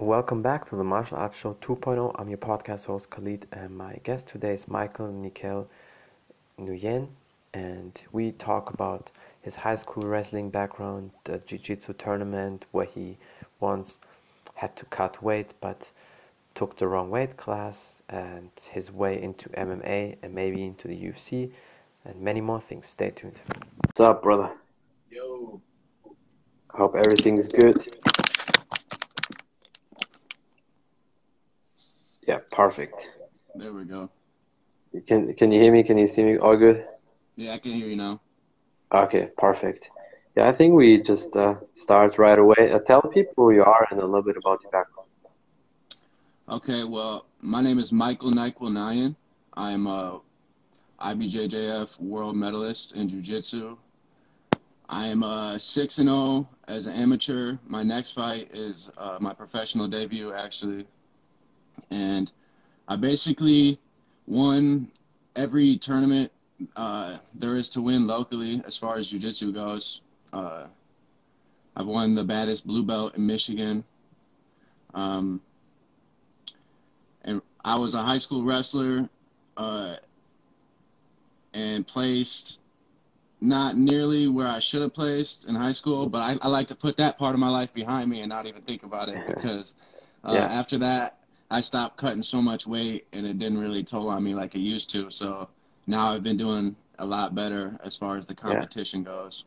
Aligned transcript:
Welcome 0.00 0.40
back 0.40 0.64
to 0.70 0.76
the 0.76 0.82
Martial 0.82 1.18
Arts 1.18 1.38
Show 1.38 1.58
2.0. 1.60 2.14
I'm 2.18 2.30
your 2.30 2.38
podcast 2.38 2.86
host 2.86 3.10
Khalid, 3.10 3.46
and 3.52 3.76
my 3.76 3.96
guest 4.02 4.26
today 4.26 4.54
is 4.54 4.66
Michael 4.66 5.08
Nyquil 5.08 5.68
Nguyen, 6.58 7.06
and 7.52 8.02
we 8.10 8.32
talk 8.32 8.72
about 8.72 9.10
his 9.42 9.54
high 9.54 9.74
school 9.74 10.08
wrestling 10.08 10.48
background, 10.48 11.10
the 11.24 11.36
jiu-jitsu 11.40 11.92
tournament 11.92 12.64
where 12.70 12.86
he 12.86 13.18
once 13.60 14.00
had 14.54 14.74
to 14.76 14.86
cut 14.86 15.22
weight 15.22 15.52
but 15.60 15.92
took 16.54 16.78
the 16.78 16.88
wrong 16.88 17.10
weight 17.10 17.36
class, 17.36 18.00
and 18.08 18.48
his 18.70 18.90
way 18.90 19.20
into 19.20 19.50
MMA 19.50 20.16
and 20.22 20.34
maybe 20.34 20.64
into 20.64 20.88
the 20.88 20.96
UFC, 20.96 21.50
and 22.06 22.18
many 22.18 22.40
more 22.40 22.58
things. 22.58 22.86
Stay 22.86 23.10
tuned. 23.10 23.38
What's 23.84 24.00
up, 24.00 24.22
brother? 24.22 24.50
Yo. 25.10 25.60
Hope 26.70 26.96
everything's 26.96 27.48
good. 27.48 27.86
Yeah, 32.26 32.40
perfect. 32.60 33.08
There 33.54 33.72
we 33.72 33.84
go. 33.84 34.10
Can 35.06 35.32
can 35.38 35.50
you 35.52 35.60
hear 35.62 35.72
me? 35.72 35.82
Can 35.82 35.96
you 35.96 36.06
see 36.14 36.22
me? 36.22 36.36
All 36.36 36.56
good? 36.66 36.78
Yeah, 37.36 37.54
I 37.54 37.58
can 37.58 37.72
hear 37.72 37.88
you 37.92 37.96
now. 37.96 38.20
Okay, 38.92 39.24
perfect. 39.38 39.82
Yeah, 40.36 40.48
I 40.50 40.52
think 40.52 40.74
we 40.74 41.02
just 41.12 41.34
uh, 41.36 41.54
start 41.74 42.18
right 42.18 42.38
away. 42.38 42.62
Uh, 42.72 42.80
tell 42.90 43.02
people 43.02 43.34
who 43.36 43.52
you 43.58 43.64
are 43.64 43.86
and 43.90 43.98
a 44.00 44.04
little 44.04 44.26
bit 44.30 44.36
about 44.36 44.62
your 44.62 44.72
background. 44.78 45.08
Okay, 46.56 46.82
well, 46.84 47.26
my 47.40 47.62
name 47.62 47.78
is 47.78 47.92
Michael 47.92 48.32
Nyquil 48.32 48.72
Nyan. 48.78 49.16
I'm 49.54 49.86
a 49.86 50.20
IBJJF 51.00 51.98
world 52.00 52.36
medalist 52.36 52.92
in 52.92 53.08
Jiu-Jitsu. 53.08 53.76
I 54.88 55.06
am 55.06 55.22
a 55.22 55.58
6 55.58 55.98
and 55.98 56.08
0 56.08 56.48
as 56.68 56.86
an 56.86 56.92
amateur. 57.04 57.56
My 57.66 57.82
next 57.82 58.12
fight 58.12 58.50
is 58.52 58.90
uh, 58.98 59.16
my 59.20 59.32
professional 59.32 59.86
debut, 59.88 60.32
actually, 60.32 60.86
and 61.90 62.32
I 62.90 62.96
basically 62.96 63.78
won 64.26 64.90
every 65.36 65.78
tournament 65.78 66.32
uh, 66.74 67.18
there 67.34 67.56
is 67.56 67.68
to 67.70 67.80
win 67.80 68.08
locally 68.08 68.60
as 68.66 68.76
far 68.76 68.98
as 68.98 69.08
jiu-jitsu 69.08 69.52
goes. 69.52 70.00
Uh, 70.32 70.66
I've 71.76 71.86
won 71.86 72.16
the 72.16 72.24
baddest 72.24 72.66
blue 72.66 72.82
belt 72.82 73.14
in 73.14 73.24
Michigan. 73.24 73.84
Um, 74.92 75.40
and 77.22 77.40
I 77.64 77.78
was 77.78 77.94
a 77.94 78.02
high 78.02 78.18
school 78.18 78.42
wrestler 78.42 79.08
uh, 79.56 79.94
and 81.54 81.86
placed 81.86 82.58
not 83.40 83.76
nearly 83.76 84.26
where 84.26 84.48
I 84.48 84.58
should 84.58 84.82
have 84.82 84.92
placed 84.92 85.46
in 85.48 85.54
high 85.54 85.72
school, 85.72 86.08
but 86.08 86.18
I, 86.18 86.36
I 86.42 86.48
like 86.48 86.66
to 86.68 86.74
put 86.74 86.96
that 86.96 87.18
part 87.18 87.34
of 87.34 87.40
my 87.40 87.48
life 87.48 87.72
behind 87.72 88.10
me 88.10 88.20
and 88.20 88.28
not 88.28 88.46
even 88.46 88.62
think 88.62 88.82
about 88.82 89.08
it 89.08 89.16
because 89.28 89.74
uh, 90.24 90.32
yeah. 90.32 90.46
after 90.46 90.76
that, 90.78 91.19
I 91.50 91.60
stopped 91.60 91.96
cutting 91.96 92.22
so 92.22 92.40
much 92.40 92.66
weight 92.66 93.06
and 93.12 93.26
it 93.26 93.38
didn't 93.38 93.58
really 93.58 93.82
toll 93.82 94.08
on 94.08 94.22
me 94.22 94.34
like 94.34 94.54
it 94.54 94.60
used 94.60 94.90
to. 94.90 95.10
So 95.10 95.48
now 95.86 96.12
I've 96.12 96.22
been 96.22 96.36
doing 96.36 96.76
a 96.98 97.04
lot 97.04 97.34
better 97.34 97.76
as 97.82 97.96
far 97.96 98.16
as 98.16 98.26
the 98.26 98.34
competition 98.34 99.00
yeah. 99.00 99.06
goes. 99.06 99.44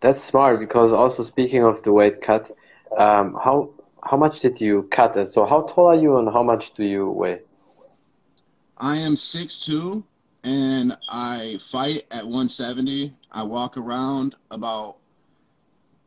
That's 0.00 0.22
smart 0.22 0.58
because 0.58 0.90
also 0.92 1.22
speaking 1.22 1.62
of 1.62 1.82
the 1.84 1.92
weight 1.92 2.20
cut, 2.20 2.50
um, 2.98 3.38
how 3.42 3.70
how 4.02 4.16
much 4.16 4.40
did 4.40 4.60
you 4.60 4.88
cut? 4.90 5.28
So 5.28 5.46
how 5.46 5.62
tall 5.62 5.86
are 5.86 5.94
you 5.94 6.16
and 6.18 6.28
how 6.28 6.42
much 6.42 6.74
do 6.74 6.82
you 6.82 7.08
weigh? 7.10 7.40
I 8.78 8.96
am 8.96 9.14
six 9.14 9.60
two 9.60 10.02
and 10.42 10.96
I 11.08 11.58
fight 11.70 12.06
at 12.10 12.24
170. 12.24 13.14
I 13.30 13.44
walk 13.44 13.76
around 13.76 14.34
about 14.50 14.96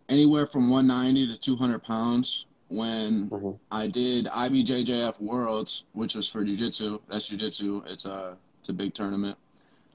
anywhere 0.09 0.45
from 0.45 0.69
190 0.69 1.33
to 1.33 1.39
200 1.39 1.81
pounds 1.81 2.45
when 2.69 3.29
mm-hmm. 3.29 3.51
I 3.71 3.87
did 3.87 4.25
IBJJF 4.25 5.21
Worlds, 5.21 5.83
which 5.93 6.15
was 6.15 6.27
for 6.27 6.43
jiu-jitsu. 6.43 6.99
That's 7.09 7.27
jiu-jitsu. 7.27 7.83
It's 7.85 8.05
a 8.05 8.37
it's 8.59 8.69
a 8.69 8.73
big 8.73 8.93
tournament. 8.93 9.37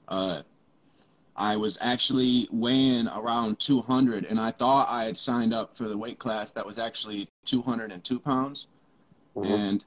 Uh, 0.07 0.41
I 1.35 1.55
was 1.55 1.77
actually 1.81 2.47
weighing 2.51 3.07
around 3.07 3.59
200, 3.59 4.25
and 4.25 4.39
I 4.39 4.51
thought 4.51 4.87
I 4.89 5.05
had 5.05 5.17
signed 5.17 5.53
up 5.53 5.75
for 5.75 5.87
the 5.87 5.97
weight 5.97 6.19
class 6.19 6.51
that 6.51 6.65
was 6.65 6.77
actually 6.77 7.29
202 7.45 8.19
pounds, 8.19 8.67
mm-hmm. 9.35 9.51
and 9.51 9.85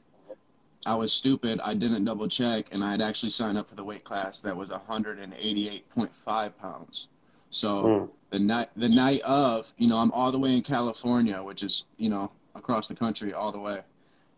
I 0.87 0.95
was 0.95 1.13
stupid. 1.13 1.61
I 1.63 1.75
didn't 1.75 2.05
double 2.05 2.29
check, 2.29 2.67
and 2.73 2.83
I 2.83 2.91
had 2.91 3.01
actually 3.01 3.31
signed 3.31 3.57
up 3.57 3.69
for 3.69 3.75
the 3.75 3.85
weight 3.85 4.05
class 4.05 4.41
that 4.41 4.57
was 4.57 4.71
188.5 4.71 6.57
pounds. 6.59 7.09
So 7.51 7.85
mm. 7.85 8.09
the 8.31 8.39
night 8.41 8.71
the 8.77 8.89
night 8.89 9.21
of, 9.21 9.73
you 9.79 9.87
know, 9.87 9.97
I'm 9.97 10.11
all 10.11 10.33
the 10.33 10.39
way 10.39 10.57
in 10.57 10.63
California, 10.63 11.41
which 11.41 11.63
is 11.63 11.85
you 11.99 12.11
know 12.11 12.33
across 12.55 12.89
the 12.89 12.95
country 12.95 13.33
all 13.33 13.53
the 13.53 13.61
way. 13.61 13.81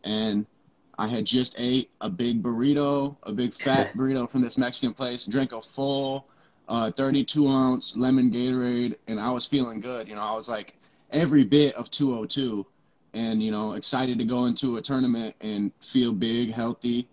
And 0.04 0.46
I 0.98 1.08
had 1.08 1.24
just 1.24 1.54
ate 1.58 1.90
a 2.00 2.08
big 2.08 2.42
burrito, 2.42 3.16
a 3.24 3.32
big 3.32 3.54
fat 3.54 3.92
burrito 3.96 4.28
from 4.28 4.40
this 4.40 4.56
Mexican 4.56 4.94
place, 4.94 5.26
drank 5.26 5.52
a 5.52 5.60
full 5.60 6.26
uh, 6.68 6.90
32 6.90 7.48
ounce 7.48 7.94
lemon 7.96 8.30
Gatorade, 8.30 8.96
and 9.06 9.20
I 9.20 9.30
was 9.30 9.46
feeling 9.46 9.80
good. 9.80 10.08
You 10.08 10.14
know, 10.14 10.22
I 10.22 10.34
was 10.34 10.48
like 10.48 10.74
every 11.10 11.44
bit 11.44 11.74
of 11.74 11.90
202 11.90 12.66
and, 13.14 13.42
you 13.42 13.50
know, 13.50 13.72
excited 13.72 14.18
to 14.18 14.24
go 14.24 14.46
into 14.46 14.76
a 14.76 14.82
tournament 14.82 15.34
and 15.40 15.72
feel 15.80 16.12
big, 16.12 16.52
healthy. 16.52 17.08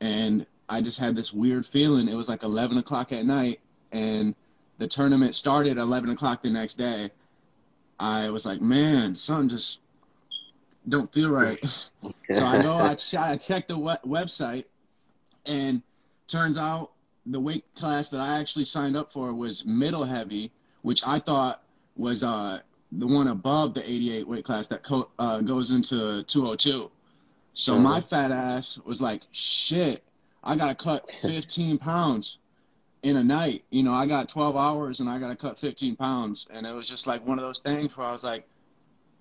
And 0.00 0.46
I 0.68 0.80
just 0.80 0.98
had 0.98 1.14
this 1.14 1.32
weird 1.32 1.66
feeling. 1.66 2.08
It 2.08 2.14
was 2.14 2.28
like 2.28 2.42
11 2.42 2.78
o'clock 2.78 3.12
at 3.12 3.26
night, 3.26 3.60
and 3.92 4.34
the 4.78 4.88
tournament 4.88 5.34
started 5.34 5.78
11 5.78 6.10
o'clock 6.10 6.42
the 6.42 6.50
next 6.50 6.74
day. 6.74 7.10
I 7.98 8.30
was 8.30 8.46
like, 8.46 8.60
man, 8.60 9.14
something 9.14 9.48
just 9.48 9.80
don't 10.88 11.12
feel 11.12 11.30
right. 11.30 11.58
so 12.30 12.44
I 12.44 12.62
know 12.62 12.74
I, 12.74 12.94
ch- 12.94 13.14
I 13.14 13.36
checked 13.36 13.68
the 13.68 13.78
we- 13.78 13.92
website, 14.06 14.64
and 15.46 15.82
turns 16.28 16.56
out 16.56 16.92
the 17.26 17.40
weight 17.40 17.64
class 17.74 18.08
that 18.10 18.20
I 18.20 18.38
actually 18.38 18.64
signed 18.64 18.96
up 18.96 19.12
for 19.12 19.32
was 19.34 19.64
middle 19.64 20.04
heavy, 20.04 20.50
which 20.82 21.06
I 21.06 21.18
thought 21.18 21.62
was 21.96 22.22
uh, 22.22 22.60
the 22.92 23.06
one 23.06 23.28
above 23.28 23.74
the 23.74 23.88
88 23.88 24.26
weight 24.26 24.44
class 24.44 24.66
that 24.68 24.82
co- 24.82 25.10
uh, 25.18 25.40
goes 25.40 25.70
into 25.70 26.22
202. 26.24 26.90
So 27.54 27.74
mm-hmm. 27.74 27.82
my 27.82 28.00
fat 28.00 28.30
ass 28.30 28.78
was 28.84 29.00
like, 29.00 29.22
shit, 29.32 30.02
I 30.42 30.56
got 30.56 30.68
to 30.68 30.74
cut 30.82 31.10
15 31.22 31.78
pounds 31.78 32.38
in 33.02 33.16
a 33.16 33.24
night. 33.24 33.64
You 33.70 33.82
know, 33.82 33.92
I 33.92 34.06
got 34.06 34.28
12 34.28 34.56
hours 34.56 35.00
and 35.00 35.08
I 35.08 35.18
got 35.18 35.28
to 35.28 35.36
cut 35.36 35.58
15 35.58 35.96
pounds. 35.96 36.46
And 36.50 36.66
it 36.66 36.74
was 36.74 36.88
just 36.88 37.06
like 37.06 37.26
one 37.26 37.38
of 37.38 37.44
those 37.44 37.58
things 37.58 37.96
where 37.96 38.06
I 38.06 38.12
was 38.12 38.24
like, 38.24 38.46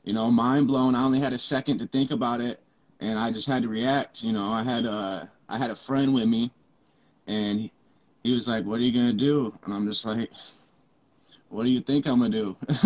you 0.04 0.14
know, 0.14 0.32
mind 0.32 0.68
blown. 0.68 0.96
I 0.96 1.04
only 1.04 1.20
had 1.20 1.34
a 1.34 1.38
second 1.38 1.80
to 1.80 1.88
think 1.88 2.12
about 2.12 2.42
it, 2.42 2.60
and 3.00 3.18
I 3.18 3.32
just 3.32 3.48
had 3.48 3.64
to 3.64 3.70
react. 3.70 4.24
You 4.24 4.34
know, 4.34 4.52
I 4.52 4.64
had 4.64 4.86
a 4.86 5.30
I 5.48 5.58
had 5.58 5.72
a 5.72 5.76
friend 5.76 6.14
with 6.14 6.28
me, 6.28 6.52
and 7.28 7.70
he 8.24 8.34
was 8.34 8.48
like, 8.48 8.66
"What 8.66 8.80
are 8.80 8.84
you 8.84 8.92
gonna 8.92 9.14
do?" 9.14 9.54
And 9.64 9.74
I'm 9.74 9.86
just 9.86 10.06
like, 10.06 10.30
"What 11.50 11.64
do 11.64 11.70
you 11.70 11.82
think 11.82 12.08
I'm 12.08 12.20
gonna 12.20 12.30
do? 12.30 12.56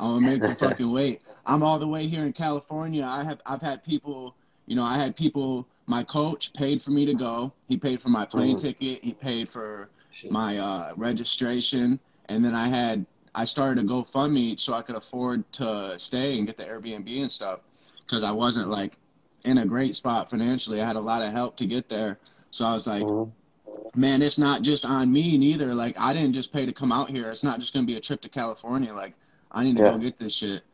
I'm 0.00 0.20
gonna 0.20 0.20
make 0.20 0.42
the 0.42 0.54
fucking 0.58 0.90
weight. 0.90 1.24
I'm 1.46 1.62
all 1.62 1.78
the 1.78 1.88
way 1.88 2.06
here 2.06 2.24
in 2.24 2.32
California. 2.32 3.04
I 3.08 3.24
have 3.24 3.40
I've 3.46 3.62
had 3.62 3.82
people, 3.84 4.34
you 4.66 4.76
know, 4.76 4.84
I 4.84 4.98
had 4.98 5.16
people. 5.16 5.66
My 5.86 6.04
coach 6.04 6.52
paid 6.52 6.82
for 6.82 6.90
me 6.90 7.06
to 7.06 7.14
go. 7.14 7.50
He 7.66 7.78
paid 7.78 8.02
for 8.02 8.10
my 8.10 8.26
plane 8.26 8.56
mm-hmm. 8.56 8.66
ticket. 8.66 9.02
He 9.02 9.14
paid 9.14 9.48
for 9.48 9.88
my 10.30 10.58
uh, 10.58 10.92
registration, 10.96 11.98
and 12.28 12.44
then 12.44 12.54
I 12.54 12.68
had 12.68 13.06
I 13.38 13.44
started 13.44 13.84
a 13.84 13.86
GoFundMe 13.86 14.58
so 14.58 14.72
I 14.72 14.82
could 14.82 14.96
afford 14.96 15.44
to 15.52 15.94
stay 15.96 16.38
and 16.38 16.46
get 16.48 16.56
the 16.56 16.64
Airbnb 16.64 17.20
and 17.20 17.30
stuff 17.30 17.60
because 18.00 18.24
I 18.24 18.32
wasn't 18.32 18.68
like 18.68 18.96
in 19.44 19.58
a 19.58 19.64
great 19.64 19.94
spot 19.94 20.28
financially. 20.28 20.82
I 20.82 20.84
had 20.84 20.96
a 20.96 21.00
lot 21.00 21.22
of 21.22 21.32
help 21.32 21.56
to 21.58 21.66
get 21.66 21.88
there. 21.88 22.18
So 22.50 22.64
I 22.64 22.74
was 22.74 22.88
like, 22.88 23.04
mm-hmm. 23.04 24.00
man, 24.00 24.22
it's 24.22 24.38
not 24.38 24.62
just 24.62 24.84
on 24.84 25.12
me 25.12 25.38
neither. 25.38 25.72
Like 25.72 25.94
I 26.00 26.12
didn't 26.12 26.32
just 26.32 26.52
pay 26.52 26.66
to 26.66 26.72
come 26.72 26.90
out 26.90 27.10
here. 27.10 27.30
It's 27.30 27.44
not 27.44 27.60
just 27.60 27.72
going 27.72 27.86
to 27.86 27.92
be 27.92 27.96
a 27.96 28.00
trip 28.00 28.20
to 28.22 28.28
California. 28.28 28.92
Like 28.92 29.14
I 29.52 29.62
need 29.62 29.76
to 29.76 29.84
yeah. 29.84 29.92
go 29.92 29.98
get 29.98 30.18
this 30.18 30.34
shit. 30.34 30.64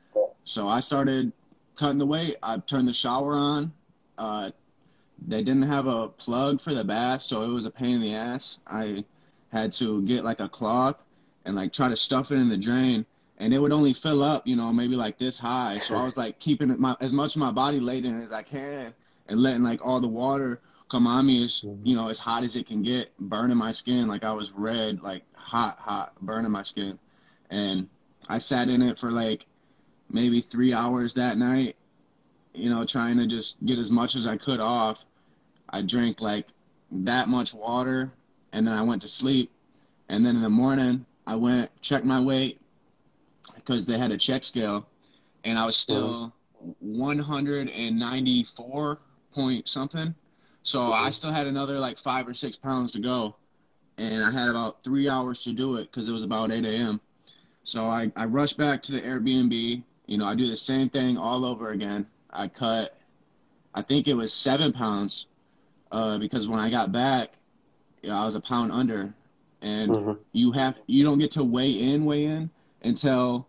So 0.45 0.67
I 0.67 0.81
started 0.81 1.35
cutting 1.77 1.99
the 1.99 2.07
weight. 2.07 2.37
I 2.43 2.57
turned 2.61 2.89
the 2.89 2.95
shower 2.95 3.35
on. 3.35 3.75
Uh, 4.17 4.53
they 5.29 5.43
didn't 5.43 5.65
have 5.65 5.87
a 5.87 6.09
plug 6.09 6.63
for 6.63 6.73
the 6.73 6.83
bath, 6.83 7.21
so 7.21 7.43
it 7.43 7.49
was 7.49 7.67
a 7.67 7.71
pain 7.71 7.97
in 7.97 8.01
the 8.01 8.15
ass. 8.15 8.57
I 8.67 9.05
had 9.53 9.71
to 9.73 10.01
get 10.07 10.25
like 10.25 10.41
a 10.41 10.49
cloth 10.49 10.97
and 11.45 11.55
like 11.55 11.73
try 11.73 11.89
to 11.89 11.97
stuff 11.97 12.31
it 12.31 12.37
in 12.37 12.49
the 12.49 12.57
drain 12.57 13.05
and 13.39 13.53
it 13.53 13.59
would 13.59 13.73
only 13.73 13.93
fill 13.93 14.23
up, 14.23 14.47
you 14.47 14.57
know, 14.57 14.73
maybe 14.73 14.95
like 14.95 15.19
this 15.19 15.39
high. 15.39 15.81
So 15.81 15.97
I 15.97 16.05
was 16.05 16.17
like 16.17 16.39
keeping 16.39 16.71
it 16.71 16.79
my 16.79 16.97
as 17.01 17.13
much 17.13 17.35
of 17.35 17.41
my 17.41 17.51
body 17.51 17.81
laid 17.81 18.05
in 18.05 18.21
as 18.23 18.33
I 18.33 18.43
can 18.43 18.95
and 19.29 19.41
letting 19.41 19.63
like 19.63 19.85
all 19.85 20.01
the 20.01 20.09
water 20.09 20.61
come 20.91 21.07
on 21.07 21.27
me 21.27 21.45
as 21.45 21.63
mm-hmm. 21.63 21.87
you 21.87 21.97
know 21.97 22.09
as 22.09 22.19
hot 22.19 22.45
as 22.45 22.57
it 22.57 22.67
can 22.67 22.83
get, 22.83 23.17
burning 23.19 23.57
my 23.57 23.73
skin 23.73 24.07
like 24.07 24.25
I 24.25 24.33
was 24.33 24.53
red, 24.53 25.03
like 25.03 25.23
hot, 25.35 25.79
hot, 25.79 26.15
burning 26.21 26.51
my 26.51 26.63
skin. 26.63 26.99
And 27.51 27.89
I 28.29 28.39
sat 28.39 28.69
in 28.69 28.83
it 28.83 28.99
for 28.99 29.11
like 29.11 29.47
maybe 30.11 30.41
three 30.41 30.73
hours 30.73 31.15
that 31.15 31.37
night, 31.37 31.77
you 32.55 32.71
know, 32.71 32.85
trying 32.85 33.19
to 33.19 33.27
just 33.27 33.65
get 33.65 33.79
as 33.79 33.91
much 33.91 34.17
as 34.17 34.27
I 34.27 34.37
could 34.37 34.61
off. 34.61 35.05
I 35.69 35.83
drank 35.83 36.21
like 36.21 36.47
that 36.91 37.29
much 37.29 37.53
water 37.53 38.13
and 38.53 38.67
then 38.67 38.75
I 38.75 38.83
went 38.83 39.03
to 39.03 39.09
sleep. 39.09 39.51
And 40.09 40.25
then 40.25 40.37
in 40.37 40.43
the 40.43 40.51
morning, 40.51 41.05
I 41.27 41.37
went 41.37 41.71
checked 41.81 42.05
my 42.05 42.21
weight 42.21 42.61
because 43.55 43.87
they 43.87 43.97
had 43.99 44.11
a 44.11 44.19
check 44.19 44.45
scale, 44.45 44.87
and 45.45 45.59
I 45.59 45.67
was 45.67 45.77
still 45.77 46.33
194 46.81 48.99
point 49.33 49.69
something. 49.69 50.15
So. 50.63 50.93
I 50.93 51.11
still 51.11 51.33
had 51.33 51.47
another 51.47 51.79
like 51.79 51.99
five 51.99 52.27
or 52.27 52.35
six 52.35 52.57
pounds 52.57 52.91
to 52.93 53.01
go, 53.01 53.37
and 53.99 54.25
I 54.25 54.31
had 54.31 54.49
about 54.49 54.83
three 54.83 55.09
hours 55.09 55.43
to 55.45 55.53
do 55.53 55.77
it 55.77 55.91
because 55.91 56.09
it 56.09 56.13
was 56.13 56.25
about 56.25 56.51
8 56.51 56.65
a.m. 56.65 57.01
So 57.65 57.85
I 57.85 58.11
I 58.17 58.27
rushed 58.27 58.57
back 58.57 58.83
to 58.85 58.93
the 58.93 59.01
Airbnb. 59.01 59.83
You 60.07 60.19
know, 60.19 60.27
I 60.27 60.35
do 60.35 60.47
the 60.47 60.57
same 60.57 60.91
thing 60.91 61.17
all 61.17 61.45
over 61.45 61.71
again. 61.71 62.07
I 62.31 62.49
cut, 62.49 62.99
I 63.75 63.83
think 63.83 64.09
it 64.09 64.15
was 64.15 64.33
seven 64.33 64.73
pounds, 64.73 65.27
uh, 65.93 66.19
because 66.19 66.49
when 66.49 66.59
I 66.59 66.71
got 66.71 66.93
back, 66.93 67.31
you 68.03 68.11
know, 68.11 68.17
I 68.17 68.27
was 68.27 68.35
a 68.35 68.41
pound 68.41 68.73
under, 68.73 69.15
and 69.65 69.91
mm-hmm. 69.91 70.13
you 70.33 70.53
have 70.53 70.77
you 70.87 71.03
don't 71.03 71.19
get 71.19 71.31
to 71.33 71.43
weigh 71.43 71.71
in 71.71 72.05
weigh 72.05 72.27
in 72.27 72.51
until 72.83 73.49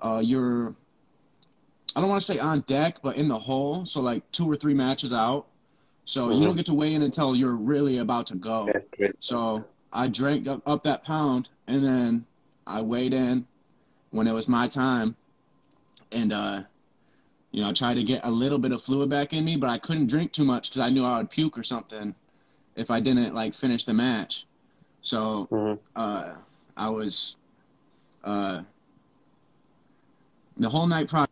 uh, 0.00 0.20
you're 0.24 0.74
I 1.94 2.00
don't 2.00 2.08
want 2.08 2.22
to 2.22 2.26
say 2.26 2.38
on 2.38 2.62
deck, 2.62 2.96
but 3.02 3.16
in 3.16 3.28
the 3.28 3.38
hole. 3.38 3.84
So 3.84 4.00
like 4.00 4.28
two 4.32 4.50
or 4.50 4.56
three 4.56 4.72
matches 4.72 5.12
out. 5.12 5.46
So 6.06 6.28
mm-hmm. 6.28 6.40
you 6.40 6.46
don't 6.46 6.56
get 6.56 6.66
to 6.66 6.74
weigh 6.74 6.94
in 6.94 7.02
until 7.02 7.36
you're 7.36 7.54
really 7.54 7.98
about 7.98 8.26
to 8.28 8.34
go. 8.34 8.66
So 9.20 9.62
I 9.92 10.08
drank 10.08 10.48
up, 10.48 10.62
up 10.66 10.82
that 10.84 11.04
pound, 11.04 11.50
and 11.66 11.84
then 11.84 12.24
I 12.66 12.80
weighed 12.80 13.12
in 13.12 13.46
when 14.10 14.26
it 14.26 14.32
was 14.32 14.48
my 14.48 14.66
time, 14.68 15.14
and 16.12 16.32
uh, 16.32 16.62
you 17.50 17.60
know 17.60 17.68
I 17.68 17.72
tried 17.72 17.94
to 17.94 18.02
get 18.02 18.24
a 18.24 18.30
little 18.30 18.58
bit 18.58 18.72
of 18.72 18.82
fluid 18.82 19.10
back 19.10 19.34
in 19.34 19.44
me, 19.44 19.56
but 19.56 19.68
I 19.68 19.78
couldn't 19.78 20.06
drink 20.06 20.32
too 20.32 20.44
much 20.44 20.70
because 20.70 20.80
I 20.80 20.88
knew 20.88 21.04
I 21.04 21.18
would 21.18 21.30
puke 21.30 21.58
or 21.58 21.62
something 21.62 22.14
if 22.74 22.90
I 22.90 23.00
didn't 23.00 23.34
like 23.34 23.54
finish 23.54 23.84
the 23.84 23.92
match. 23.92 24.46
So 25.02 25.48
mm-hmm. 25.50 25.80
uh, 25.96 26.34
I 26.76 26.88
was 26.88 27.36
uh, 28.24 28.62
the 30.56 30.68
whole 30.68 30.86
night 30.86 31.08
prior. 31.08 31.26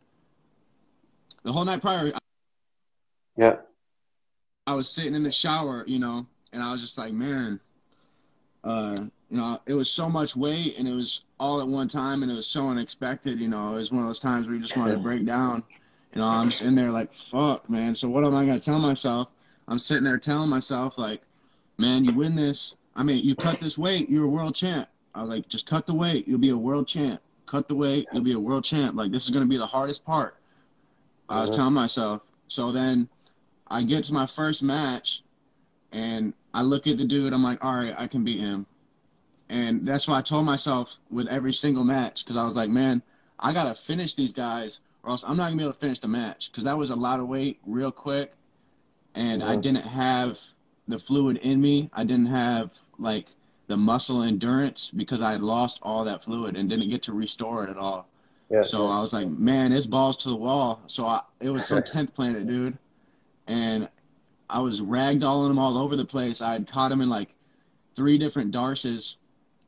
The 1.43 1.53
whole 1.53 1.65
night 1.65 1.81
prior. 1.81 2.13
Yeah. 3.37 3.57
I 4.67 4.75
was 4.75 4.89
sitting 4.89 5.15
in 5.15 5.23
the 5.23 5.31
shower, 5.31 5.85
you 5.87 5.99
know, 5.99 6.27
and 6.53 6.63
I 6.63 6.73
was 6.73 6.83
just 6.83 6.99
like, 6.99 7.13
man, 7.13 7.59
uh, 8.63 8.97
you 9.31 9.37
know, 9.37 9.59
it 9.67 9.75
was 9.75 9.91
so 9.91 10.09
much 10.09 10.37
weight 10.37 10.77
and 10.79 10.87
it 10.87 10.93
was 10.93 11.23
all 11.39 11.61
at 11.61 11.67
one 11.67 11.89
time 11.89 12.23
and 12.23 12.31
it 12.31 12.35
was 12.35 12.47
so 12.47 12.67
unexpected, 12.67 13.41
you 13.41 13.49
know, 13.49 13.75
it 13.75 13.79
was 13.79 13.91
one 13.91 14.03
of 14.03 14.09
those 14.09 14.19
times 14.19 14.47
where 14.47 14.55
you 14.55 14.61
just 14.61 14.77
wanted 14.77 14.93
to 14.93 14.99
break 14.99 15.25
down. 15.25 15.63
You 16.15 16.21
know, 16.21 16.27
I'm 16.27 16.51
just 16.51 16.63
in 16.63 16.75
there 16.75 16.91
like, 16.91 17.15
fuck, 17.15 17.69
man. 17.71 17.95
So 17.95 18.09
what 18.09 18.25
am 18.25 18.35
I 18.35 18.45
gonna 18.45 18.61
tell 18.61 18.81
myself? 18.81 19.29
I'm 19.69 19.79
sitting 19.79 20.05
there 20.05 20.19
telling 20.19 20.51
myself 20.51 20.99
like, 20.99 21.23
man, 21.79 22.05
you 22.05 22.13
win 22.13 22.35
this. 22.35 22.75
I 22.97 23.03
mean, 23.03 23.25
you 23.25 23.35
cut 23.35 23.61
this 23.61 23.79
weight, 23.79 24.11
you're 24.11 24.25
a 24.25 24.29
world 24.29 24.55
champ. 24.55 24.89
I 25.15 25.23
was 25.23 25.31
like, 25.31 25.49
just 25.49 25.67
cut 25.67 25.87
the 25.87 25.95
weight, 25.95 26.27
you'll 26.29 26.39
be 26.39 26.51
a 26.51 26.57
world 26.57 26.87
champ. 26.87 27.21
Cut 27.47 27.69
the 27.69 27.75
weight, 27.75 28.07
you'll 28.13 28.23
be 28.23 28.33
a 28.33 28.41
world 28.41 28.65
champ. 28.65 28.97
Like 28.97 29.11
this 29.11 29.25
is 29.25 29.31
gonna 29.31 29.47
be 29.47 29.57
the 29.57 29.67
hardest 29.67 30.05
part. 30.05 30.37
I 31.29 31.41
was 31.41 31.51
uh-huh. 31.51 31.59
telling 31.59 31.75
myself. 31.75 32.23
So 32.49 32.73
then 32.73 33.09
I 33.69 33.83
get 33.83 34.05
to 34.05 34.13
my 34.13 34.27
first 34.27 34.63
match 34.63 35.23
and 35.93 36.35
I 36.53 36.63
look 36.63 36.87
at 36.87 36.99
the 36.99 37.05
dude, 37.05 37.33
I'm 37.33 37.43
like, 37.43 37.65
all 37.65 37.75
right, 37.75 37.95
I 37.97 38.07
can 38.07 38.25
beat 38.25 38.41
him. 38.41 38.67
And 39.49 39.87
that's 39.87 40.07
why 40.07 40.19
I 40.19 40.23
told 40.23 40.47
myself 40.47 40.97
with 41.11 41.27
every 41.29 41.53
single 41.53 41.85
match, 41.85 42.25
because 42.25 42.37
I 42.37 42.45
was 42.45 42.57
like, 42.57 42.71
man, 42.71 43.03
I 43.39 43.53
got 43.53 43.65
to 43.65 43.81
finish 43.81 44.15
these 44.15 44.33
guys 44.33 44.81
or 45.03 45.11
else 45.11 45.25
I'm 45.25 45.37
not 45.37 45.49
going 45.49 45.53
to 45.53 45.59
be 45.59 45.65
able 45.65 45.73
to 45.73 45.79
finish 45.79 45.99
the 45.99 46.09
match. 46.09 46.51
Because 46.51 46.65
that 46.65 46.77
was 46.77 46.91
a 46.91 46.97
lot 46.97 47.21
of 47.21 47.29
weight 47.29 47.59
real 47.67 47.91
quick. 47.91 48.33
And 49.15 49.43
I 49.43 49.53
uh-huh. 49.53 49.57
didn't 49.57 49.87
have 49.87 50.39
the 50.88 50.99
fluid 50.99 51.38
in 51.38 51.61
me. 51.61 51.91
I 51.93 52.05
didn't 52.05 52.27
have, 52.27 52.71
like, 52.99 53.27
the 53.67 53.77
muscle 53.77 54.23
endurance 54.23 54.91
because 54.97 55.23
I 55.23 55.32
had 55.32 55.43
lost 55.43 55.79
all 55.82 56.05
that 56.05 56.25
fluid 56.25 56.56
and 56.56 56.69
didn't 56.69 56.88
get 56.91 57.03
to 57.05 57.12
restore 57.12 57.65
it 57.65 57.71
at 57.71 57.77
all. 57.77 58.09
Yeah, 58.50 58.62
so 58.62 58.85
yeah. 58.85 58.99
I 58.99 59.00
was 59.00 59.12
like, 59.12 59.29
man, 59.29 59.73
it's 59.73 59.87
balls 59.87 60.17
to 60.19 60.29
the 60.29 60.37
wall. 60.37 60.82
So 60.88 61.06
I, 61.06 61.23
it 61.41 61.50
was 61.50 61.67
some 61.67 61.82
10th 61.82 62.12
planet, 62.12 62.47
dude. 62.49 62.77
And 63.47 63.88
I 64.49 64.59
was 64.59 64.81
ragdolling 64.81 65.50
him 65.50 65.59
all 65.59 65.79
over 65.79 65.97
the 65.97 66.05
place. 66.05 66.41
I 66.41 66.53
had 66.53 66.69
caught 66.69 66.91
him 66.91 67.00
in 67.00 67.09
like 67.09 67.29
three 67.94 68.19
different 68.19 68.50
D'Arces, 68.50 69.17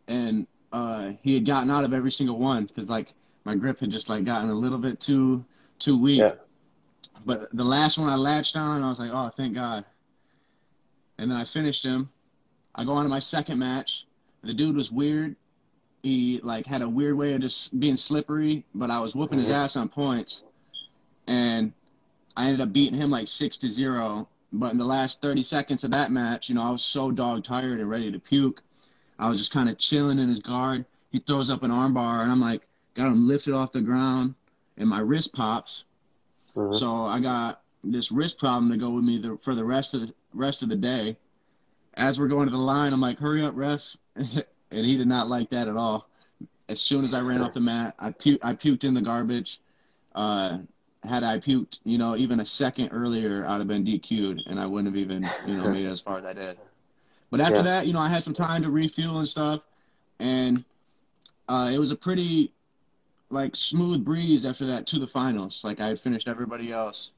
and 0.09 0.47
uh, 0.73 1.13
he 1.23 1.35
had 1.35 1.47
gotten 1.47 1.71
out 1.71 1.85
of 1.85 1.93
every 1.93 2.11
single 2.11 2.39
one 2.39 2.67
because 2.67 2.89
like 2.89 3.15
my 3.45 3.55
grip 3.55 3.81
had 3.81 3.91
just 3.91 4.09
like 4.09 4.25
gotten 4.25 4.51
a 4.51 4.55
little 4.55 4.79
bit 4.79 5.01
too 5.01 5.45
too 5.79 5.97
weak. 5.97 6.19
Yeah. 6.19 6.35
But 7.25 7.55
the 7.55 7.65
last 7.65 7.99
one 7.99 8.09
I 8.09 8.17
latched 8.17 8.57
on, 8.57 8.83
I 8.83 8.89
was 8.89 8.99
like, 8.99 9.11
oh, 9.13 9.31
thank 9.37 9.55
God. 9.55 9.85
And 11.23 11.31
then 11.31 11.39
I 11.39 11.45
finished 11.45 11.85
him. 11.85 12.11
I 12.75 12.85
go 12.85 12.93
on 12.93 13.05
to 13.05 13.09
my 13.09 13.21
second 13.21 13.59
match. 13.59 14.07
The 14.43 14.53
dude 14.53 14.77
was 14.77 14.91
weird 14.91 15.37
he 16.03 16.41
like 16.43 16.67
had 16.67 16.83
a 16.83 16.89
weird 16.89 17.17
way 17.17 17.33
of 17.33 17.41
just 17.41 17.79
being 17.79 17.97
slippery, 17.97 18.65
but 18.75 18.91
I 18.91 19.01
was 19.01 19.15
whooping 19.15 19.39
his 19.39 19.47
mm-hmm. 19.47 19.55
ass 19.55 19.77
on 19.77 19.89
points, 19.89 20.43
and 21.29 21.73
I 22.37 22.47
ended 22.47 22.61
up 22.61 22.73
beating 22.73 22.99
him 22.99 23.11
like 23.11 23.29
six 23.29 23.57
to 23.59 23.71
zero. 23.71 24.29
But 24.55 24.73
in 24.73 24.79
the 24.79 24.85
last 24.85 25.23
30 25.23 25.45
seconds 25.45 25.83
of 25.83 25.93
that 25.93 26.11
match, 26.11 26.51
you 26.51 26.55
know, 26.55 26.63
I 26.63 26.71
was 26.71 26.83
so 26.83 27.11
dog 27.11 27.43
tired 27.43 27.81
and 27.81 27.89
ready 27.89 28.13
to 28.13 28.19
puke. 28.19 28.61
I 29.19 29.29
was 29.29 29.39
just 29.39 29.53
kind 29.53 29.69
of 29.69 29.79
chilling 29.79 30.19
in 30.19 30.29
his 30.29 30.41
guard. 30.41 30.85
He 31.11 31.21
throws 31.21 31.49
up 31.49 31.63
an 31.63 31.71
armbar, 31.71 32.23
and 32.23 32.31
I'm 32.31 32.41
like, 32.41 32.67
got 32.95 33.07
him 33.07 33.27
lifted 33.29 33.55
off 33.55 33.73
the 33.73 33.81
ground, 33.81 34.35
and 34.77 34.89
my 34.89 35.01
wrist 35.01 35.33
pops. 35.33 35.85
Mm-hmm. 36.55 36.77
So 36.77 37.05
I 37.05 37.21
got 37.21 37.63
this 37.85 38.13
wrist 38.13 38.39
problem 38.39 38.71
to 38.71 38.77
go 38.77 38.91
with 38.91 39.05
me 39.05 39.19
the, 39.19 39.39
for 39.43 39.55
the 39.55 39.65
rest 39.65 39.95
of 39.95 40.01
the 40.03 40.15
rest 40.35 40.63
of 40.63 40.69
the 40.69 40.77
day. 40.77 41.17
As 41.95 42.19
we're 42.19 42.29
going 42.29 42.47
to 42.47 42.53
the 42.53 42.59
line, 42.59 42.93
I'm 42.93 43.01
like, 43.01 43.19
hurry 43.19 43.45
up, 43.45 43.55
ref. 43.55 43.97
and 44.15 44.45
he 44.71 44.97
did 44.97 45.07
not 45.07 45.29
like 45.29 45.51
that 45.51 45.69
at 45.69 45.77
all. 45.77 46.09
As 46.69 46.81
soon 46.81 47.05
as 47.05 47.13
I 47.13 47.21
ran 47.21 47.43
off 47.43 47.53
the 47.53 47.61
mat, 47.61 47.95
I 47.99 48.11
pu- 48.11 48.39
I 48.43 48.55
puked 48.55 48.85
in 48.85 48.95
the 48.95 49.03
garbage. 49.03 49.61
Uh, 50.15 50.59
had 51.05 51.23
I 51.23 51.39
puked, 51.39 51.81
you 51.85 51.99
know, 51.99 52.17
even 52.17 52.41
a 52.41 52.45
second 52.45 52.91
earlier, 52.93 53.45
I'd 53.47 53.59
have 53.59 53.69
been 53.69 53.85
DQ'd, 53.85 54.45
and 54.47 54.59
I 54.59 54.67
wouldn't 54.67 54.95
have 54.95 54.97
even, 54.97 55.29
you 55.47 55.57
know, 55.57 55.69
made 55.69 55.85
it 55.85 55.89
as 55.89 56.01
far 56.01 56.19
as 56.19 56.25
I 56.25 56.33
did. 56.33 56.57
But 57.31 57.41
after 57.41 57.57
yeah. 57.57 57.63
that, 57.63 57.87
you 57.87 57.93
know, 57.93 57.99
I 57.99 58.09
had 58.09 58.23
some 58.23 58.35
time 58.35 58.63
to 58.63 58.71
refuel 58.71 59.19
and 59.19 59.29
stuff, 59.29 59.63
and 60.21 60.65
uh, 61.49 61.71
it 61.75 61.79
was 61.79 61.91
a 61.91 61.97
pretty 61.97 62.53
like 63.31 63.57
smooth 63.57 64.05
breeze 64.05 64.45
after 64.47 64.65
that 64.67 64.87
to 64.87 64.99
the 64.99 65.07
finals. 65.07 65.63
Like 65.65 65.81
I 65.81 65.89
had 65.89 66.01
finished 66.01 66.29
everybody 66.29 66.73
else 66.73 67.11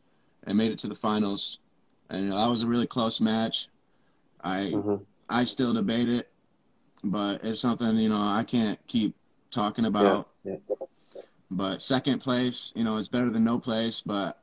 and 0.46 0.56
made 0.56 0.70
it 0.70 0.79
to 0.81 0.88
the 0.88 0.94
finals, 0.94 1.58
and 2.11 2.25
you 2.25 2.29
know, 2.31 2.38
that 2.38 2.50
was 2.50 2.62
a 2.62 2.67
really 2.67 2.87
close 2.87 3.20
match. 3.20 3.69
I 4.43 4.73
mm-hmm. 4.75 4.96
I 5.29 5.44
still 5.44 5.73
debate 5.73 6.08
it 6.08 6.29
but 7.05 7.44
it's 7.44 7.61
something 7.61 7.96
you 7.96 8.08
know 8.08 8.17
I 8.17 8.44
can't 8.46 8.79
keep 8.88 9.14
talking 9.50 9.85
about. 9.85 10.29
Yeah, 10.44 10.56
yeah. 10.69 10.87
But 11.50 11.82
second 11.82 12.20
place, 12.20 12.73
you 12.75 12.82
know, 12.82 12.96
is 12.96 13.08
better 13.08 13.31
than 13.31 13.44
no 13.44 13.58
place. 13.58 14.02
But 14.05 14.41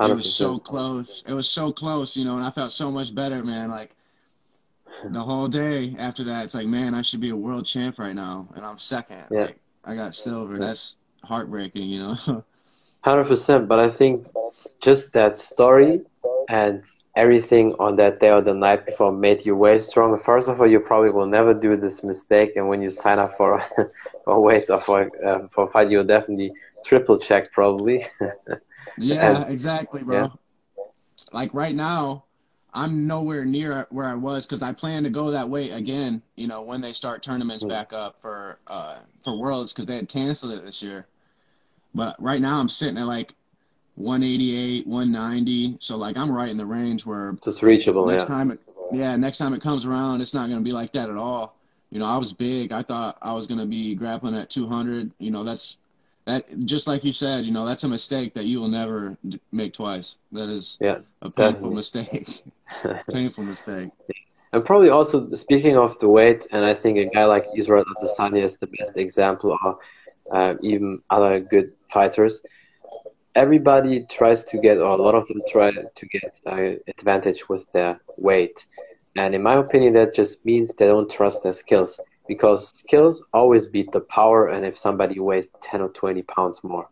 100%. 0.00 0.10
it 0.10 0.14
was 0.14 0.34
so 0.34 0.58
close. 0.58 1.22
It 1.26 1.34
was 1.34 1.48
so 1.48 1.72
close, 1.72 2.16
you 2.16 2.24
know, 2.24 2.36
and 2.36 2.44
I 2.44 2.50
felt 2.50 2.72
so 2.72 2.90
much 2.90 3.14
better, 3.14 3.42
man. 3.42 3.70
Like 3.70 3.90
the 5.10 5.20
whole 5.20 5.48
day 5.48 5.94
after 5.98 6.24
that, 6.24 6.44
it's 6.44 6.54
like, 6.54 6.66
man, 6.66 6.94
I 6.94 7.02
should 7.02 7.20
be 7.20 7.30
a 7.30 7.36
world 7.36 7.66
champ 7.66 7.98
right 7.98 8.14
now, 8.14 8.48
and 8.54 8.64
I'm 8.64 8.78
second. 8.78 9.24
Yeah. 9.30 9.42
Like, 9.42 9.58
I 9.84 9.96
got 9.96 10.14
silver. 10.14 10.58
That's 10.58 10.96
heartbreaking, 11.24 11.88
you 11.88 11.98
know. 11.98 12.44
Hundred 13.00 13.24
percent. 13.24 13.66
But 13.66 13.80
I 13.80 13.90
think 13.90 14.28
just 14.82 15.12
that 15.12 15.38
story 15.38 16.02
and 16.48 16.84
everything 17.16 17.74
on 17.78 17.96
that 17.96 18.20
day 18.20 18.30
or 18.30 18.40
the 18.40 18.54
night 18.54 18.86
before 18.86 19.12
made 19.12 19.44
you 19.44 19.54
way 19.54 19.78
stronger. 19.78 20.18
First 20.18 20.48
of 20.48 20.60
all, 20.60 20.66
you 20.66 20.80
probably 20.80 21.10
will 21.10 21.26
never 21.26 21.54
do 21.54 21.76
this 21.76 22.02
mistake, 22.02 22.56
and 22.56 22.68
when 22.68 22.82
you 22.82 22.90
sign 22.90 23.18
up 23.18 23.36
for 23.36 23.62
a 24.26 24.40
weight 24.40 24.68
or 24.68 24.80
for 24.80 25.10
uh, 25.24 25.48
for 25.48 25.70
fight, 25.70 25.90
you'll 25.90 26.04
definitely 26.04 26.52
triple 26.84 27.18
check 27.18 27.52
probably. 27.52 28.04
yeah, 28.98 29.42
and, 29.42 29.52
exactly, 29.52 30.02
bro. 30.02 30.22
Yeah. 30.22 30.28
Like 31.32 31.54
right 31.54 31.74
now, 31.74 32.24
I'm 32.74 33.06
nowhere 33.06 33.44
near 33.44 33.86
where 33.90 34.08
I 34.08 34.14
was 34.14 34.46
because 34.46 34.62
I 34.62 34.72
plan 34.72 35.04
to 35.04 35.10
go 35.10 35.30
that 35.30 35.48
way 35.48 35.70
again. 35.70 36.22
You 36.36 36.48
know, 36.48 36.62
when 36.62 36.80
they 36.80 36.92
start 36.92 37.22
tournaments 37.22 37.62
mm. 37.62 37.68
back 37.68 37.92
up 37.92 38.20
for 38.20 38.58
uh, 38.66 38.98
for 39.22 39.38
Worlds 39.38 39.72
because 39.72 39.86
they 39.86 39.96
had 39.96 40.08
canceled 40.08 40.52
it 40.52 40.64
this 40.64 40.82
year. 40.82 41.06
But 41.94 42.20
right 42.20 42.40
now, 42.40 42.58
I'm 42.58 42.70
sitting 42.70 42.96
at 42.96 43.06
like 43.06 43.34
188, 43.96 44.86
190. 44.86 45.76
So 45.80 45.96
like 45.96 46.16
I'm 46.16 46.30
right 46.30 46.48
in 46.48 46.56
the 46.56 46.66
range 46.66 47.04
where 47.04 47.34
it's 47.46 47.62
reachable. 47.62 48.06
Next 48.06 48.22
yeah. 48.22 48.26
time 48.26 48.50
it, 48.52 48.60
yeah, 48.92 49.16
next 49.16 49.38
time 49.38 49.54
it 49.54 49.62
comes 49.62 49.84
around, 49.84 50.20
it's 50.20 50.34
not 50.34 50.48
going 50.48 50.58
to 50.58 50.64
be 50.64 50.72
like 50.72 50.92
that 50.92 51.08
at 51.10 51.16
all. 51.16 51.56
You 51.90 51.98
know, 51.98 52.06
I 52.06 52.16
was 52.16 52.32
big. 52.32 52.72
I 52.72 52.82
thought 52.82 53.18
I 53.20 53.32
was 53.32 53.46
going 53.46 53.60
to 53.60 53.66
be 53.66 53.94
grappling 53.94 54.34
at 54.34 54.50
200. 54.50 55.10
You 55.18 55.30
know, 55.30 55.44
that's 55.44 55.76
that. 56.24 56.46
Just 56.64 56.86
like 56.86 57.04
you 57.04 57.12
said, 57.12 57.44
you 57.44 57.52
know, 57.52 57.66
that's 57.66 57.84
a 57.84 57.88
mistake 57.88 58.34
that 58.34 58.44
you 58.44 58.60
will 58.60 58.68
never 58.68 59.16
make 59.50 59.74
twice. 59.74 60.16
That 60.32 60.48
is 60.48 60.78
yeah, 60.80 60.98
a 61.20 61.30
painful 61.30 61.70
definitely. 61.70 61.76
mistake. 61.76 62.42
painful 63.10 63.44
mistake. 63.44 63.90
And 64.54 64.64
probably 64.64 64.90
also 64.90 65.34
speaking 65.34 65.76
of 65.76 65.98
the 65.98 66.08
weight, 66.08 66.46
and 66.50 66.64
I 66.64 66.74
think 66.74 66.98
a 66.98 67.06
guy 67.06 67.24
like 67.24 67.46
Israel 67.56 67.84
Adesanya 67.96 68.44
is 68.44 68.58
the 68.58 68.66
best 68.66 68.96
example, 68.96 69.56
of 69.62 69.78
uh, 70.30 70.54
even 70.62 71.00
other 71.10 71.40
good 71.40 71.72
fighters 71.88 72.42
everybody 73.34 74.04
tries 74.10 74.44
to 74.44 74.58
get, 74.58 74.78
or 74.78 74.98
a 74.98 75.02
lot 75.02 75.14
of 75.14 75.26
them 75.28 75.42
try 75.48 75.70
to 75.72 76.06
get 76.06 76.40
uh, 76.46 76.78
advantage 76.88 77.48
with 77.48 77.70
their 77.72 78.00
weight. 78.16 78.66
And 79.16 79.34
in 79.34 79.42
my 79.42 79.54
opinion, 79.54 79.94
that 79.94 80.14
just 80.14 80.44
means 80.44 80.74
they 80.74 80.86
don't 80.86 81.10
trust 81.10 81.42
their 81.42 81.52
skills 81.52 82.00
because 82.26 82.68
skills 82.78 83.22
always 83.32 83.66
beat 83.66 83.92
the 83.92 84.00
power. 84.00 84.48
And 84.48 84.64
if 84.64 84.78
somebody 84.78 85.18
weighs 85.18 85.50
10 85.62 85.82
or 85.82 85.88
20 85.88 86.22
pounds 86.22 86.62
more. 86.62 86.88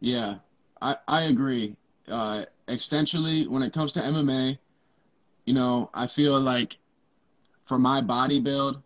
Yeah. 0.00 0.36
I, 0.80 0.96
I 1.06 1.22
agree. 1.24 1.76
Uh, 2.08 2.44
extensionally, 2.68 3.46
when 3.48 3.62
it 3.62 3.72
comes 3.72 3.92
to 3.92 4.00
MMA, 4.00 4.58
you 5.44 5.54
know, 5.54 5.90
I 5.94 6.06
feel 6.06 6.40
like 6.40 6.76
for 7.66 7.78
my 7.78 8.00
body 8.00 8.40
build, 8.40 8.82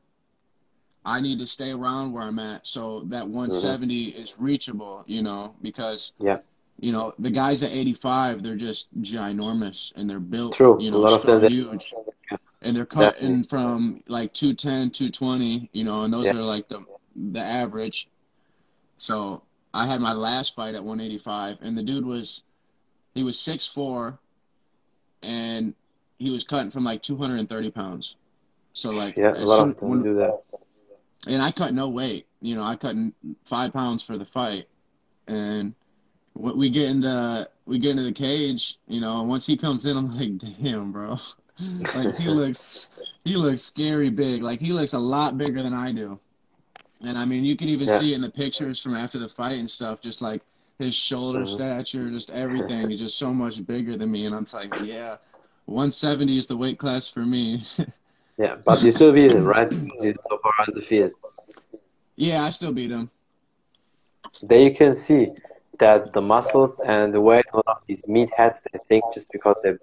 I 1.04 1.20
need 1.20 1.38
to 1.38 1.46
stay 1.46 1.72
around 1.72 2.12
where 2.12 2.22
I'm 2.22 2.38
at 2.38 2.66
so 2.66 3.00
that 3.06 3.26
170 3.26 4.12
mm-hmm. 4.12 4.22
is 4.22 4.38
reachable, 4.38 5.04
you 5.06 5.22
know, 5.22 5.54
because 5.62 6.12
yeah. 6.18 6.38
You 6.80 6.92
know, 6.92 7.14
the 7.18 7.30
guys 7.30 7.62
at 7.62 7.70
85, 7.70 8.42
they're 8.42 8.56
just 8.56 8.88
ginormous 9.00 9.92
and 9.94 10.10
they're 10.10 10.18
built, 10.18 10.54
True. 10.54 10.76
you 10.80 10.90
know, 10.90 10.96
a 10.96 10.98
lot 10.98 11.20
so 11.20 11.34
of 11.34 11.40
them 11.42 11.52
huge. 11.52 11.94
And 12.62 12.76
they're 12.76 12.86
cutting 12.86 13.42
Definitely. 13.42 13.48
from 13.48 14.02
like 14.08 14.32
210, 14.34 14.90
220, 14.90 15.70
you 15.72 15.84
know, 15.84 16.02
and 16.02 16.12
those 16.12 16.24
yeah. 16.24 16.32
are 16.32 16.42
like 16.42 16.68
the 16.68 16.84
the 17.14 17.40
average. 17.40 18.08
So 18.96 19.42
I 19.72 19.86
had 19.86 20.00
my 20.00 20.12
last 20.12 20.56
fight 20.56 20.74
at 20.74 20.82
185, 20.82 21.58
and 21.60 21.76
the 21.76 21.82
dude 21.82 22.06
was, 22.06 22.42
he 23.14 23.22
was 23.22 23.36
6'4", 23.36 24.18
and 25.22 25.74
he 26.18 26.30
was 26.30 26.42
cutting 26.44 26.70
from 26.70 26.84
like 26.84 27.02
230 27.02 27.70
pounds. 27.70 28.16
So 28.72 28.90
like, 28.90 29.16
yeah, 29.16 29.34
a 29.36 29.44
lot 29.44 29.58
soon, 29.58 29.70
of 29.70 29.80
them 29.80 29.88
when, 29.90 30.02
do 30.02 30.14
that. 30.16 30.42
And 31.26 31.40
I 31.42 31.52
cut 31.52 31.74
no 31.74 31.88
weight. 31.88 32.26
You 32.40 32.54
know, 32.54 32.62
I 32.62 32.76
cut 32.76 32.94
five 33.44 33.72
pounds 33.72 34.02
for 34.02 34.18
the 34.18 34.26
fight, 34.26 34.66
and 35.26 35.74
we 36.34 36.70
get 36.70 36.90
into 36.90 37.48
we 37.66 37.78
get 37.78 37.92
into 37.92 38.02
the 38.02 38.12
cage. 38.12 38.78
You 38.86 39.00
know, 39.00 39.22
once 39.22 39.46
he 39.46 39.56
comes 39.56 39.86
in, 39.86 39.96
I'm 39.96 40.16
like, 40.18 40.56
damn, 40.62 40.92
bro. 40.92 41.16
like 41.94 42.16
he 42.16 42.28
looks 42.28 42.90
he 43.24 43.36
looks 43.36 43.62
scary 43.62 44.10
big. 44.10 44.42
Like 44.42 44.60
he 44.60 44.72
looks 44.72 44.92
a 44.92 44.98
lot 44.98 45.38
bigger 45.38 45.62
than 45.62 45.72
I 45.72 45.92
do. 45.92 46.18
And 47.00 47.18
I 47.18 47.24
mean, 47.24 47.44
you 47.44 47.56
can 47.56 47.68
even 47.68 47.86
yeah. 47.86 47.98
see 47.98 48.12
it 48.12 48.16
in 48.16 48.22
the 48.22 48.30
pictures 48.30 48.80
from 48.80 48.94
after 48.94 49.18
the 49.18 49.28
fight 49.28 49.58
and 49.58 49.70
stuff. 49.70 50.00
Just 50.00 50.22
like 50.22 50.42
his 50.78 50.94
shoulder 50.94 51.40
mm-hmm. 51.40 51.52
stature, 51.52 52.10
just 52.10 52.30
everything 52.30 52.90
is 52.90 53.00
just 53.00 53.18
so 53.18 53.32
much 53.32 53.64
bigger 53.66 53.96
than 53.96 54.10
me. 54.10 54.26
And 54.26 54.34
I'm 54.34 54.46
like, 54.52 54.74
yeah, 54.82 55.16
170 55.66 56.38
is 56.38 56.46
the 56.46 56.56
weight 56.56 56.78
class 56.78 57.08
for 57.08 57.20
me. 57.20 57.64
yeah, 58.38 58.56
but 58.64 58.82
you 58.82 58.92
still 58.92 59.12
beat 59.12 59.32
him, 59.32 59.44
right? 59.44 59.72
He's 59.72 60.16
so 60.28 60.38
far 60.42 60.52
undefeated. 60.66 61.12
Yeah, 62.16 62.44
I 62.44 62.50
still 62.50 62.72
beat 62.72 62.90
him. 62.90 63.10
There 64.42 64.60
you 64.60 64.74
can 64.74 64.94
see 64.94 65.28
that 65.78 66.12
the 66.12 66.20
muscles 66.20 66.80
and 66.80 67.12
the 67.12 67.20
weight 67.20 67.46
of 67.52 67.64
these 67.86 68.02
meatheads 68.02 68.62
they 68.62 68.78
think 68.88 69.04
just 69.12 69.30
because 69.32 69.56
they 69.62 69.74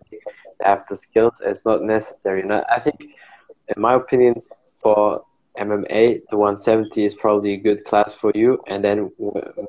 have 0.62 0.84
the 0.90 0.96
skills 0.96 1.42
it's 1.44 1.66
not 1.66 1.82
necessary. 1.84 2.42
And 2.42 2.54
I 2.54 2.80
think, 2.80 3.02
in 3.02 3.82
my 3.82 3.94
opinion, 3.94 4.42
for 4.80 5.24
MMA, 5.58 6.22
the 6.30 6.38
170 6.38 7.04
is 7.04 7.14
probably 7.14 7.54
a 7.54 7.58
good 7.58 7.84
class 7.86 8.14
for 8.14 8.32
you. 8.36 8.62
And 8.68 8.84
then 8.84 9.12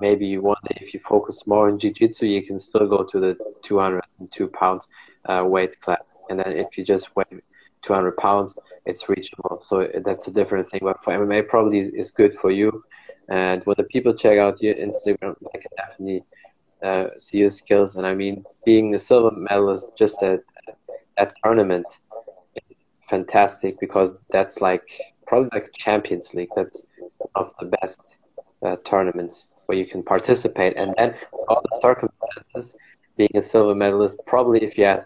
maybe 0.01 0.39
one 0.39 0.57
day, 0.69 0.79
if 0.81 0.95
you 0.95 1.01
focus 1.01 1.47
more 1.47 1.69
on 1.69 1.79
jiu-jitsu, 1.79 2.27
you 2.27 2.43
can 2.45 2.59
still 2.59 2.87
go 2.87 3.03
to 3.05 3.21
the 3.21 3.37
202 3.63 4.49
pound 4.49 4.83
uh, 5.27 5.45
weight 5.45 5.81
class. 5.81 6.03
And 6.31 6.39
then 6.39 6.53
if 6.53 6.79
you 6.79 6.85
just 6.85 7.15
weigh 7.17 7.25
200 7.83 8.17
pounds, 8.17 8.55
it's 8.87 9.09
reachable. 9.09 9.61
So 9.63 9.89
that's 10.05 10.27
a 10.29 10.31
different 10.31 10.69
thing. 10.69 10.81
But 10.83 11.03
for 11.05 11.13
MMA, 11.13 11.49
probably 11.49 11.81
is 11.81 12.11
good 12.11 12.35
for 12.35 12.51
you. 12.51 12.85
And 13.29 13.65
when 13.65 13.77
the 13.79 13.85
people 13.85 14.15
check 14.15 14.39
out 14.39 14.63
your 14.63 14.75
Instagram, 14.75 15.37
they 15.53 15.61
can 15.61 15.71
definitely 15.77 16.25
uh, 16.83 17.09
see 17.19 17.39
your 17.39 17.51
skills. 17.51 17.97
And 17.97 18.07
I 18.07 18.15
mean, 18.15 18.45
being 18.65 18.95
a 18.95 19.01
silver 19.01 19.35
medalist 19.37 19.93
just 19.97 20.23
at 20.23 20.41
that 21.17 21.35
tournament, 21.45 21.87
fantastic 23.09 23.79
because 23.79 24.15
that's 24.31 24.61
like 24.61 24.83
probably 25.27 25.51
like 25.53 25.71
Champions 25.75 26.35
League. 26.35 26.49
That's 26.57 26.83
one 27.19 27.31
of 27.35 27.53
the 27.61 27.67
best 27.81 28.17
uh, 28.65 28.77
tournaments 28.85 29.49
where 29.67 29.79
you 29.79 29.87
can 29.87 30.03
participate. 30.03 30.77
And 30.77 30.95
then 30.97 31.15
all 31.49 31.63
the 31.63 31.81
circumstances, 31.81 32.77
being 33.17 33.31
a 33.35 33.43
silver 33.43 33.75
medalist, 33.75 34.19
probably 34.27 34.63
if 34.63 34.79
you 34.79 34.85
had 34.85 35.05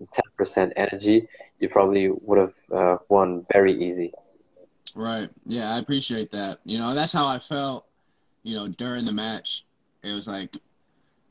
110% 0.00 0.72
energy, 0.76 1.28
you 1.58 1.68
probably 1.68 2.10
would 2.10 2.38
have 2.38 2.54
uh, 2.72 2.96
won 3.08 3.46
very 3.52 3.72
easy. 3.72 4.12
Right. 4.94 5.28
Yeah, 5.44 5.74
I 5.74 5.78
appreciate 5.78 6.32
that. 6.32 6.58
You 6.64 6.78
know, 6.78 6.94
that's 6.94 7.12
how 7.12 7.26
I 7.26 7.38
felt, 7.38 7.86
you 8.42 8.54
know, 8.54 8.68
during 8.68 9.04
the 9.04 9.12
match. 9.12 9.64
It 10.02 10.12
was 10.12 10.26
like, 10.26 10.56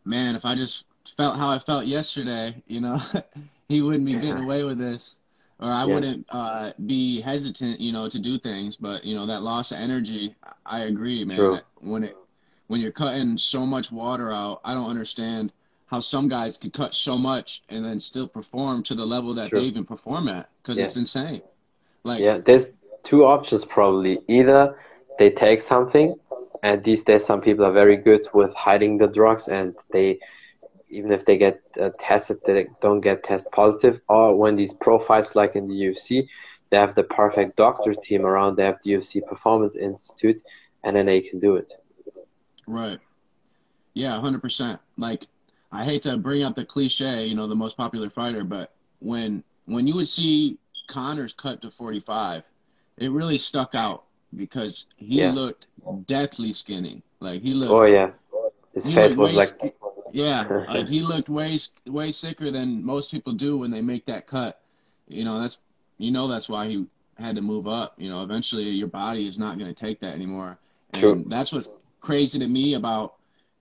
man, 0.04 0.36
if 0.36 0.46
I 0.46 0.56
just 0.56 0.86
felt 1.18 1.38
how 1.38 1.50
I 1.50 1.60
felt 1.60 1.86
yesterday, 1.86 2.62
you 2.68 2.82
know, 2.82 3.00
he 3.70 3.82
wouldn't 3.82 4.06
be 4.06 4.14
getting 4.14 4.44
away 4.44 4.64
with 4.64 4.78
this 4.78 5.16
or 5.60 5.72
I 5.72 5.86
yeah. 5.86 5.94
wouldn't 5.94 6.26
uh, 6.30 6.72
be 6.86 7.22
hesitant, 7.22 7.80
you 7.80 7.92
know, 7.92 8.10
to 8.10 8.20
do 8.20 8.38
things. 8.38 8.76
But 8.76 9.04
you 9.04 9.16
know, 9.16 9.26
that 9.26 9.42
loss 9.42 9.72
of 9.72 9.78
energy, 9.80 10.36
I 10.66 10.82
agree, 10.82 11.24
man. 11.24 11.38
True. 11.38 11.60
When 11.80 12.04
it 12.04 12.18
when 12.68 12.82
you're 12.82 12.92
cutting 12.92 13.38
so 13.38 13.66
much 13.66 13.92
water 13.92 14.32
out, 14.32 14.62
I 14.66 14.74
don't 14.74 14.90
understand 14.90 15.52
how 15.88 16.00
some 16.00 16.28
guys 16.28 16.58
can 16.58 16.72
cut 16.72 16.94
so 16.94 17.18
much 17.18 17.64
and 17.70 17.86
then 17.86 18.00
still 18.00 18.28
perform 18.28 18.84
to 18.84 18.96
the 18.96 19.06
level 19.06 19.34
that 19.36 19.50
True. 19.50 19.60
they 19.60 19.66
even 19.66 19.86
perform 19.86 20.28
at 20.28 20.50
because 20.62 20.78
yeah. 20.78 20.86
it's 20.86 20.98
insane. 20.98 21.42
Like 22.04 22.22
yeah, 22.22 22.40
there's 22.40 22.74
two 23.04 23.26
options 23.26 23.66
probably. 23.66 24.20
Either 24.28 24.76
they 25.20 25.30
take 25.30 25.62
something, 25.62 26.16
and 26.64 26.84
these 26.84 27.04
days 27.04 27.26
some 27.26 27.42
people 27.42 27.66
are 27.66 27.72
very 27.72 27.98
good 27.98 28.28
with 28.34 28.54
hiding 28.54 28.98
the 28.98 29.08
drugs 29.08 29.48
and 29.48 29.76
they 29.92 30.20
even 30.90 31.12
if 31.12 31.26
they 31.26 31.38
get 31.38 31.62
uh, 31.80 31.90
tested, 32.00 32.40
they 32.46 32.68
don't 32.82 33.02
get 33.02 33.24
test 33.24 33.52
positive. 33.52 34.00
Or 34.08 34.36
when 34.36 34.56
these 34.56 34.74
profiles, 34.74 35.36
like 35.36 35.56
in 35.56 35.68
the 35.68 35.74
UFC, 35.74 36.28
they 36.70 36.78
have 36.78 36.96
the 36.96 37.04
perfect 37.04 37.56
doctor 37.58 37.94
team 37.94 38.26
around. 38.26 38.56
They 38.56 38.66
have 38.66 38.80
the 38.84 38.92
UFC 38.92 39.26
Performance 39.26 39.76
Institute, 39.76 40.42
and 40.84 40.96
then 40.96 41.06
they 41.06 41.22
can 41.22 41.40
do 41.40 41.56
it. 41.56 41.72
Right. 42.68 43.00
Yeah, 43.94 44.20
hundred 44.20 44.42
percent. 44.42 44.80
Like, 44.98 45.28
I 45.76 45.84
hate 45.84 46.04
to 46.04 46.16
bring 46.18 46.44
up 46.44 46.56
the 46.56 46.64
cliche, 46.64 47.26
you 47.26 47.36
know, 47.36 47.48
the 47.48 47.56
most 47.56 47.76
popular 47.76 48.10
fighter, 48.10 48.44
but 48.44 48.74
when 49.00 49.44
when 49.66 49.88
you 49.88 49.96
would 49.96 50.08
see 50.08 50.58
Conor's 50.88 51.34
cut 51.34 51.62
to 51.62 51.72
forty 51.72 52.00
five, 52.00 52.44
it 52.98 53.12
really 53.12 53.38
stuck 53.38 53.76
out 53.76 54.06
because 54.36 54.86
he 54.96 55.20
yeah. 55.20 55.32
looked 55.32 55.68
deathly 56.06 56.54
skinny. 56.54 57.04
Like 57.20 57.42
he 57.42 57.54
looked. 57.54 57.72
Oh 57.72 57.84
yeah. 57.84 58.12
His 58.74 58.86
face 58.94 59.16
was 59.16 59.34
like 59.34 59.76
yeah, 60.14 60.48
like 60.70 60.88
he 60.88 61.02
looked 61.02 61.28
way 61.28 61.58
way 61.88 62.12
sicker 62.12 62.52
than 62.52 62.84
most 62.84 63.12
people 63.12 63.34
do 63.34 63.58
when 63.58 63.70
they 63.70 63.82
make 63.82 64.06
that 64.06 64.28
cut. 64.28 64.62
You 65.10 65.26
know, 65.26 65.42
that's 65.42 65.60
you 65.98 66.12
know 66.12 66.28
that's 66.30 66.48
why 66.48 66.68
he 66.68 66.86
had 67.18 67.36
to 67.36 67.42
move 67.42 67.68
up. 67.68 67.96
You 67.98 68.10
know, 68.10 68.24
eventually 68.24 68.64
your 68.64 68.88
body 68.88 69.28
is 69.28 69.38
not 69.38 69.58
going 69.58 69.74
to 69.74 69.86
take 69.86 70.00
that 70.00 70.14
anymore. 70.14 70.58
And 70.94 71.02
True. 71.02 71.26
that's 71.28 71.52
what's 71.52 71.70
crazy 72.00 72.40
to 72.40 72.48
me 72.48 72.76
about 72.76 73.15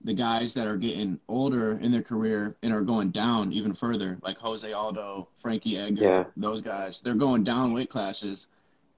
the 0.05 0.13
guys 0.13 0.53
that 0.53 0.67
are 0.67 0.77
getting 0.77 1.19
older 1.27 1.79
in 1.81 1.91
their 1.91 2.03
career 2.03 2.55
and 2.61 2.71
are 2.71 2.81
going 2.81 3.09
down 3.09 3.51
even 3.51 3.73
further, 3.73 4.17
like 4.21 4.37
Jose 4.37 4.71
Aldo, 4.71 5.27
Frankie 5.41 5.77
Edgar, 5.77 6.03
yeah. 6.03 6.23
those 6.37 6.61
guys. 6.61 7.01
They're 7.01 7.15
going 7.15 7.43
down 7.43 7.73
weight 7.73 7.89
classes 7.89 8.47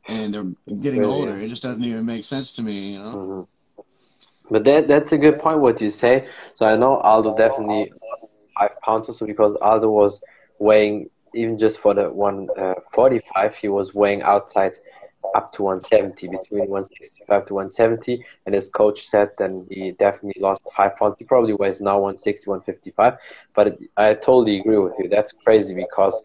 and 0.07 0.33
they're 0.33 0.45
it's 0.67 0.83
getting 0.83 1.05
older. 1.05 1.37
It 1.37 1.47
just 1.47 1.63
doesn't 1.63 1.83
even 1.83 2.05
make 2.05 2.25
sense 2.25 2.55
to 2.57 2.61
me, 2.61 2.93
you 2.93 2.99
know. 2.99 3.15
Mm-hmm. 3.15 3.81
But 4.49 4.63
that 4.65 4.87
that's 4.87 5.13
a 5.13 5.17
good 5.17 5.39
point 5.39 5.59
what 5.59 5.81
you 5.81 5.89
say. 5.89 6.27
So 6.53 6.65
I 6.65 6.75
know 6.75 6.97
Aldo 6.97 7.35
definitely 7.35 7.91
five 8.57 8.79
pounds 8.81 9.09
or 9.09 9.13
so 9.13 9.25
because 9.25 9.55
Aldo 9.55 9.89
was 9.89 10.21
weighing 10.59 11.09
even 11.33 11.57
just 11.57 11.79
for 11.79 11.93
the 11.93 12.09
one 12.09 12.49
uh, 12.57 12.75
forty 12.91 13.21
five 13.33 13.55
he 13.55 13.69
was 13.69 13.93
weighing 13.93 14.21
outside 14.23 14.77
up 15.35 15.51
to 15.53 15.63
170 15.63 16.27
between 16.27 16.69
165 16.69 17.45
to 17.45 17.53
170 17.53 18.23
and 18.45 18.55
his 18.55 18.67
coach 18.69 19.07
said 19.07 19.29
then 19.37 19.65
he 19.69 19.91
definitely 19.91 20.41
lost 20.41 20.67
five 20.75 20.95
pounds. 20.97 21.15
He 21.19 21.25
probably 21.25 21.53
weighs 21.53 21.81
now 21.81 21.95
160 21.99 22.49
155 22.49 23.17
but 23.55 23.77
i 23.97 24.13
totally 24.13 24.59
agree 24.59 24.77
with 24.77 24.93
you. 24.99 25.09
That's 25.09 25.31
crazy 25.31 25.73
because 25.73 26.23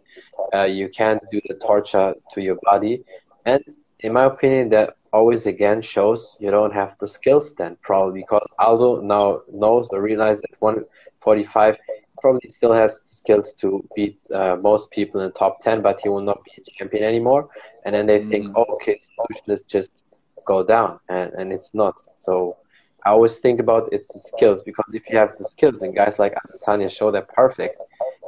uh, 0.55 0.65
you 0.65 0.89
can't 0.89 1.23
do 1.31 1.41
the 1.49 1.55
torture 1.55 2.15
to 2.33 2.41
your 2.41 2.59
body. 2.63 3.03
And 3.45 3.65
in 4.01 4.13
my 4.13 4.25
opinion 4.25 4.69
that 4.71 4.97
always 5.13 5.47
again 5.47 5.83
shows 5.83 6.37
you 6.41 6.51
don't 6.51 6.73
have 6.73 6.97
the 6.99 7.07
skills 7.07 7.55
then 7.55 7.77
probably 7.83 8.21
because 8.21 8.47
Aldo 8.59 9.03
now 9.03 9.43
knows 9.53 9.89
or 9.93 10.01
realizes 10.01 10.43
that 10.43 10.57
145 10.61 11.77
probably 12.23 12.49
still 12.49 12.73
has 12.73 12.93
skills 13.03 13.53
to 13.63 13.87
beat 13.95 14.19
uh, 14.33 14.57
most 14.57 14.91
people 14.91 15.21
in 15.21 15.27
the 15.27 15.39
top 15.39 15.61
10 15.61 15.83
but 15.83 16.01
he 16.01 16.09
will 16.09 16.23
not 16.23 16.43
be 16.45 16.53
a 16.59 16.65
champion 16.79 17.05
anymore. 17.05 17.51
And 17.85 17.95
then 17.95 18.07
they 18.07 18.21
mm. 18.21 18.29
think 18.31 18.57
oh, 18.57 18.65
okay 18.77 18.99
solution 18.99 19.49
is 19.57 19.63
just 19.65 20.05
go 20.47 20.65
down. 20.65 21.01
And, 21.11 21.33
and 21.39 21.53
it's 21.53 21.75
not. 21.75 21.97
So 22.15 22.57
I 23.05 23.11
always 23.11 23.39
think 23.39 23.61
about 23.61 23.93
it's 23.93 24.13
the 24.15 24.21
skills 24.21 24.63
because 24.63 24.91
if 24.95 25.03
you 25.11 25.19
have 25.19 25.37
the 25.37 25.45
skills 25.45 25.83
and 25.83 25.95
guys 25.95 26.19
like 26.19 26.35
Adesanya 26.35 26.91
show 26.91 27.11
that 27.11 27.29
perfect 27.29 27.83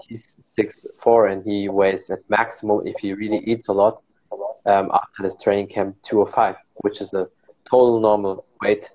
he's 0.09 0.37
six 0.57 0.87
four 0.99 1.29
and 1.29 1.45
he 1.45 1.69
weighs 1.69 2.11
at 2.11 2.19
maximum 2.29 2.87
if 2.87 2.97
he 2.99 3.13
really 3.15 3.39
eats 3.39 3.69
a 3.69 3.73
lot 3.73 4.03
um, 4.67 4.91
after 4.93 5.23
this 5.23 5.37
training 5.37 5.69
camp 5.69 5.97
205, 6.03 6.57
which 6.77 7.01
is 7.01 7.13
a 7.13 7.29
total 7.71 8.01
normal 8.01 8.45
weight 8.63 8.91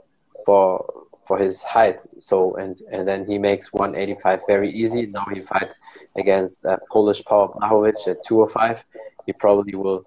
for 0.46 0.86
for 1.30 1.38
his 1.38 1.62
height. 1.62 2.00
So 2.18 2.56
and 2.56 2.76
and 2.92 3.08
then 3.08 3.22
he 3.30 3.38
makes 3.38 3.72
185 3.72 4.42
very 4.48 4.72
easy. 4.82 5.06
Now 5.06 5.28
he 5.32 5.42
fights 5.42 5.80
against 6.18 6.66
uh, 6.66 6.78
Polish 6.92 7.22
Paul 7.24 7.46
Blachowicz 7.54 8.08
at 8.08 8.18
205. 8.26 8.84
He 9.28 9.34
probably 9.34 9.76
will 9.76 10.02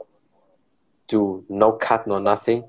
do 1.06 1.44
no 1.48 1.68
cut, 1.86 2.08
no 2.08 2.18
nothing. 2.18 2.60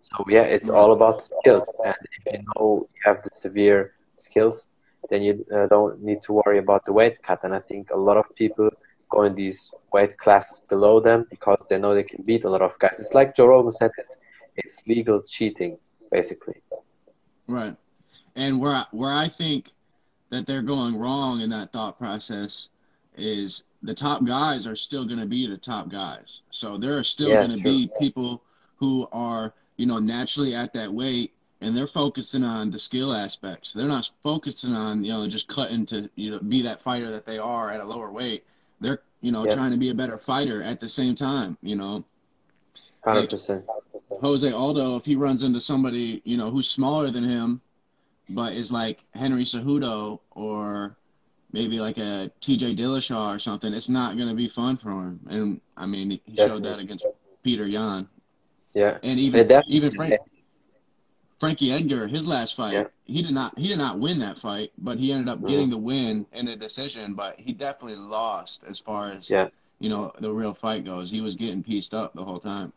So 0.00 0.16
yeah, 0.28 0.46
it's 0.56 0.68
all 0.68 0.92
about 0.92 1.24
skills. 1.24 1.66
And 1.82 1.96
if 2.16 2.22
you 2.32 2.40
know 2.48 2.86
you 2.94 3.00
have 3.08 3.22
the 3.24 3.30
severe 3.32 3.94
skills, 4.16 4.68
then 5.08 5.22
you 5.22 5.32
uh, 5.56 5.66
don't 5.74 6.02
need 6.08 6.20
to 6.26 6.30
worry 6.40 6.58
about 6.58 6.84
the 6.84 6.92
weight 6.92 7.16
cut. 7.22 7.40
And 7.42 7.54
I 7.54 7.60
think 7.60 7.88
a 7.90 8.00
lot 8.08 8.18
of 8.18 8.26
people 8.36 8.68
go 9.08 9.22
in 9.22 9.34
these 9.34 9.72
weight 9.94 10.14
classes 10.18 10.60
below 10.68 11.00
them 11.00 11.26
because 11.30 11.60
they 11.70 11.78
know 11.78 11.94
they 11.94 12.08
can 12.12 12.22
beat 12.22 12.44
a 12.44 12.50
lot 12.50 12.60
of 12.60 12.78
guys. 12.80 13.00
It's 13.00 13.14
like 13.14 13.34
Joe 13.34 13.46
Rogan 13.46 13.72
said, 13.72 13.92
it's, 13.96 14.14
it's 14.56 14.82
legal 14.86 15.22
cheating, 15.22 15.78
basically. 16.10 16.60
Right. 17.48 17.76
And 18.36 18.60
where 18.60 18.72
I, 18.72 18.84
where 18.90 19.12
I 19.12 19.28
think 19.28 19.70
that 20.30 20.46
they're 20.46 20.62
going 20.62 20.96
wrong 20.96 21.40
in 21.40 21.50
that 21.50 21.72
thought 21.72 21.98
process 21.98 22.68
is 23.16 23.62
the 23.82 23.94
top 23.94 24.24
guys 24.24 24.66
are 24.66 24.76
still 24.76 25.06
going 25.06 25.20
to 25.20 25.26
be 25.26 25.46
the 25.46 25.56
top 25.56 25.88
guys. 25.88 26.40
So 26.50 26.76
there 26.76 26.96
are 26.96 27.04
still 27.04 27.28
yeah, 27.28 27.46
going 27.46 27.56
to 27.56 27.62
be 27.62 27.90
people 27.98 28.42
who 28.76 29.06
are, 29.12 29.52
you 29.76 29.86
know, 29.86 29.98
naturally 29.98 30.54
at 30.54 30.72
that 30.74 30.92
weight 30.92 31.32
and 31.60 31.76
they're 31.76 31.86
focusing 31.86 32.44
on 32.44 32.70
the 32.70 32.78
skill 32.78 33.14
aspects. 33.14 33.72
They're 33.72 33.86
not 33.86 34.10
focusing 34.22 34.72
on, 34.72 35.04
you 35.04 35.12
know, 35.12 35.26
just 35.28 35.48
cutting 35.48 35.86
to, 35.86 36.10
you 36.14 36.32
know, 36.32 36.38
be 36.40 36.62
that 36.62 36.80
fighter 36.80 37.10
that 37.10 37.24
they 37.24 37.38
are 37.38 37.70
at 37.70 37.80
a 37.80 37.84
lower 37.84 38.10
weight. 38.10 38.44
They're, 38.80 39.00
you 39.20 39.32
know, 39.32 39.46
yeah. 39.46 39.54
trying 39.54 39.70
to 39.70 39.78
be 39.78 39.90
a 39.90 39.94
better 39.94 40.18
fighter 40.18 40.62
at 40.62 40.80
the 40.80 40.88
same 40.88 41.14
time, 41.14 41.56
you 41.62 41.76
know. 41.76 42.04
100%. 43.06 43.64
Jose 44.20 44.50
Aldo, 44.50 44.96
if 44.96 45.04
he 45.04 45.16
runs 45.16 45.42
into 45.42 45.60
somebody, 45.60 46.20
you 46.24 46.36
know, 46.36 46.50
who's 46.50 46.70
smaller 46.70 47.10
than 47.10 47.24
him, 47.24 47.60
but 48.28 48.54
is 48.54 48.72
like 48.72 49.04
Henry 49.14 49.44
Cejudo 49.44 50.20
or 50.30 50.96
maybe 51.52 51.78
like 51.78 51.98
a 51.98 52.30
TJ 52.40 52.78
Dillashaw 52.78 53.34
or 53.34 53.38
something, 53.38 53.72
it's 53.72 53.88
not 53.88 54.16
going 54.16 54.28
to 54.28 54.34
be 54.34 54.48
fun 54.48 54.76
for 54.76 54.90
him. 54.90 55.20
And 55.28 55.60
I 55.76 55.86
mean, 55.86 56.10
he 56.10 56.16
Definitely. 56.16 56.46
showed 56.46 56.64
that 56.64 56.78
against 56.78 57.06
Petr 57.44 57.70
Yan. 57.70 58.08
Yeah. 58.72 58.98
And 59.02 59.20
even 59.20 59.62
even 59.68 59.90
Frank, 59.92 60.14
Frankie 61.38 61.72
Edgar, 61.72 62.08
his 62.08 62.26
last 62.26 62.56
fight, 62.56 62.72
yeah. 62.72 62.84
he 63.04 63.22
did 63.22 63.32
not 63.32 63.56
he 63.58 63.68
did 63.68 63.78
not 63.78 64.00
win 64.00 64.18
that 64.18 64.38
fight, 64.38 64.72
but 64.78 64.98
he 64.98 65.12
ended 65.12 65.28
up 65.28 65.38
mm-hmm. 65.38 65.46
getting 65.46 65.70
the 65.70 65.78
win 65.78 66.26
in 66.32 66.48
a 66.48 66.56
decision. 66.56 67.14
But 67.14 67.38
he 67.38 67.52
definitely 67.52 67.96
lost 67.96 68.64
as 68.66 68.80
far 68.80 69.12
as 69.12 69.30
yeah. 69.30 69.48
you 69.78 69.88
know 69.88 70.12
the 70.20 70.32
real 70.32 70.54
fight 70.54 70.84
goes. 70.84 71.10
He 71.10 71.20
was 71.20 71.36
getting 71.36 71.62
pieced 71.62 71.94
up 71.94 72.14
the 72.14 72.24
whole 72.24 72.40
time. 72.40 72.72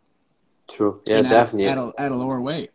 True. 0.69 1.01
Yeah, 1.05 1.17
and 1.17 1.29
definitely. 1.29 1.67
At, 1.67 1.77
at, 1.77 1.83
a, 1.83 1.93
at 1.97 2.11
a 2.11 2.15
lower 2.15 2.41
weight. 2.41 2.71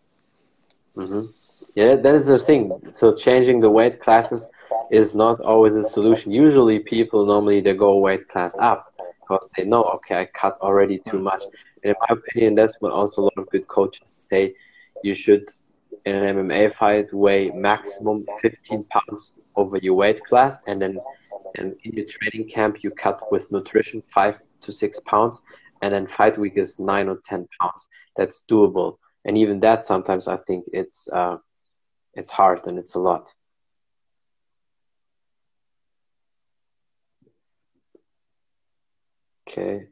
Mhm. 0.97 1.33
Yeah, 1.75 1.97
that 1.97 2.15
is 2.15 2.27
the 2.27 2.39
thing. 2.39 2.71
So 2.91 3.15
changing 3.15 3.61
the 3.61 3.71
weight 3.71 4.01
classes 4.01 4.49
is 4.91 5.15
not 5.15 5.41
always 5.41 5.77
a 5.77 5.85
solution. 5.85 6.33
Usually, 6.33 6.79
people 6.81 7.25
normally 7.27 7.61
they 7.61 7.75
go 7.75 7.99
weight 7.99 8.29
class 8.29 8.57
up 8.59 8.87
because 9.21 9.49
they 9.57 9.65
know, 9.65 9.83
okay, 9.97 10.17
I 10.21 10.27
cut 10.27 10.59
already 10.61 10.99
too 10.99 11.19
much. 11.19 11.45
And 11.83 11.91
in 11.91 11.97
my 12.01 12.17
opinion, 12.17 12.55
that's 12.55 12.77
what 12.81 12.93
also 12.93 13.23
a 13.23 13.25
lot 13.25 13.39
of 13.39 13.49
good 13.51 13.67
coaches 13.69 14.27
say. 14.31 14.55
You 15.03 15.15
should, 15.15 15.45
in 16.05 16.15
an 16.17 16.37
MMA 16.37 16.69
fight, 16.69 17.13
weigh 17.13 17.51
maximum 17.51 18.27
15 18.41 18.85
pounds 18.85 19.39
over 19.57 19.79
your 19.79 19.95
weight 19.95 20.23
class, 20.25 20.59
and 20.67 20.81
then 20.83 20.99
and 21.57 21.75
in 21.85 21.93
your 21.95 22.07
training 22.07 22.49
camp, 22.49 22.83
you 22.83 22.91
cut 22.91 23.21
with 23.31 23.51
nutrition 23.51 24.03
five 24.13 24.39
to 24.63 24.73
six 24.73 24.99
pounds, 25.01 25.41
and 25.83 25.93
then 25.95 26.07
fight 26.07 26.39
week 26.39 26.57
is 26.57 26.79
nine 26.79 27.09
or 27.09 27.19
10 27.25 27.47
pounds. 27.61 27.87
That's 28.17 28.43
doable. 28.51 28.97
And 29.25 29.37
even 29.39 29.61
that, 29.61 29.85
sometimes 29.85 30.29
I 30.29 30.37
think 30.39 30.65
it's 30.73 31.09
uh, 31.13 31.37
it's 32.15 32.31
hard 32.31 32.67
and 32.67 32.79
it's 32.79 32.95
a 32.95 33.01
lot. 33.01 33.33
Okay. 39.49 39.87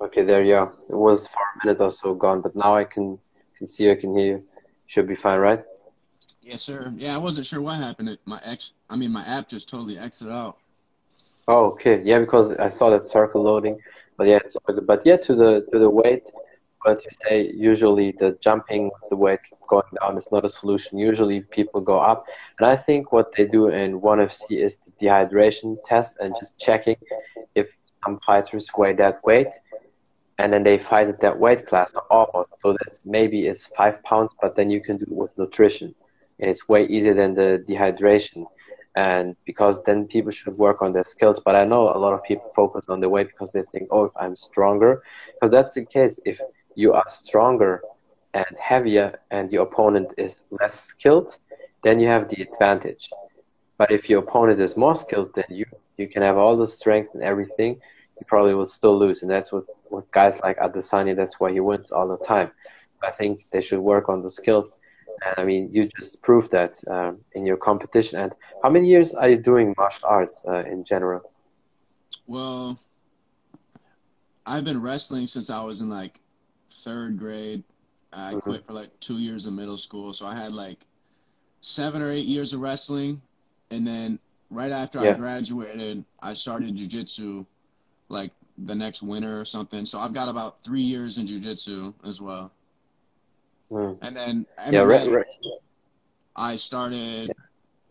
Okay, 0.00 0.22
there 0.22 0.42
you 0.42 0.56
are. 0.56 0.72
It 0.88 0.96
was 0.96 1.28
for 1.28 1.40
a 1.40 1.66
minute 1.66 1.80
or 1.80 1.90
so 1.90 2.14
gone, 2.14 2.40
but 2.40 2.56
now 2.56 2.74
I 2.74 2.84
can 2.84 3.18
can 3.56 3.66
see 3.66 3.84
you, 3.84 3.92
I 3.92 3.94
can 3.94 4.16
hear 4.16 4.26
you. 4.26 4.44
Should 4.86 5.06
be 5.06 5.14
fine, 5.14 5.38
right? 5.38 5.62
Yes, 6.42 6.62
sir. 6.62 6.92
Yeah, 6.96 7.14
I 7.14 7.18
wasn't 7.18 7.46
sure 7.46 7.62
what 7.62 7.76
happened. 7.76 8.08
It, 8.08 8.20
my 8.24 8.40
ex, 8.44 8.72
I 8.90 8.96
mean, 8.96 9.12
my 9.12 9.24
app 9.24 9.48
just 9.48 9.68
totally 9.68 9.96
exited 9.96 10.32
out. 10.32 10.58
Oh, 11.46 11.66
okay. 11.66 12.02
Yeah, 12.04 12.18
because 12.18 12.52
I 12.52 12.68
saw 12.68 12.90
that 12.90 13.04
circle 13.04 13.42
loading, 13.42 13.78
but 14.16 14.26
yeah, 14.26 14.38
it's 14.44 14.56
all 14.56 14.74
good. 14.74 14.86
But 14.86 15.06
yeah, 15.06 15.16
to 15.18 15.34
the 15.34 15.66
to 15.72 15.78
the 15.78 15.88
weight, 15.88 16.30
but 16.84 17.04
you 17.04 17.10
say 17.22 17.50
usually 17.54 18.12
the 18.12 18.36
jumping 18.40 18.90
the 19.08 19.16
weight 19.16 19.40
going 19.68 19.92
down 20.00 20.16
is 20.16 20.30
not 20.32 20.44
a 20.44 20.48
solution. 20.48 20.98
Usually 20.98 21.40
people 21.40 21.80
go 21.80 21.98
up. 21.98 22.24
And 22.58 22.68
I 22.68 22.76
think 22.76 23.12
what 23.12 23.32
they 23.32 23.44
do 23.44 23.68
in 23.68 24.00
ONE 24.00 24.18
FC 24.18 24.58
is 24.58 24.78
the 24.78 24.90
dehydration 25.00 25.76
test 25.84 26.18
and 26.20 26.34
just 26.38 26.58
checking 26.58 26.96
if 27.54 27.76
some 28.04 28.18
fighters 28.26 28.68
weigh 28.76 28.94
that 28.94 29.22
weight 29.24 29.48
and 30.38 30.52
then 30.52 30.64
they 30.64 30.78
fight 30.78 31.08
at 31.08 31.20
that 31.20 31.38
weight 31.38 31.66
class 31.66 31.92
almost. 32.10 32.50
So 32.60 32.72
that 32.72 32.98
maybe 33.04 33.46
it's 33.46 33.66
five 33.66 34.02
pounds, 34.02 34.34
but 34.40 34.56
then 34.56 34.70
you 34.70 34.80
can 34.80 34.96
do 34.96 35.04
it 35.04 35.12
with 35.12 35.38
nutrition. 35.38 35.94
And 36.40 36.50
it's 36.50 36.68
way 36.68 36.86
easier 36.86 37.14
than 37.14 37.34
the 37.34 37.64
dehydration. 37.68 38.46
And 38.96 39.36
because 39.44 39.82
then 39.84 40.06
people 40.06 40.32
should 40.32 40.58
work 40.58 40.82
on 40.82 40.92
their 40.92 41.04
skills. 41.04 41.40
But 41.40 41.54
I 41.54 41.64
know 41.64 41.82
a 41.82 41.98
lot 41.98 42.12
of 42.12 42.22
people 42.24 42.50
focus 42.54 42.86
on 42.88 43.00
the 43.00 43.08
weight 43.08 43.28
because 43.28 43.52
they 43.52 43.62
think, 43.62 43.88
oh, 43.90 44.04
if 44.04 44.12
I'm 44.16 44.36
stronger, 44.36 45.02
because 45.32 45.50
that's 45.50 45.74
the 45.74 45.84
case. 45.84 46.18
If 46.24 46.40
you 46.74 46.92
are 46.92 47.08
stronger 47.08 47.82
and 48.34 48.46
heavier 48.60 49.18
and 49.30 49.50
your 49.50 49.62
opponent 49.64 50.08
is 50.16 50.40
less 50.50 50.78
skilled, 50.80 51.36
then 51.82 51.98
you 51.98 52.06
have 52.08 52.28
the 52.28 52.42
advantage. 52.42 53.10
But 53.78 53.90
if 53.90 54.08
your 54.08 54.20
opponent 54.20 54.60
is 54.60 54.76
more 54.76 54.94
skilled 54.94 55.34
than 55.34 55.44
you, 55.50 55.66
you 55.96 56.08
can 56.08 56.22
have 56.22 56.36
all 56.36 56.56
the 56.56 56.66
strength 56.66 57.10
and 57.14 57.22
everything, 57.22 57.80
you 58.18 58.26
probably 58.26 58.54
will 58.54 58.66
still 58.66 58.98
lose. 58.98 59.22
And 59.22 59.30
that's 59.30 59.52
what, 59.52 59.64
what 59.88 60.10
guys 60.12 60.40
like 60.40 60.58
Adesanya, 60.58 61.16
that's 61.16 61.40
why 61.40 61.52
he 61.52 61.60
wins 61.60 61.90
all 61.90 62.08
the 62.08 62.18
time. 62.24 62.50
I 63.02 63.10
think 63.10 63.46
they 63.50 63.60
should 63.60 63.80
work 63.80 64.08
on 64.08 64.22
the 64.22 64.30
skills. 64.30 64.78
And 65.24 65.34
I 65.38 65.44
mean, 65.44 65.68
you 65.72 65.88
just 65.98 66.20
proved 66.22 66.50
that 66.52 66.78
um, 66.90 67.18
in 67.34 67.46
your 67.46 67.56
competition. 67.56 68.20
And 68.20 68.32
how 68.62 68.70
many 68.70 68.88
years 68.88 69.14
are 69.14 69.28
you 69.28 69.36
doing 69.36 69.74
martial 69.76 70.08
arts 70.08 70.42
uh, 70.48 70.64
in 70.64 70.84
general? 70.84 71.22
Well, 72.26 72.78
I've 74.46 74.64
been 74.64 74.80
wrestling 74.80 75.26
since 75.26 75.50
I 75.50 75.62
was 75.62 75.80
in 75.80 75.88
like 75.88 76.20
third 76.84 77.18
grade. 77.18 77.62
I 78.12 78.32
mm-hmm. 78.32 78.40
quit 78.40 78.66
for 78.66 78.72
like 78.72 78.90
two 79.00 79.18
years 79.18 79.46
of 79.46 79.52
middle 79.52 79.78
school, 79.78 80.12
so 80.12 80.26
I 80.26 80.34
had 80.36 80.52
like 80.52 80.78
seven 81.60 82.02
or 82.02 82.10
eight 82.10 82.26
years 82.26 82.52
of 82.52 82.60
wrestling, 82.60 83.22
and 83.70 83.86
then 83.86 84.18
right 84.50 84.72
after 84.72 85.02
yeah. 85.02 85.10
I 85.10 85.14
graduated, 85.14 86.04
I 86.20 86.34
started 86.34 86.76
jujitsu, 86.76 87.46
like 88.08 88.32
the 88.58 88.74
next 88.74 89.02
winter 89.02 89.40
or 89.40 89.44
something. 89.44 89.86
So 89.86 89.98
I've 89.98 90.12
got 90.12 90.28
about 90.28 90.62
three 90.62 90.82
years 90.82 91.18
in 91.18 91.26
jujitsu 91.26 91.94
as 92.06 92.20
well. 92.20 92.52
Mm. 93.70 93.98
And 94.02 94.16
then 94.16 94.46
MMA, 94.58 94.72
yeah, 94.72 94.80
right, 94.82 95.10
right. 95.10 95.26
I 96.36 96.56
started. 96.56 97.28
Yeah. 97.28 97.34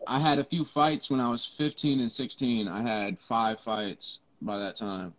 I 0.06 0.18
had 0.18 0.38
a 0.38 0.44
few 0.44 0.64
fights 0.64 1.10
when 1.10 1.20
I 1.20 1.28
was 1.28 1.44
15 1.44 2.00
and 2.00 2.10
16. 2.10 2.66
I 2.66 2.82
had 2.82 3.18
five 3.20 3.60
fights 3.60 4.18
by 4.40 4.58
that 4.58 4.76
time, 4.76 5.14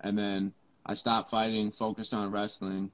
and 0.00 0.16
then 0.16 0.52
I 0.86 0.94
stopped 0.94 1.30
fighting, 1.30 1.70
focused 1.70 2.12
on 2.12 2.30
wrestling, 2.30 2.90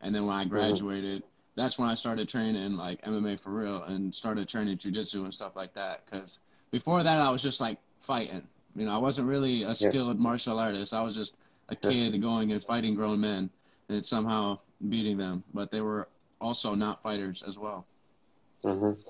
and 0.00 0.14
then 0.14 0.26
when 0.26 0.36
I 0.36 0.42
mm-hmm. 0.42 0.50
graduated, 0.50 1.22
mm-hmm. 1.22 1.60
that's 1.60 1.78
when 1.78 1.88
I 1.88 1.94
started 1.94 2.28
training 2.28 2.76
like 2.76 3.02
MMA 3.02 3.40
for 3.40 3.50
real 3.50 3.82
and 3.84 4.14
started 4.14 4.48
training 4.48 4.78
jujitsu 4.78 5.24
and 5.24 5.32
stuff 5.32 5.56
like 5.56 5.74
that. 5.74 6.04
Because 6.04 6.38
before 6.70 7.02
that, 7.02 7.18
I 7.18 7.30
was 7.30 7.42
just 7.42 7.60
like 7.60 7.78
fighting. 8.00 8.46
You 8.76 8.86
know, 8.86 8.92
I 8.92 8.98
wasn't 8.98 9.28
really 9.28 9.64
a 9.64 9.74
skilled 9.74 10.16
yeah. 10.16 10.22
martial 10.22 10.58
artist. 10.58 10.92
I 10.92 11.02
was 11.02 11.14
just 11.14 11.34
a 11.68 11.76
kid 11.76 12.14
yeah. 12.14 12.20
going 12.20 12.52
and 12.52 12.62
fighting 12.62 12.94
grown 12.94 13.20
men 13.20 13.50
and 13.88 14.04
somehow 14.04 14.58
beating 14.88 15.16
them. 15.16 15.42
But 15.54 15.70
they 15.70 15.80
were 15.80 16.08
also 16.40 16.74
not 16.74 17.02
fighters 17.02 17.42
as 17.46 17.58
well. 17.58 17.86
Mm-hmm. 18.64 19.00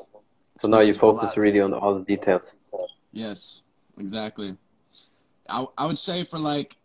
So 0.58 0.68
now 0.68 0.80
you 0.80 0.94
focus 0.94 1.36
really 1.36 1.60
on 1.60 1.72
all 1.72 1.94
the 1.98 2.04
details. 2.04 2.54
Yes, 3.12 3.62
exactly. 3.98 4.56
I 5.48 5.66
I 5.76 5.86
would 5.86 5.98
say 5.98 6.24
for 6.24 6.38
like 6.38 6.76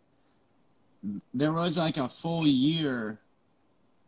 there 1.32 1.52
was 1.52 1.76
like 1.76 1.96
a 1.96 2.08
full 2.08 2.46
year 2.46 3.18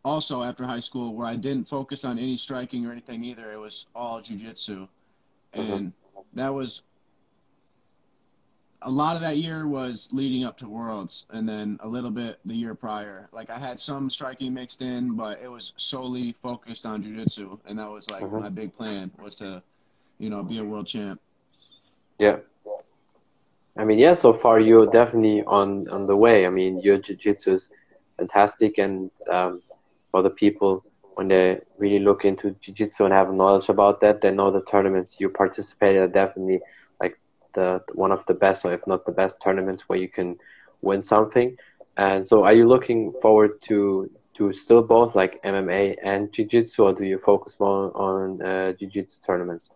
also 0.03 0.41
after 0.43 0.63
high 0.63 0.79
school 0.79 1.13
where 1.13 1.27
I 1.27 1.35
didn't 1.35 1.67
focus 1.67 2.05
on 2.05 2.17
any 2.17 2.37
striking 2.37 2.85
or 2.85 2.91
anything 2.91 3.23
either. 3.23 3.51
It 3.51 3.59
was 3.59 3.85
all 3.95 4.21
jujitsu, 4.21 4.87
mm-hmm. 4.87 5.59
and 5.59 5.87
mm-hmm. 5.87 6.21
that 6.33 6.53
was 6.53 6.81
a 8.83 8.91
lot 8.91 9.15
of 9.15 9.21
that 9.21 9.37
year 9.37 9.67
was 9.67 10.09
leading 10.11 10.45
up 10.45 10.57
to 10.59 10.69
Worlds, 10.69 11.25
and 11.31 11.47
then 11.47 11.79
a 11.81 11.87
little 11.87 12.11
bit 12.11 12.39
the 12.45 12.53
year 12.53 12.75
prior. 12.75 13.27
Like 13.31 13.49
I 13.49 13.57
had 13.57 13.79
some 13.79 14.09
striking 14.09 14.53
mixed 14.53 14.81
in, 14.81 15.15
but 15.15 15.39
it 15.41 15.47
was 15.49 15.73
solely 15.77 16.33
focused 16.41 16.85
on 16.85 17.03
jujitsu, 17.03 17.59
and 17.65 17.79
that 17.79 17.89
was 17.89 18.09
like 18.09 18.23
mm-hmm. 18.23 18.39
my 18.39 18.49
big 18.49 18.75
plan 18.75 19.11
was 19.21 19.35
to, 19.37 19.61
you 20.19 20.29
know, 20.29 20.43
be 20.43 20.59
a 20.59 20.63
world 20.63 20.87
champ. 20.87 21.19
Yeah. 22.19 22.37
I 23.77 23.83
mean, 23.83 23.99
yeah. 23.99 24.13
So 24.13 24.33
far, 24.33 24.59
you're 24.59 24.87
definitely 24.87 25.43
on 25.43 25.87
on 25.89 26.07
the 26.07 26.15
way. 26.15 26.45
I 26.45 26.49
mean, 26.49 26.79
your 26.79 26.97
jiu-jitsu 26.97 27.53
is 27.53 27.69
fantastic, 28.17 28.77
and 28.77 29.11
um, 29.29 29.61
for 30.11 30.21
the 30.23 30.29
people 30.29 30.83
when 31.17 31.27
they 31.27 31.59
really 31.79 31.97
look 31.97 32.25
into 32.25 32.51
jiu-jitsu 32.61 33.03
and 33.03 33.11
have 33.11 33.33
knowledge 33.33 33.69
about 33.69 33.99
that, 34.01 34.21
they 34.21 34.29
know 34.29 34.51
the 34.51 34.61
tournaments 34.61 35.19
you 35.19 35.27
participated 35.29 35.99
are 35.99 36.07
definitely 36.07 36.59
like 37.01 37.19
the 37.55 37.81
one 37.93 38.11
of 38.11 38.23
the 38.27 38.35
best, 38.35 38.65
or 38.65 38.71
if 38.71 38.85
not 38.85 39.03
the 39.05 39.11
best, 39.11 39.41
tournaments 39.41 39.83
where 39.87 39.97
you 39.97 40.07
can 40.07 40.37
win 40.83 41.01
something. 41.01 41.57
And 41.97 42.27
so, 42.27 42.43
are 42.43 42.53
you 42.53 42.67
looking 42.67 43.13
forward 43.19 43.59
to 43.63 44.09
to 44.35 44.53
still 44.53 44.83
both 44.83 45.15
like 45.15 45.41
MMA 45.41 45.95
and 46.03 46.31
jiu-jitsu, 46.31 46.83
or 46.83 46.93
do 46.93 47.03
you 47.03 47.17
focus 47.17 47.59
more 47.59 47.91
on 47.97 48.39
uh, 48.43 48.73
jiu-jitsu 48.73 49.17
tournaments? 49.25 49.71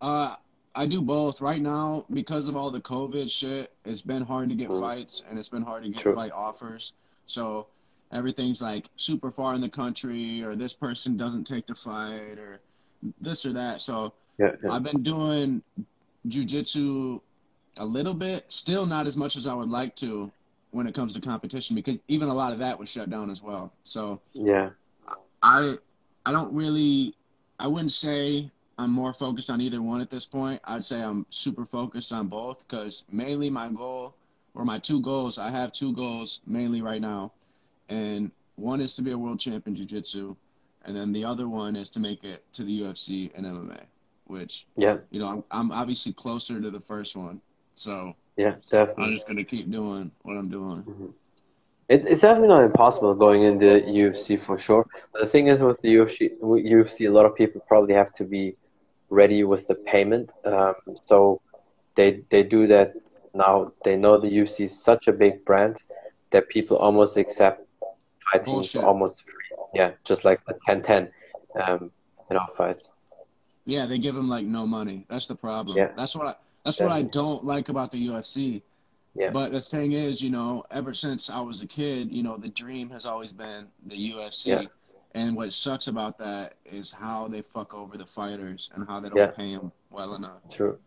Uh, 0.00 0.34
I 0.74 0.86
do 0.86 1.02
both. 1.02 1.40
Right 1.40 1.60
now, 1.60 2.06
because 2.12 2.48
of 2.48 2.56
all 2.56 2.70
the 2.70 2.80
COVID 2.80 3.30
shit, 3.30 3.72
it's 3.84 4.00
been 4.00 4.22
hard 4.22 4.48
to 4.48 4.54
get 4.54 4.70
Mm. 4.70 4.80
fights 4.80 5.22
and 5.28 5.38
it's 5.38 5.48
been 5.48 5.62
hard 5.62 5.82
to 5.84 5.90
get 5.90 6.00
True. 6.00 6.14
fight 6.14 6.32
offers. 6.32 6.92
So 7.26 7.66
everything's 8.10 8.62
like 8.62 8.88
super 8.96 9.30
far 9.30 9.54
in 9.54 9.60
the 9.60 9.68
country, 9.68 10.42
or 10.42 10.54
this 10.56 10.72
person 10.72 11.16
doesn't 11.16 11.44
take 11.44 11.66
the 11.66 11.74
fight, 11.74 12.38
or 12.38 12.60
this 13.20 13.44
or 13.44 13.52
that. 13.52 13.82
So 13.82 14.12
Yeah, 14.38 14.52
yeah. 14.62 14.72
I've 14.72 14.82
been 14.82 15.02
doing 15.02 15.62
jujitsu 16.28 17.20
a 17.78 17.84
little 17.84 18.14
bit, 18.14 18.44
still 18.48 18.86
not 18.86 19.06
as 19.06 19.16
much 19.16 19.36
as 19.36 19.46
I 19.46 19.54
would 19.54 19.70
like 19.70 19.94
to 19.96 20.30
when 20.70 20.86
it 20.86 20.94
comes 20.94 21.12
to 21.14 21.20
competition, 21.20 21.74
because 21.76 22.00
even 22.08 22.28
a 22.28 22.34
lot 22.34 22.52
of 22.52 22.58
that 22.58 22.78
was 22.78 22.88
shut 22.88 23.10
down 23.10 23.30
as 23.30 23.42
well. 23.42 23.72
So 23.82 24.20
yeah. 24.32 24.70
I 25.42 25.76
I 26.24 26.32
don't 26.32 26.52
really 26.54 27.14
I 27.58 27.66
wouldn't 27.66 27.92
say 27.92 28.50
I'm 28.78 28.90
more 28.90 29.12
focused 29.12 29.50
on 29.50 29.60
either 29.60 29.82
one 29.82 30.00
at 30.00 30.10
this 30.10 30.26
point. 30.26 30.60
I'd 30.64 30.84
say 30.84 31.00
I'm 31.02 31.26
super 31.30 31.64
focused 31.64 32.12
on 32.12 32.28
both 32.28 32.58
because 32.66 33.04
mainly 33.10 33.50
my 33.50 33.68
goal 33.68 34.14
or 34.54 34.64
my 34.64 34.78
two 34.78 35.00
goals, 35.00 35.38
I 35.38 35.50
have 35.50 35.72
two 35.72 35.92
goals 35.92 36.40
mainly 36.46 36.82
right 36.82 37.00
now. 37.00 37.32
And 37.88 38.30
one 38.56 38.80
is 38.80 38.96
to 38.96 39.02
be 39.02 39.12
a 39.12 39.18
world 39.18 39.40
champion 39.40 39.76
jiu-jitsu 39.76 40.34
and 40.84 40.96
then 40.96 41.12
the 41.12 41.24
other 41.24 41.48
one 41.48 41.76
is 41.76 41.90
to 41.90 42.00
make 42.00 42.24
it 42.24 42.44
to 42.54 42.64
the 42.64 42.80
UFC 42.80 43.30
and 43.34 43.46
MMA, 43.46 43.80
which 44.26 44.66
Yeah, 44.76 44.98
you 45.10 45.20
know, 45.20 45.28
I'm 45.28 45.44
I'm 45.50 45.72
obviously 45.72 46.12
closer 46.12 46.60
to 46.60 46.70
the 46.70 46.80
first 46.80 47.16
one. 47.16 47.40
So, 47.74 48.14
yeah, 48.36 48.56
definitely. 48.70 49.04
I'm 49.04 49.12
just 49.14 49.26
going 49.26 49.36
to 49.36 49.44
keep 49.44 49.70
doing 49.70 50.10
what 50.22 50.36
I'm 50.36 50.48
doing. 50.48 50.82
Mhm. 50.82 51.12
It, 51.88 52.06
it's 52.06 52.20
definitely 52.22 52.48
not 52.48 52.62
impossible 52.62 53.14
going 53.14 53.42
in 53.42 53.58
the 53.58 53.82
UFC 53.86 54.40
for 54.40 54.58
sure. 54.58 54.86
But 55.12 55.22
the 55.22 55.28
thing 55.28 55.48
is, 55.48 55.60
with 55.60 55.80
the 55.80 55.94
UFC, 55.96 56.32
with 56.40 56.64
UFC, 56.64 57.06
a 57.08 57.10
lot 57.10 57.26
of 57.26 57.34
people 57.34 57.60
probably 57.66 57.94
have 57.94 58.12
to 58.14 58.24
be 58.24 58.56
ready 59.12 59.44
with 59.44 59.66
the 59.68 59.74
payment. 59.74 60.30
Um, 60.44 60.74
so 61.04 61.40
they 61.96 62.22
they 62.30 62.42
do 62.42 62.66
that 62.68 62.94
now. 63.34 63.72
They 63.84 63.96
know 63.96 64.18
the 64.18 64.30
UFC 64.38 64.64
is 64.64 64.74
such 64.82 65.06
a 65.06 65.12
big 65.12 65.44
brand 65.44 65.76
that 66.30 66.48
people 66.48 66.76
almost 66.78 67.16
accept 67.16 67.66
fighting 68.30 68.54
Bullshit. 68.54 68.82
almost 68.82 69.22
free. 69.24 69.34
Yeah, 69.74 69.92
just 70.04 70.24
like 70.24 70.44
the 70.44 70.54
10-10, 70.68 71.10
um, 71.62 71.90
you 72.28 72.36
know, 72.36 72.46
fights. 72.56 72.90
Yeah, 73.64 73.86
they 73.86 73.98
give 73.98 74.14
them 74.14 74.28
like 74.28 74.44
no 74.44 74.66
money. 74.66 75.06
That's 75.08 75.26
the 75.26 75.34
problem. 75.34 75.76
Yeah. 75.76 75.92
That's 75.96 76.14
what 76.16 76.26
I, 76.26 76.34
that's 76.64 76.80
what 76.80 76.90
I 76.90 77.02
don't 77.02 77.44
like 77.44 77.68
about 77.68 77.90
the 77.90 78.08
UFC. 78.08 78.62
Yeah. 79.14 79.30
But 79.30 79.52
the 79.52 79.60
thing 79.60 79.92
is, 79.92 80.22
you 80.22 80.30
know, 80.30 80.64
ever 80.70 80.94
since 80.94 81.30
I 81.30 81.40
was 81.40 81.62
a 81.62 81.66
kid, 81.66 82.10
you 82.10 82.22
know, 82.22 82.36
the 82.36 82.48
dream 82.48 82.88
has 82.90 83.04
always 83.06 83.32
been 83.32 83.66
the 83.86 83.96
UFC. 84.12 84.46
Yeah. 84.46 84.62
And 85.14 85.36
what 85.36 85.52
sucks 85.52 85.88
about 85.88 86.18
that 86.18 86.54
is 86.64 86.90
how 86.90 87.28
they 87.28 87.42
fuck 87.42 87.74
over 87.74 87.96
the 87.96 88.06
fighters 88.06 88.70
and 88.74 88.86
how 88.88 89.00
they 89.00 89.08
don't 89.08 89.18
Yeah. 89.18 89.26
pay 89.26 89.54
them 89.54 89.70
well 89.90 90.14
enough. 90.14 90.40
True. 90.50 90.78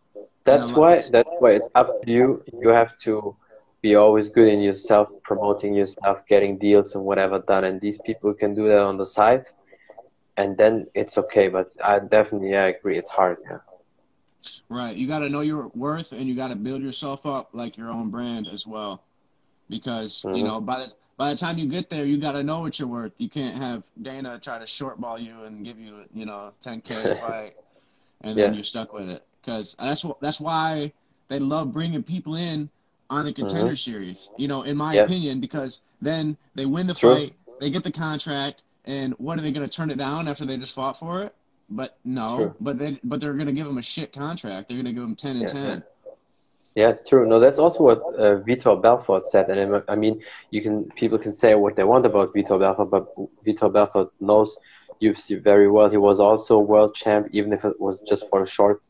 That's 0.43 0.69
like- 0.69 0.77
why 0.77 0.93
that's 1.11 1.31
why 1.39 1.51
it's 1.51 1.69
up 1.75 2.01
to 2.03 2.11
you. 2.11 2.43
You 2.61 2.69
have 2.69 2.97
to 2.99 3.35
be 3.81 3.95
always 3.95 4.29
good 4.29 4.47
in 4.47 4.61
yourself, 4.61 5.09
promoting 5.23 5.73
yourself, 5.75 6.25
getting 6.27 6.57
deals 6.57 6.95
and 6.95 7.03
whatever 7.05 7.39
done. 7.39 7.65
And 7.65 7.79
these 7.79 7.99
people 7.99 8.33
can 8.33 8.55
do 8.55 8.67
that 8.67 8.79
on 8.79 8.97
the 8.97 9.05
side, 9.05 9.45
and 10.37 10.57
then 10.57 10.87
it's 10.95 11.17
okay. 11.17 11.47
But 11.49 11.67
I 11.83 11.99
definitely 11.99 12.51
yeah, 12.51 12.63
I 12.63 12.67
agree. 12.67 12.97
It's 12.97 13.09
hard. 13.11 13.37
Yeah. 13.49 13.59
Right. 14.69 14.95
You 14.95 15.07
got 15.07 15.19
to 15.19 15.29
know 15.29 15.41
your 15.41 15.67
worth 15.75 16.11
and 16.11 16.27
you 16.27 16.35
got 16.35 16.49
to 16.49 16.55
build 16.55 16.81
yourself 16.81 17.25
up 17.25 17.49
like 17.53 17.77
your 17.77 17.89
own 17.89 18.09
brand 18.09 18.47
as 18.47 18.65
well. 18.67 19.03
Because, 19.69 20.23
you 20.23 20.43
Mhm. 20.43 20.45
know, 20.45 20.61
by 20.61 20.79
the 20.85 20.91
by 21.17 21.31
the 21.31 21.37
time 21.37 21.57
you 21.57 21.67
get 21.69 21.89
there, 21.89 22.05
you 22.05 22.17
got 22.19 22.33
to 22.33 22.43
know 22.43 22.61
what 22.61 22.79
you're 22.79 22.87
worth. 22.87 23.13
You 23.19 23.29
can't 23.29 23.55
have 23.57 23.85
Dana 24.01 24.39
try 24.39 24.59
to 24.59 24.65
shortball 24.65 25.21
you 25.21 25.43
and 25.43 25.63
give 25.65 25.79
you, 25.79 26.05
you 26.13 26.25
know, 26.25 26.53
10k 26.61 27.13
fight 27.19 27.55
and 28.21 28.39
then 28.39 28.53
Yeah. 28.53 28.53
you're 28.53 28.63
stuck 28.63 28.93
with 28.93 29.09
it. 29.09 29.25
Cuz 29.43 29.75
that's 29.79 30.03
what 30.03 30.19
that's 30.21 30.39
why 30.41 30.91
they 31.29 31.39
love 31.39 31.71
bringing 31.73 32.03
people 32.03 32.35
in 32.35 32.69
on 33.09 33.25
the 33.25 33.33
contender 33.33 33.75
series. 33.75 34.31
You 34.37 34.47
know, 34.47 34.63
in 34.63 34.77
my 34.77 34.95
Mm-hmm. 34.95 34.95
Yeah. 34.95 35.03
opinion 35.05 35.39
because 35.39 35.81
then 36.01 36.37
they 36.55 36.65
win 36.65 36.87
the 36.87 36.95
True. 36.95 37.15
fight, 37.15 37.33
they 37.59 37.69
get 37.69 37.83
the 37.83 37.91
contract 37.91 38.63
and 38.85 39.13
what 39.17 39.37
are 39.39 39.41
they 39.41 39.51
going 39.51 39.67
to 39.67 39.73
turn 39.73 39.91
it 39.91 39.97
down 39.97 40.27
after 40.27 40.45
they 40.45 40.57
just 40.57 40.73
fought 40.75 40.97
for 40.97 41.23
it? 41.23 41.35
But 41.69 41.97
no, 42.03 42.35
True. 42.35 42.55
but 42.59 42.77
they 42.77 42.99
but 43.03 43.19
they're 43.19 43.33
gonna 43.33 43.51
give 43.53 43.67
him 43.67 43.77
a 43.79 43.81
shit 43.83 44.13
contract. 44.13 44.67
They're 44.67 44.77
gonna 44.77 44.93
give 44.93 45.03
him 45.03 45.15
ten 45.15 45.37
and 45.37 45.47
Yeah, 45.47 45.49
ten. 45.49 45.83
Yeah, 46.75 46.91
true. 47.07 47.25
No, 47.25 47.39
that's 47.39 47.57
also 47.59 47.83
what 47.83 47.99
uh, 48.19 48.41
Vitor 48.45 48.81
Belfort 48.81 49.27
said, 49.27 49.49
and 49.49 49.77
I- 49.77 49.93
I 49.93 49.95
mean, 49.95 50.21
you 50.51 50.61
can 50.61 50.85
people 50.97 51.17
can 51.17 51.31
say 51.31 51.55
what 51.55 51.75
they 51.77 51.85
want 51.85 52.05
about 52.05 52.33
Vitor 52.33 52.59
Belfort, 52.59 52.89
but 52.91 53.05
Vitor 53.45 53.71
Belfort 53.71 54.09
knows 54.19 54.57
UFC 55.01 55.35
very 55.35 55.69
well. 55.69 55.89
He 55.89 55.97
was 55.97 56.19
also 56.19 56.59
world 56.59 56.93
champ, 56.93 57.27
even 57.31 57.53
if 57.53 57.63
it 57.63 57.79
was 57.79 58.01
just 58.01 58.29
for 58.29 58.43
a 58.43 58.47
short 58.47 58.81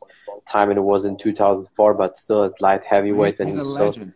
time, 0.47 0.69
and 0.71 0.77
it 0.79 0.81
was 0.81 1.05
in 1.05 1.15
2004, 1.17 1.93
but 1.93 2.17
still 2.17 2.43
at 2.43 2.59
light 2.59 2.83
heavyweight, 2.83 3.39
and 3.39 3.51
He's 3.53 3.61
still 3.63 3.73
legend. 3.73 4.13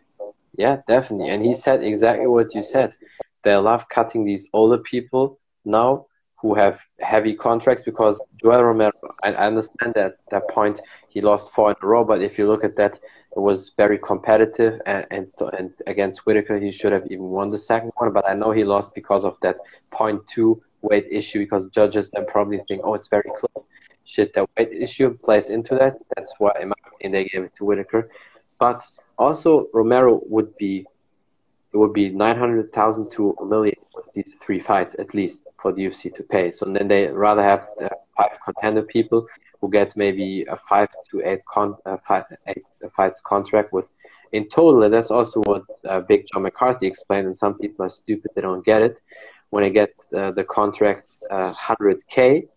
Yeah, 0.58 0.78
definitely. 0.88 1.30
And 1.30 1.46
he 1.46 1.54
said 1.54 1.84
exactly 1.84 2.28
what 2.28 2.54
you 2.56 2.64
said. 2.64 2.96
They 3.44 3.56
love 3.56 3.88
cutting 3.90 4.26
these 4.26 4.48
older 4.52 4.80
people 4.80 5.40
now 5.64 6.08
who 6.42 6.56
have 6.56 6.80
heavy 7.00 7.34
contracts 7.34 7.84
because 7.84 8.20
Yoel 8.44 8.64
Romero, 8.64 8.92
I, 9.24 9.34
understand 9.34 9.94
that 9.96 10.14
that 10.32 10.48
point 10.50 10.82
he 11.10 11.22
lost 11.22 11.54
four 11.54 11.70
in 11.72 11.76
a 11.82 11.88
row, 11.88 12.04
but 12.04 12.22
if 12.22 12.38
you 12.38 12.48
look 12.48 12.64
at 12.64 12.76
that, 12.78 13.00
was 13.36 13.74
very 13.78 13.98
competitive 13.98 14.82
and, 14.86 15.06
and 15.12 15.30
so 15.30 15.50
and 15.50 15.72
against 15.88 16.26
Whittaker 16.26 16.58
he 16.60 16.72
should 16.72 16.92
have 16.92 17.06
even 17.12 17.26
won 17.26 17.52
the 17.52 17.58
second 17.58 17.92
one, 17.98 18.12
but 18.12 18.28
I 18.30 18.34
know 18.34 18.52
he 18.52 18.64
lost 18.64 18.96
because 18.96 19.24
of 19.26 19.40
that 19.42 19.58
point 19.92 20.26
two 20.28 20.62
weight 20.82 21.08
issue 21.12 21.40
because 21.40 21.68
judges 21.68 22.10
then 22.10 22.26
probably 22.26 22.62
think, 22.68 22.82
Oh, 22.84 22.94
it's 22.94 23.08
very 23.08 23.30
close. 23.38 23.66
Shit, 24.06 24.34
that 24.34 24.50
weight 24.58 24.72
issue 24.72 25.16
plays 25.18 25.50
into 25.50 25.76
that. 25.76 25.98
That's 26.16 26.34
why 26.40 26.52
in 26.62 26.70
my 26.70 26.76
opinion 26.88 27.12
they 27.12 27.30
gave 27.30 27.44
it 27.44 27.56
to 27.58 27.66
Whitaker. 27.66 28.10
But 28.60 28.86
also 29.18 29.68
Romero 29.74 30.22
would 30.26 30.56
be 30.58 30.86
it 31.72 31.78
would 31.78 31.94
be 31.94 32.10
nine 32.10 32.38
hundred 32.38 32.74
thousand 32.74 33.12
to 33.12 33.36
a 33.40 33.46
million 33.46 33.76
with 33.94 34.12
these 34.14 34.34
three 34.42 34.60
fights 34.60 34.96
at 34.98 35.14
least 35.14 35.46
for 35.62 35.72
the 35.72 35.86
UFC 35.86 36.14
to 36.16 36.24
pay. 36.24 36.52
So 36.52 36.66
then 36.66 36.88
they 36.88 37.08
rather 37.08 37.44
have 37.44 37.68
five 38.18 38.38
contender 38.44 38.82
people 38.82 39.28
who 39.60 39.70
get 39.70 39.96
maybe 39.96 40.46
a 40.50 40.56
five 40.56 40.90
to 41.12 41.22
eight 41.26 41.44
con 41.46 41.76
uh, 41.86 41.98
five 42.08 42.26
eight 42.48 42.66
fights 42.96 43.20
contract 43.20 43.74
with 43.74 43.90
in 44.32 44.48
total. 44.50 44.84
And 44.84 44.94
that's 44.94 45.12
also 45.12 45.42
what 45.42 45.64
uh, 45.88 46.02
Big 46.02 46.26
John 46.32 46.44
McCarthy 46.44 46.88
explained. 46.88 47.28
And 47.28 47.38
some 47.38 47.56
people 47.58 47.86
are 47.86 47.90
stupid; 47.90 48.32
they 48.36 48.42
don't 48.42 48.66
get 48.66 48.82
it. 48.82 49.02
When 49.50 49.64
they 49.64 49.72
get 49.72 49.94
uh, 50.16 50.32
the 50.32 50.44
contract 50.44 51.06
hundred 51.32 52.06
k 52.08 52.48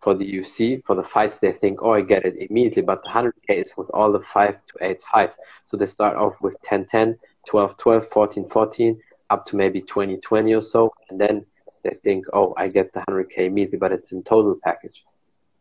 for 0.00 0.14
the 0.14 0.38
UFC 0.38 0.84
for 0.84 0.94
the 0.94 1.02
fights, 1.02 1.38
they 1.38 1.52
think, 1.52 1.82
"Oh, 1.82 1.92
I 1.92 2.00
get 2.00 2.24
it 2.24 2.34
immediately." 2.48 2.82
But 2.82 3.02
the 3.02 3.10
hundred 3.10 3.34
k 3.46 3.60
is 3.60 3.72
with 3.76 3.90
all 3.90 4.12
the 4.12 4.20
five 4.20 4.56
to 4.68 4.74
eight 4.86 5.02
fights. 5.02 5.38
So 5.64 5.76
they 5.76 5.86
start 5.86 6.16
off 6.16 6.34
with 6.40 6.56
10-10, 6.62 7.16
12-12, 7.48 8.08
14-14, 8.08 8.98
up 9.30 9.46
to 9.46 9.56
maybe 9.56 9.82
20-20 9.82 10.56
or 10.56 10.62
so, 10.62 10.92
and 11.08 11.20
then 11.20 11.44
they 11.82 11.94
think, 12.04 12.26
"Oh, 12.32 12.54
I 12.56 12.68
get 12.68 12.92
the 12.92 13.02
hundred 13.06 13.30
k 13.30 13.46
immediately," 13.46 13.78
but 13.78 13.92
it's 13.92 14.12
in 14.12 14.22
total 14.22 14.56
package. 14.62 15.04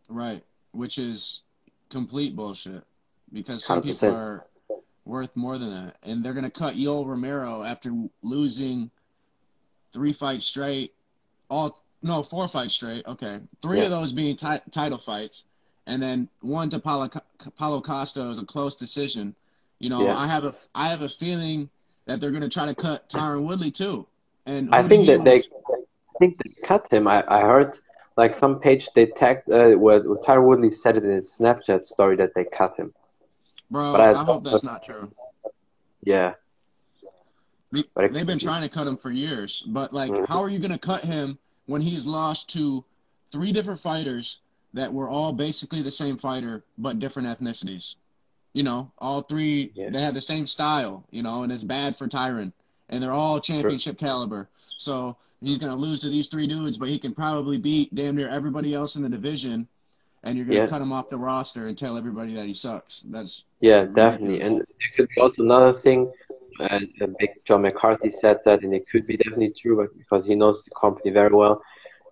Right. 0.07 0.43
Which 0.75 0.97
is 0.97 1.41
complete 1.89 2.35
bullshit. 2.35 2.83
Because 3.33 3.63
some 3.63 3.81
100%. 3.81 3.83
people 3.83 4.15
are 4.15 4.45
worth 5.05 5.35
more 5.35 5.57
than 5.57 5.69
that. 5.71 5.95
And 6.03 6.23
they're 6.23 6.33
gonna 6.33 6.49
cut 6.49 6.75
Yoel 6.75 7.05
Romero 7.07 7.63
after 7.63 7.91
losing 8.23 8.89
three 9.93 10.13
fights 10.13 10.45
straight. 10.45 10.93
All 11.49 11.81
no, 12.01 12.21
four 12.21 12.47
fights 12.47 12.73
straight. 12.75 13.05
Okay. 13.07 13.39
Three 13.61 13.79
Yeah. 13.79 13.85
of 13.85 13.91
those 13.91 14.11
being 14.11 14.35
ti- 14.35 14.61
title 14.71 14.97
fights. 14.99 15.43
And 15.87 16.01
then 16.01 16.27
one 16.41 16.69
to 16.71 16.79
Paulo, 16.79 17.09
Paulo 17.55 17.81
Costa 17.81 18.27
is 18.29 18.39
a 18.39 18.45
close 18.45 18.75
decision. 18.75 19.35
You 19.79 19.89
know, 19.89 20.03
Yeah. 20.05 20.17
I 20.17 20.27
have 20.27 20.43
a 20.43 20.53
I 20.75 20.89
have 20.89 21.01
a 21.01 21.09
feeling 21.09 21.69
that 22.05 22.19
they're 22.19 22.31
gonna 22.31 22.49
try 22.49 22.65
to 22.65 22.75
cut 22.75 23.09
Tyron 23.09 23.45
Woodley 23.47 23.71
too. 23.71 24.05
And 24.45 24.73
I 24.73 24.87
think 24.87 25.07
that 25.07 25.23
they. 25.23 25.39
I 25.39 26.17
think 26.19 26.37
they 26.41 26.51
cut 26.63 26.91
him. 26.93 27.07
I, 27.07 27.23
I 27.27 27.41
heard 27.41 27.77
like 28.17 28.33
some 28.33 28.59
page 28.59 28.89
they 28.95 29.07
tagged 29.07 29.49
uh, 29.51 29.71
where 29.73 29.99
Tyron 30.01 30.45
Woodley 30.47 30.71
said 30.71 30.97
it 30.97 31.03
in 31.03 31.11
his 31.11 31.35
Snapchat 31.37 31.83
story 31.83 32.15
that 32.17 32.33
they 32.33 32.45
cut 32.45 32.75
him. 32.75 32.93
Bro, 33.69 33.91
but 33.93 34.01
I- 34.01 34.21
I 34.21 34.23
hope 34.23 34.43
that's 34.43 34.63
not 34.63 34.83
true. 34.83 35.11
Yeah, 36.03 36.35
They- 37.71 37.83
They've 37.95 38.25
been 38.25 38.37
be. 38.37 38.43
trying 38.45 38.61
to 38.61 38.69
cut 38.69 38.87
him 38.87 38.95
for 38.95 39.11
years, 39.11 39.61
but 39.67 39.91
like, 39.91 40.11
Mhm. 40.11 40.27
how 40.27 40.39
are 40.41 40.49
you 40.49 40.59
going 40.59 40.71
to 40.71 40.77
cut 40.77 41.03
him 41.03 41.37
when 41.65 41.81
he's 41.81 42.05
lost 42.05 42.47
to 42.51 42.85
three 43.31 43.51
different 43.51 43.81
fighters 43.81 44.37
that 44.73 44.93
were 44.93 45.09
all 45.09 45.33
basically 45.33 45.81
the 45.81 45.91
same 45.91 46.15
fighter 46.17 46.63
but 46.77 46.99
different 46.99 47.27
ethnicities? 47.27 47.95
You 48.53 48.63
know, 48.63 48.91
all 48.99 49.23
three 49.23 49.73
Yeah. 49.75 49.89
they 49.89 50.01
had 50.01 50.13
the 50.13 50.21
same 50.21 50.47
style, 50.47 51.03
you 51.11 51.21
know, 51.21 51.43
and 51.43 51.51
it's 51.51 51.65
bad 51.65 51.97
for 51.97 52.07
Tyron, 52.07 52.53
and 52.89 53.01
they're 53.01 53.11
all 53.11 53.39
championship 53.39 53.97
caliber. 53.97 54.49
So 54.77 55.17
he's 55.41 55.57
going 55.57 55.71
to 55.71 55.77
lose 55.77 55.99
to 56.01 56.09
these 56.09 56.27
three 56.27 56.47
dudes, 56.47 56.77
but 56.77 56.89
he 56.89 56.99
can 56.99 57.13
probably 57.13 57.57
beat 57.57 57.93
damn 57.95 58.15
near 58.15 58.29
everybody 58.29 58.73
else 58.73 58.95
in 58.95 59.01
the 59.01 59.09
division, 59.09 59.67
and 60.23 60.37
you're 60.37 60.45
going 60.45 60.57
to 60.57 60.63
Yeah. 60.63 60.69
cut 60.69 60.81
him 60.81 60.91
off 60.91 61.09
the 61.09 61.17
roster 61.17 61.67
and 61.67 61.77
tell 61.77 61.97
everybody 61.97 62.33
that 62.33 62.45
he 62.45 62.53
sucks. 62.53 63.03
That's 63.03 63.43
yeah, 63.61 63.85
definitely. 63.85 64.41
And 64.41 64.57
there 64.57 64.65
could 64.95 65.07
be 65.15 65.21
also 65.21 65.43
another 65.43 65.73
thing. 65.73 66.11
Uh, 66.59 66.79
Big 67.19 67.31
John 67.43 67.63
McCarthy 67.63 68.09
said 68.09 68.39
that, 68.45 68.63
and 68.63 68.73
it 68.73 68.87
could 68.89 69.05
be 69.05 69.17
definitely 69.17 69.53
true, 69.57 69.87
because 69.97 70.25
he 70.25 70.35
knows 70.35 70.63
the 70.63 70.71
company 70.71 71.11
very 71.11 71.33
well, 71.33 71.61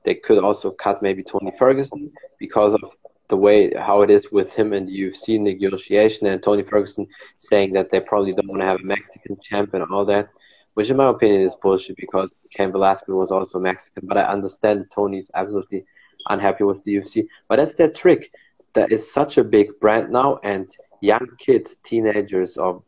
they 0.04 0.16
could 0.16 0.40
also 0.40 0.72
cut 0.72 1.02
maybe 1.02 1.24
Tony 1.24 1.52
Ferguson 1.58 2.12
because 2.40 2.74
of 2.74 2.98
the 3.30 3.38
way 3.38 3.74
how 3.74 4.02
it 4.02 4.10
is 4.10 4.32
with 4.34 4.54
him 4.54 4.74
and 4.74 4.90
you've 4.90 5.16
seen 5.16 5.44
negotiation 5.46 6.28
and 6.28 6.44
Tony 6.44 6.62
Ferguson 6.62 7.08
saying 7.38 7.72
that 7.74 7.90
they 7.90 8.02
probably 8.02 8.34
don't 8.34 8.50
want 8.50 8.62
to 8.62 8.66
have 8.66 8.82
a 8.82 8.84
Mexican 8.84 9.38
champ 9.42 9.74
and 9.74 9.84
all 9.86 10.04
that, 10.06 10.34
which 10.74 10.90
in 10.90 10.98
my 10.98 11.08
opinion 11.08 11.42
is 11.42 11.56
bullshit 11.56 11.98
because 11.98 12.36
Cain 12.50 12.72
Velasquez 12.72 13.14
was 13.14 13.32
also 13.32 13.60
Mexican. 13.60 14.08
But 14.08 14.18
I 14.18 14.24
understand 14.24 14.88
Tony's 14.94 15.30
absolutely 15.34 15.86
unhappy 16.30 16.64
with 16.64 16.84
the 16.84 16.96
UFC. 16.96 17.28
But 17.48 17.58
that's 17.58 17.76
their 17.76 17.92
trick. 17.92 18.32
That 18.74 18.92
is 18.92 19.12
such 19.12 19.38
a 19.38 19.44
big 19.44 19.80
brand 19.80 20.12
now, 20.12 20.40
and 20.44 20.70
young 21.02 21.28
kids, 21.38 21.76
teenagers, 21.78 22.58
or 22.58 22.82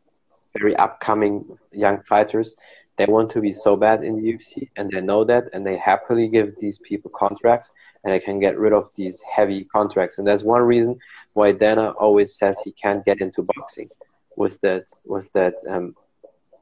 very 0.58 0.76
upcoming 0.78 1.46
young 1.72 2.02
fighters, 2.04 2.56
they 2.98 3.06
want 3.06 3.30
to 3.32 3.42
be 3.42 3.52
so 3.52 3.76
bad 3.76 4.04
in 4.04 4.16
the 4.16 4.34
UFC, 4.34 4.70
and 4.78 4.90
they 4.90 5.02
know 5.02 5.26
that, 5.26 5.46
and 5.54 5.66
they 5.66 5.78
happily 5.78 6.28
give 6.30 6.58
these 6.58 6.80
people 6.80 7.12
contracts, 7.14 7.72
and 8.04 8.14
they 8.14 8.20
can 8.20 8.40
get 8.40 8.58
rid 8.58 8.72
of 8.72 8.90
these 8.96 9.22
heavy 9.22 9.66
contracts. 9.66 10.18
And 10.18 10.26
that's 10.26 10.44
one 10.44 10.62
reason 10.62 10.98
why 11.34 11.52
Dana 11.52 11.90
always 11.92 12.38
says 12.38 12.58
he 12.64 12.72
can't 12.72 13.04
get 13.04 13.20
into 13.20 13.44
boxing 13.56 13.90
with 14.38 14.60
that 14.62 14.86
with 15.06 15.32
that 15.34 15.56
um, 15.68 15.96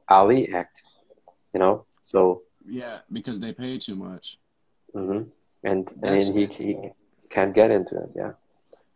Ali 0.08 0.52
Act, 0.52 0.82
you 1.54 1.60
know. 1.60 1.86
So 2.02 2.42
yeah, 2.66 3.00
because 3.12 3.40
they 3.40 3.52
pay 3.52 3.78
too 3.78 3.96
much. 3.96 4.38
Mm-hmm. 4.94 5.30
And 5.64 5.88
I 6.04 6.10
mean, 6.10 6.32
he, 6.34 6.46
he 6.46 6.90
can't 7.30 7.54
get 7.54 7.70
into 7.70 7.96
it. 7.96 8.10
Yeah. 8.16 8.32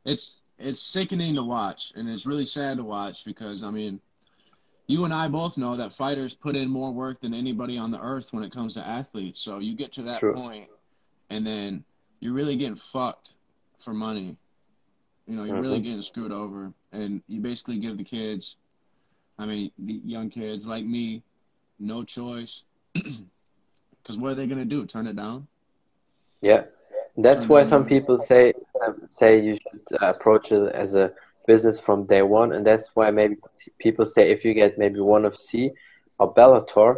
It's 0.04 0.42
it's 0.58 0.82
sickening 0.82 1.34
to 1.36 1.44
watch, 1.44 1.92
and 1.96 2.08
it's 2.08 2.26
really 2.26 2.46
sad 2.46 2.78
to 2.78 2.84
watch 2.84 3.24
because 3.24 3.62
I 3.62 3.70
mean, 3.70 4.00
you 4.88 5.04
and 5.04 5.14
I 5.14 5.28
both 5.28 5.58
know 5.58 5.76
that 5.76 5.92
fighters 5.92 6.34
put 6.34 6.56
in 6.56 6.70
more 6.70 6.92
work 6.92 7.20
than 7.20 7.34
anybody 7.34 7.78
on 7.78 7.90
the 7.90 8.00
earth 8.00 8.32
when 8.32 8.44
it 8.44 8.52
comes 8.52 8.74
to 8.74 8.86
athletes. 8.86 9.40
So 9.40 9.58
you 9.58 9.76
get 9.76 9.92
to 9.94 10.02
that 10.04 10.28
point, 10.30 10.70
and 11.30 11.46
then 11.46 11.84
you're 12.20 12.34
really 12.34 12.56
getting 12.56 12.76
fucked 12.76 13.34
for 13.78 13.94
money. 13.94 14.36
You 15.26 15.36
know, 15.36 15.44
you're 15.44 15.58
Mm-hmm. 15.58 15.60
really 15.60 15.80
getting 15.80 16.02
screwed 16.02 16.32
over, 16.32 16.74
and 16.92 17.22
you 17.28 17.40
basically 17.40 17.78
give 17.78 17.98
the 17.98 18.04
kids, 18.04 18.56
I 19.38 19.46
mean, 19.46 19.72
the 19.78 20.00
young 20.04 20.30
kids 20.30 20.66
like 20.66 20.84
me, 20.84 21.24
no 21.78 22.04
choice. 22.04 22.64
Because 24.02 24.18
what 24.18 24.32
are 24.32 24.34
they 24.34 24.46
gonna 24.46 24.64
do? 24.64 24.86
Turn 24.86 25.06
it 25.06 25.16
down? 25.16 25.46
Yeah. 26.40 26.62
That's 27.16 27.44
And 27.44 27.50
why 27.50 27.62
some 27.64 27.84
people 27.84 28.18
say 28.18 28.52
say 29.10 29.40
you 29.40 29.56
should 29.56 30.00
uh, 30.02 30.06
approach 30.08 30.52
it 30.52 30.72
as 30.74 30.94
a 30.94 31.12
business 31.46 31.80
from 31.80 32.06
day 32.06 32.22
one, 32.22 32.52
and 32.52 32.64
that's 32.66 32.90
why 32.94 33.10
maybe 33.10 33.36
people 33.78 34.04
say 34.06 34.30
if 34.30 34.44
you 34.44 34.54
get 34.54 34.78
maybe 34.78 35.00
one 35.00 35.24
of 35.24 35.36
C 35.36 35.70
or 36.18 36.32
Bellator, 36.34 36.96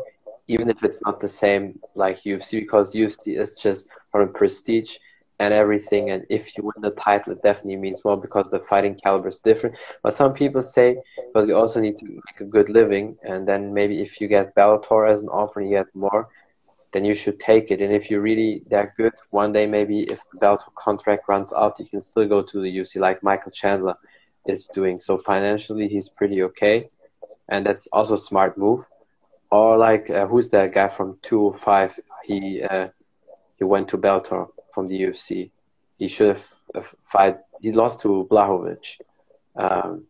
even 0.49 0.69
if 0.71 0.83
it's 0.83 1.01
not 1.05 1.21
the 1.21 1.29
same 1.29 1.79
like 1.95 2.23
UFC, 2.25 2.61
because 2.61 2.95
UFC 2.95 3.37
is 3.39 3.55
just 3.55 3.89
from 4.11 4.33
prestige 4.33 4.97
and 5.41 5.53
everything, 5.53 6.11
and 6.11 6.25
if 6.29 6.57
you 6.57 6.63
win 6.63 6.81
the 6.83 6.91
title, 6.91 7.33
it 7.33 7.43
definitely 7.43 7.77
means 7.77 8.05
more 8.05 8.17
because 8.17 8.51
the 8.51 8.61
fighting 8.61 8.95
caliber 9.03 9.29
is 9.29 9.39
different. 9.39 9.75
But 10.03 10.15
some 10.15 10.33
people 10.35 10.63
say 10.63 10.99
because 11.27 11.49
you 11.49 11.57
also 11.57 11.81
need 11.81 11.99
to 11.99 12.05
make 12.05 12.41
a 12.41 12.45
good 12.45 12.69
living, 12.69 13.17
and 13.25 13.49
then 13.49 13.75
maybe 13.75 14.01
if 14.01 14.21
you 14.21 14.29
get 14.29 14.55
Bellator 14.55 15.11
as 15.11 15.23
an 15.23 15.29
offer, 15.29 15.61
and 15.61 15.71
you 15.71 15.79
get 15.79 15.95
more 15.95 16.29
then 16.93 17.05
you 17.05 17.15
should 17.15 17.39
take 17.39 17.71
it. 17.71 17.81
And 17.81 17.93
if 17.93 18.11
you're 18.11 18.21
really 18.21 18.63
that 18.71 18.97
good, 18.97 19.13
one 19.31 19.53
day 19.53 19.67
maybe 19.67 20.01
if 20.03 20.21
the 20.33 20.39
Bellator 20.39 20.75
contract 20.75 21.29
runs 21.29 21.53
out, 21.53 21.79
you 21.79 21.87
can 21.87 22.01
still 22.01 22.27
go 22.27 22.43
to 22.43 22.61
the 22.61 22.79
UFC 22.79 22.97
like 22.97 23.23
Michael 23.23 23.53
Chandler 23.53 23.95
is 24.47 24.67
doing. 24.67 24.99
So 24.99 25.19
financially, 25.19 25.89
he's 25.89 26.09
pretty 26.09 26.43
okay, 26.43 26.91
and 27.49 27.65
that's 27.65 27.87
also 27.93 28.15
a 28.15 28.19
smart 28.19 28.59
move. 28.59 28.87
Or 29.51 29.77
like 29.77 30.11
uh, 30.11 30.27
who's 30.27 30.49
that 30.51 30.73
guy 30.73 30.89
from 30.89 31.19
205? 31.23 32.01
He 32.25 32.63
uh, 32.63 32.89
he 33.59 33.65
went 33.65 33.89
to 33.89 33.99
Bellator 33.99 34.49
from 34.75 34.87
the 34.87 35.01
UFC. 35.03 35.51
He 35.99 36.09
should 36.09 36.29
have 36.29 36.47
uh, 36.75 36.83
fight. 37.05 37.37
He 37.61 37.73
lost 37.73 38.01
to 38.01 38.27
Blachowicz. 38.31 38.99
Um, 39.57 40.05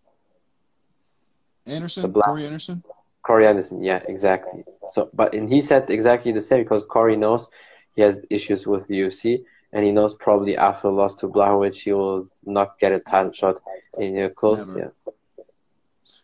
Anderson, 1.66 2.10
black- 2.12 2.26
Corey 2.26 2.46
Anderson. 2.46 2.82
Corey 3.22 3.46
Anderson, 3.46 3.82
yeah, 3.82 4.02
exactly. 4.08 4.64
So, 4.88 5.10
but 5.12 5.34
and 5.34 5.48
he 5.48 5.60
said 5.60 5.90
exactly 5.90 6.32
the 6.32 6.40
same 6.40 6.62
because 6.64 6.84
Corey 6.84 7.16
knows 7.16 7.48
he 7.94 8.02
has 8.02 8.24
issues 8.30 8.66
with 8.66 8.86
the 8.88 9.00
UFC, 9.00 9.44
and 9.72 9.84
he 9.84 9.92
knows 9.92 10.14
probably 10.14 10.56
after 10.56 10.88
the 10.88 10.94
loss 10.94 11.14
to 11.16 11.28
Blachowicz, 11.28 11.78
he 11.82 11.92
will 11.92 12.28
not 12.44 12.78
get 12.78 12.92
a 12.92 13.00
title 13.00 13.32
shot 13.32 13.60
in 13.98 14.18
uh, 14.18 14.28
close. 14.30 14.68
Never. 14.68 14.78
Yeah. 15.06 15.12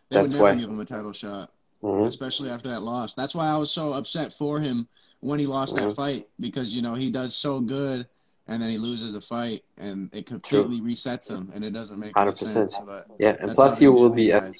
They 0.09 0.15
That's 0.15 0.31
would 0.33 0.39
never 0.39 0.43
why- 0.43 0.55
give 0.55 0.69
him 0.69 0.79
a 0.79 0.85
title 0.85 1.11
shot, 1.13 1.51
hmm 1.81 2.03
especially 2.05 2.49
after 2.49 2.69
that 2.69 2.81
loss. 2.81 3.13
That's 3.13 3.35
why 3.35 3.47
I 3.47 3.57
was 3.57 3.71
so 3.71 3.93
upset 3.93 4.33
for 4.33 4.59
him 4.59 4.87
when 5.19 5.39
he 5.39 5.45
lost 5.45 5.75
Mhm. 5.75 5.79
that 5.89 5.95
fight 5.95 6.27
because 6.39 6.73
you 6.73 6.81
know 6.81 6.95
he 6.95 7.11
does 7.11 7.35
so 7.35 7.59
good, 7.59 8.07
and 8.47 8.61
then 8.61 8.69
he 8.69 8.77
loses 8.77 9.13
a 9.15 9.21
fight, 9.21 9.63
and 9.77 10.09
it 10.13 10.25
completely 10.25 10.81
resets 10.81 11.29
him, 11.29 11.51
and 11.53 11.63
it 11.63 11.71
doesn't 11.71 11.99
make 11.99 12.15
any 12.17 12.31
100%. 12.31 12.37
sense. 12.47 12.77
But 12.85 13.07
Yeah, 13.19 13.35
and 13.39 13.53
plus 13.53 13.77
he 13.79 13.87
will 13.87 14.09
be 14.09 14.31
at 14.31 14.53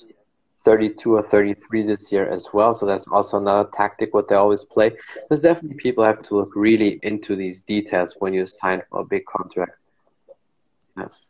32 0.63 1.15
or 1.15 1.23
33 1.23 1.83
this 1.83 2.11
year 2.11 2.27
as 2.29 2.47
well. 2.53 2.73
So 2.75 2.85
that's 2.85 3.07
also 3.07 3.37
another 3.37 3.69
tactic 3.73 4.13
what 4.13 4.27
they 4.27 4.35
always 4.35 4.63
play. 4.65 4.91
There's 5.29 5.41
definitely 5.41 5.77
people 5.77 6.03
have 6.03 6.21
to 6.23 6.35
look 6.35 6.51
really 6.55 6.99
into 7.03 7.35
these 7.35 7.61
details 7.61 8.15
when 8.19 8.33
you 8.33 8.45
sign 8.45 8.81
for 8.89 9.01
a 9.01 9.05
big 9.05 9.23
contract. 9.25 9.71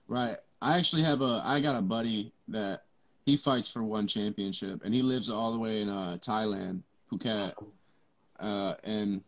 Right. 0.07 0.37
I 0.61 0.77
actually 0.77 1.03
have 1.03 1.21
a 1.21 1.41
I 1.43 1.59
got 1.59 1.77
a 1.77 1.81
buddy 1.81 2.31
that 2.47 2.81
he 3.25 3.37
fights 3.37 3.69
for 3.69 3.83
one 3.83 4.07
championship 4.07 4.81
and 4.83 4.93
he 4.93 5.01
lives 5.01 5.29
all 5.29 5.51
the 5.51 5.59
way 5.59 5.81
in 5.81 5.89
uh 5.89 6.17
Thailand, 6.19 6.81
Phuket. 7.11 7.53
Uh 8.39 8.73
and 8.83 9.21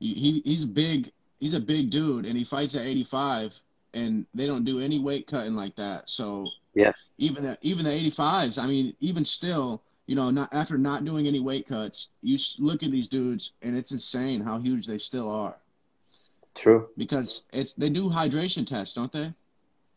he- 0.00 0.42
he's 0.44 0.64
big 0.64 1.12
he's 1.44 1.52
a 1.52 1.60
big 1.60 1.90
dude 1.90 2.24
and 2.24 2.38
he 2.38 2.44
fights 2.44 2.74
at 2.74 2.86
85 2.86 3.52
and 3.92 4.24
they 4.34 4.46
don't 4.46 4.64
do 4.64 4.80
any 4.80 4.98
weight 4.98 5.26
cutting 5.26 5.54
like 5.54 5.76
that. 5.76 6.08
So 6.08 6.48
Yeah. 6.74 6.92
even 7.18 7.44
the 7.44 7.58
even 7.60 7.84
the 7.84 7.92
85s, 7.92 8.56
I 8.56 8.66
mean 8.66 8.96
even 9.00 9.24
still, 9.26 9.82
you 10.06 10.16
know, 10.16 10.30
not 10.30 10.48
after 10.54 10.78
not 10.78 11.04
doing 11.04 11.26
any 11.26 11.40
weight 11.40 11.66
cuts, 11.68 12.08
you 12.22 12.38
look 12.58 12.82
at 12.82 12.90
these 12.90 13.08
dudes 13.08 13.52
and 13.60 13.76
it's 13.76 13.92
insane 13.92 14.40
how 14.40 14.58
huge 14.58 14.86
they 14.86 14.96
still 14.98 15.30
are 15.30 15.54
True. 16.54 16.88
because 16.96 17.42
it's 17.52 17.74
they 17.74 17.90
do 17.90 18.08
hydration 18.08 18.66
tests, 18.66 18.94
don't 18.94 19.12
they? 19.12 19.34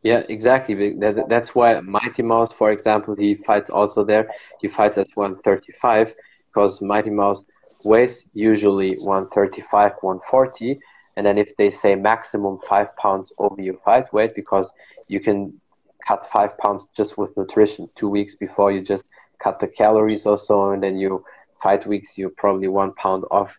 Yeah, 0.04 0.24
exactly. 0.28 0.76
That- 1.00 1.30
That's 1.30 1.56
why 1.56 1.80
Mighty 1.80 2.24
Mouse, 2.24 2.52
for 2.52 2.72
example, 2.72 3.16
he 3.16 3.36
fights 3.36 3.70
also 3.70 4.04
there. 4.04 4.26
He 4.62 4.68
fights 4.68 4.98
at 4.98 5.08
135 5.16 6.14
because 6.50 6.82
Mighty 6.82 7.10
Mouse 7.10 7.46
weighs 7.86 8.26
usually 8.34 8.96
135, 9.00 9.94
140. 10.02 10.80
And 11.18 11.26
then 11.26 11.38
if 11.38 11.58
they 11.58 11.70
say 11.70 11.96
maximum 11.96 12.60
five 12.70 12.96
pounds 12.96 13.34
over 13.40 13.60
your 13.60 13.78
fight 13.84 14.14
weight, 14.14 14.36
because 14.36 14.72
you 15.10 15.20
can 15.20 15.60
cut 16.08 16.24
five 16.26 16.58
pounds 16.60 16.88
just 16.96 17.18
with 17.18 17.36
nutrition 17.36 17.90
two 17.96 18.08
weeks 18.08 18.36
before 18.36 18.72
you 18.72 18.82
just 18.82 19.10
cut 19.44 19.60
the 19.60 19.68
calories 19.68 20.26
or 20.26 20.38
so, 20.38 20.72
and 20.72 20.82
then 20.84 20.96
you 20.96 21.26
fight 21.62 21.86
weeks, 21.88 22.18
you're 22.18 22.30
probably 22.30 22.68
one 22.68 22.94
pound 22.94 23.26
off 23.32 23.58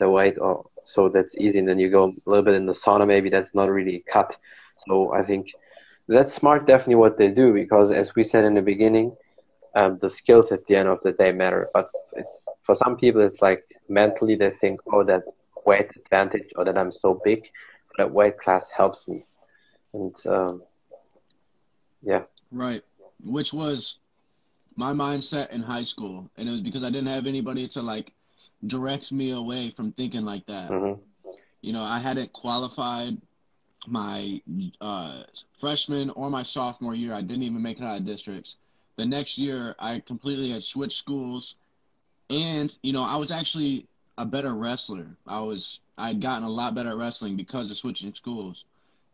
the 0.00 0.08
weight, 0.08 0.38
or 0.38 0.64
so 0.84 1.10
that's 1.10 1.36
easy. 1.36 1.58
And 1.58 1.68
then 1.68 1.78
you 1.78 1.90
go 1.90 2.04
a 2.04 2.30
little 2.30 2.44
bit 2.44 2.54
in 2.54 2.66
the 2.66 2.72
sauna, 2.72 3.06
maybe 3.06 3.28
that's 3.28 3.54
not 3.54 3.70
really 3.70 4.02
cut. 4.10 4.36
So 4.88 5.12
I 5.12 5.22
think 5.22 5.52
that's 6.08 6.32
smart, 6.32 6.66
definitely 6.66 6.96
what 6.96 7.18
they 7.18 7.28
do, 7.28 7.52
because 7.52 7.90
as 7.90 8.14
we 8.14 8.24
said 8.24 8.44
in 8.44 8.54
the 8.54 8.62
beginning, 8.62 9.14
um, 9.76 9.98
the 10.00 10.08
skills 10.10 10.52
at 10.52 10.66
the 10.66 10.76
end 10.76 10.88
of 10.88 11.02
the 11.02 11.12
day 11.12 11.32
matter. 11.32 11.68
But 11.74 11.90
it's 12.14 12.48
for 12.62 12.74
some 12.74 12.96
people, 12.96 13.20
it's 13.20 13.42
like 13.42 13.62
mentally 13.88 14.36
they 14.36 14.50
think, 14.50 14.80
oh, 14.92 15.04
that 15.04 15.22
weight 15.66 15.90
advantage 15.96 16.48
or 16.56 16.64
that 16.64 16.76
I'm 16.78 16.92
so 16.92 17.20
big, 17.24 17.42
that 17.98 18.12
weight 18.12 18.38
class 18.38 18.68
helps 18.70 19.08
me, 19.08 19.24
and 19.92 20.14
um, 20.26 20.62
yeah, 22.02 22.22
Right. 22.50 22.82
Which 23.24 23.52
was 23.52 23.96
my 24.76 24.92
mindset 24.92 25.50
in 25.50 25.62
high 25.62 25.84
school. 25.84 26.30
And 26.36 26.48
it 26.48 26.52
was 26.52 26.60
because 26.60 26.84
I 26.84 26.90
didn't 26.90 27.08
have 27.08 27.26
anybody 27.26 27.68
to 27.68 27.82
like 27.82 28.12
direct 28.66 29.12
me 29.12 29.30
away 29.30 29.70
from 29.70 29.92
thinking 29.92 30.24
like 30.24 30.46
that. 30.46 30.74
hmm 30.74 30.94
You 31.62 31.72
know, 31.72 31.82
I 31.82 31.98
hadn't 31.98 32.32
qualified 32.32 33.18
my 33.86 34.40
uh, 34.80 35.22
freshman 35.58 36.10
or 36.10 36.30
my 36.30 36.42
sophomore 36.42 36.94
year. 36.94 37.12
I 37.12 37.20
didn't 37.22 37.42
even 37.42 37.62
make 37.62 37.78
it 37.78 37.84
out 37.84 37.98
of 37.98 38.04
districts. 38.04 38.56
The 38.96 39.06
next 39.06 39.38
year, 39.38 39.74
I 39.78 40.00
completely 40.00 40.50
had 40.50 40.62
switched 40.62 40.98
schools. 40.98 41.54
And, 42.30 42.76
you 42.82 42.92
know, 42.92 43.02
I 43.02 43.16
was 43.16 43.30
actually 43.30 43.86
a 44.18 44.24
better 44.24 44.54
wrestler. 44.54 45.06
I 45.26 45.40
was, 45.40 45.80
I 45.98 46.08
had 46.08 46.20
gotten 46.20 46.44
a 46.44 46.50
lot 46.50 46.74
better 46.74 46.90
at 46.90 46.96
wrestling 46.96 47.36
because 47.36 47.70
of 47.70 47.76
switching 47.76 48.14
schools. 48.14 48.64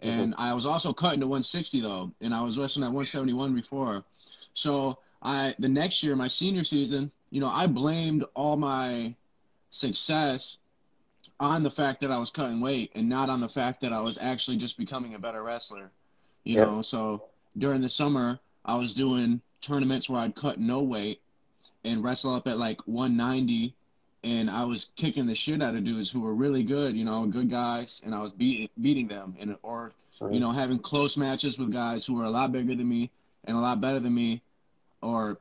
Mm-hmm. 0.02 0.20
And 0.20 0.34
I 0.38 0.54
was 0.54 0.66
also 0.66 0.92
cutting 0.92 1.20
to 1.20 1.26
160 1.26 1.80
though, 1.80 2.10
and 2.20 2.34
I 2.34 2.42
was 2.42 2.58
wrestling 2.58 2.84
at 2.84 2.92
171 2.92 3.54
before. 3.54 4.04
So 4.54 4.98
I 5.22 5.54
the 5.58 5.68
next 5.68 6.02
year, 6.02 6.16
my 6.16 6.28
senior 6.28 6.64
season, 6.64 7.10
you 7.30 7.40
know, 7.40 7.48
I 7.48 7.66
blamed 7.66 8.24
all 8.34 8.56
my 8.56 9.14
success 9.70 10.56
on 11.38 11.62
the 11.62 11.70
fact 11.70 12.00
that 12.00 12.10
I 12.10 12.18
was 12.18 12.30
cutting 12.30 12.60
weight 12.60 12.92
and 12.94 13.08
not 13.08 13.28
on 13.28 13.40
the 13.40 13.48
fact 13.48 13.80
that 13.80 13.92
I 13.92 14.00
was 14.00 14.18
actually 14.20 14.56
just 14.56 14.76
becoming 14.76 15.14
a 15.14 15.18
better 15.18 15.42
wrestler. 15.42 15.90
You 16.44 16.56
Yeah. 16.56 16.64
know, 16.64 16.82
so 16.82 17.24
during 17.58 17.80
the 17.80 17.88
summer, 17.88 18.38
I 18.64 18.76
was 18.76 18.94
doing 18.94 19.40
tournaments 19.60 20.08
where 20.08 20.20
I'd 20.20 20.34
cut 20.34 20.58
no 20.58 20.82
weight 20.82 21.20
and 21.84 22.02
wrestle 22.02 22.34
up 22.34 22.46
at 22.46 22.58
like 22.58 22.80
190 22.86 23.74
and 24.24 24.50
I 24.50 24.64
was 24.64 24.88
kicking 24.96 25.26
the 25.26 25.34
shit 25.34 25.62
out 25.62 25.74
of 25.74 25.84
dudes 25.84 26.10
who 26.10 26.20
were 26.20 26.34
really 26.34 26.62
good, 26.62 26.94
you 26.96 27.04
know, 27.04 27.26
good 27.26 27.50
guys, 27.50 28.02
and 28.04 28.14
I 28.14 28.22
was 28.22 28.32
beating 28.32 28.68
beating 28.80 29.08
them, 29.08 29.36
and 29.38 29.56
or 29.62 29.92
Right. 30.20 30.34
you 30.34 30.40
know 30.40 30.50
having 30.50 30.78
close 30.78 31.16
matches 31.16 31.58
with 31.58 31.72
guys 31.72 32.04
who 32.04 32.14
were 32.14 32.24
a 32.24 32.30
lot 32.30 32.52
bigger 32.52 32.74
than 32.74 32.88
me 32.88 33.10
and 33.44 33.56
a 33.56 33.60
lot 33.60 33.80
better 33.80 34.00
than 34.00 34.14
me, 34.14 34.42
or 35.02 35.38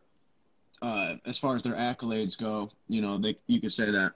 uh, 0.81 1.15
as 1.25 1.37
far 1.37 1.55
as 1.55 1.63
their 1.63 1.75
accolades 1.75 2.37
go, 2.37 2.71
you 2.87 3.01
know, 3.01 3.17
they 3.17 3.35
you 3.47 3.59
could 3.59 3.73
say 3.73 3.91
that. 3.91 4.13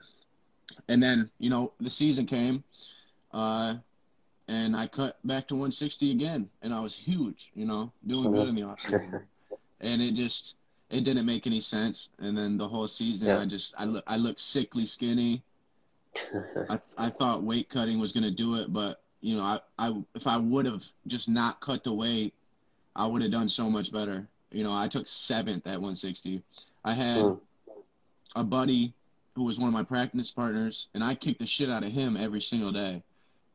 And 0.88 1.02
then 1.02 1.30
you 1.38 1.50
know 1.50 1.72
the 1.80 1.90
season 1.90 2.24
came, 2.24 2.64
uh, 3.32 3.74
and 4.48 4.74
I 4.74 4.86
cut 4.86 5.18
back 5.26 5.46
to 5.48 5.54
160 5.54 6.12
again, 6.12 6.48
and 6.62 6.72
I 6.72 6.80
was 6.80 6.94
huge, 6.94 7.52
you 7.54 7.66
know, 7.66 7.92
doing 8.06 8.30
good 8.30 8.48
in 8.48 8.54
the 8.54 8.62
offseason 8.62 9.20
and 9.80 10.00
it 10.00 10.14
just 10.14 10.54
it 10.94 11.02
didn't 11.02 11.26
make 11.26 11.46
any 11.46 11.60
sense. 11.60 12.08
And 12.20 12.38
then 12.38 12.56
the 12.56 12.68
whole 12.68 12.86
season, 12.86 13.28
Yeah. 13.28 13.40
I 13.40 13.46
just 13.46 13.74
I 13.76 13.84
look 13.84 14.04
I 14.06 14.16
looked 14.16 14.40
sickly 14.40 14.86
skinny. 14.86 15.42
I 16.70 16.78
I 16.96 17.10
thought 17.10 17.42
weight 17.42 17.68
cutting 17.68 17.98
was 17.98 18.12
gonna 18.12 18.30
do 18.30 18.54
it, 18.54 18.72
but 18.72 19.02
you 19.20 19.34
know 19.36 19.42
I 19.42 19.60
I 19.78 20.02
if 20.14 20.26
I 20.26 20.36
would 20.36 20.66
have 20.66 20.84
just 21.08 21.28
not 21.28 21.60
cut 21.60 21.82
the 21.82 21.92
weight, 21.92 22.32
I 22.94 23.06
would 23.06 23.22
have 23.22 23.32
done 23.32 23.48
so 23.48 23.68
much 23.68 23.90
better. 23.92 24.28
You 24.52 24.62
know 24.62 24.72
I 24.72 24.86
took 24.86 25.08
seventh 25.08 25.66
at 25.66 25.72
160. 25.80 26.42
I 26.84 26.94
had 26.94 27.24
Mm. 27.24 27.40
a 28.36 28.44
buddy 28.44 28.94
who 29.34 29.42
was 29.42 29.58
one 29.58 29.66
of 29.68 29.74
my 29.74 29.82
practice 29.82 30.30
partners, 30.30 30.86
and 30.94 31.02
I 31.02 31.16
kicked 31.16 31.40
the 31.40 31.46
shit 31.46 31.68
out 31.68 31.82
of 31.82 31.90
him 31.90 32.16
every 32.16 32.40
single 32.40 32.70
day, 32.70 33.02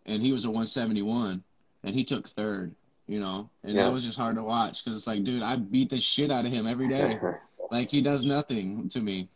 and 0.06 0.22
he 0.22 0.34
was 0.34 0.44
a 0.44 0.50
171, 0.50 1.42
and 1.84 1.96
he 1.96 2.04
took 2.04 2.28
third. 2.28 2.76
You 3.10 3.20
know, 3.20 3.50
and 3.64 3.74
Yeah. 3.74 3.86
that 3.86 3.94
was 3.94 4.06
just 4.06 4.20
hard 4.20 4.36
to 4.36 4.44
watch 4.44 4.86
because 4.86 4.96
it's 4.96 5.08
like, 5.08 5.24
dude, 5.24 5.42
I 5.42 5.56
beat 5.56 5.90
the 5.90 6.00
shit 6.00 6.30
out 6.30 6.46
of 6.46 6.52
him 6.52 6.68
every 6.68 6.88
day. 6.88 7.20
Like 7.72 7.90
he 7.90 8.02
does 8.02 8.26
nothing 8.26 8.88
to 8.90 9.00
me. 9.00 9.30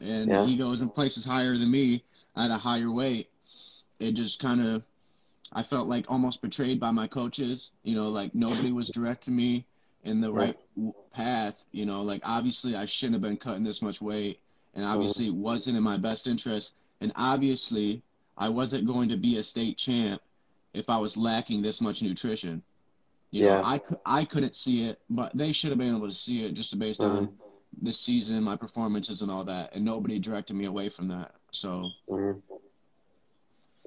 And 0.00 0.28
Yeah. 0.28 0.46
he 0.46 0.56
goes 0.56 0.82
in 0.82 0.88
places 0.88 1.24
higher 1.24 1.56
than 1.56 1.68
me 1.68 2.04
at 2.36 2.52
a 2.52 2.56
higher 2.56 2.92
weight. 2.92 3.28
It 3.98 4.12
just 4.12 4.38
kind 4.38 4.60
of 4.60 4.82
i 5.52 5.62
felt 5.62 5.86
like 5.86 6.04
almost 6.08 6.42
betrayed 6.42 6.80
by 6.80 6.90
my 6.90 7.06
coaches 7.06 7.70
you 7.84 7.94
know 7.94 8.08
like 8.08 8.34
nobody 8.34 8.72
was 8.72 8.90
directing 8.90 9.36
me 9.36 9.64
in 10.02 10.20
the 10.20 10.32
right 10.32 10.58
path 11.12 11.64
you 11.70 11.86
know? 11.86 12.02
Like 12.02 12.20
obviously 12.24 12.74
i 12.74 12.84
shouldn't 12.84 13.14
have 13.14 13.22
been 13.22 13.36
cutting 13.36 13.62
this 13.62 13.80
much 13.80 14.00
weight 14.02 14.40
and 14.74 14.84
mm-hmm. 14.84 14.92
obviously 14.92 15.28
it 15.28 15.34
wasn't 15.34 15.76
in 15.76 15.82
my 15.82 15.96
best 15.96 16.26
interest. 16.26 16.72
And 17.00 17.12
obviously 17.14 18.02
i 18.36 18.48
wasn't 18.48 18.86
going 18.86 19.08
to 19.08 19.16
be 19.16 19.38
a 19.38 19.42
state 19.42 19.78
champ 19.78 20.20
if 20.74 20.90
i 20.90 20.98
was 20.98 21.16
lacking 21.16 21.62
this 21.62 21.80
much 21.80 22.02
nutrition 22.02 22.62
you 23.36 23.48
Yeah. 23.48 23.58
know 23.58 23.70
i, 23.74 23.84
I 24.20 24.34
couldn't 24.36 24.64
see 24.64 24.88
it 24.90 25.08
but 25.20 25.36
they 25.44 25.60
should 25.60 25.80
have 25.80 25.88
been 25.88 26.04
able 26.06 26.20
to 26.20 26.26
see 26.26 26.52
it 26.52 26.64
just 26.64 26.86
based 26.86 27.16
on 27.16 27.38
this 27.82 28.10
season, 28.10 28.52
my 28.52 28.66
performances 28.66 29.22
and 29.22 29.40
all 29.40 29.56
that, 29.56 29.76
and 29.76 29.94
nobody 29.96 30.30
directed 30.30 30.64
me 30.64 30.76
away 30.76 30.98
from 31.00 31.18
that. 31.20 31.42
So 31.52 31.94
Mhm. 32.08 32.42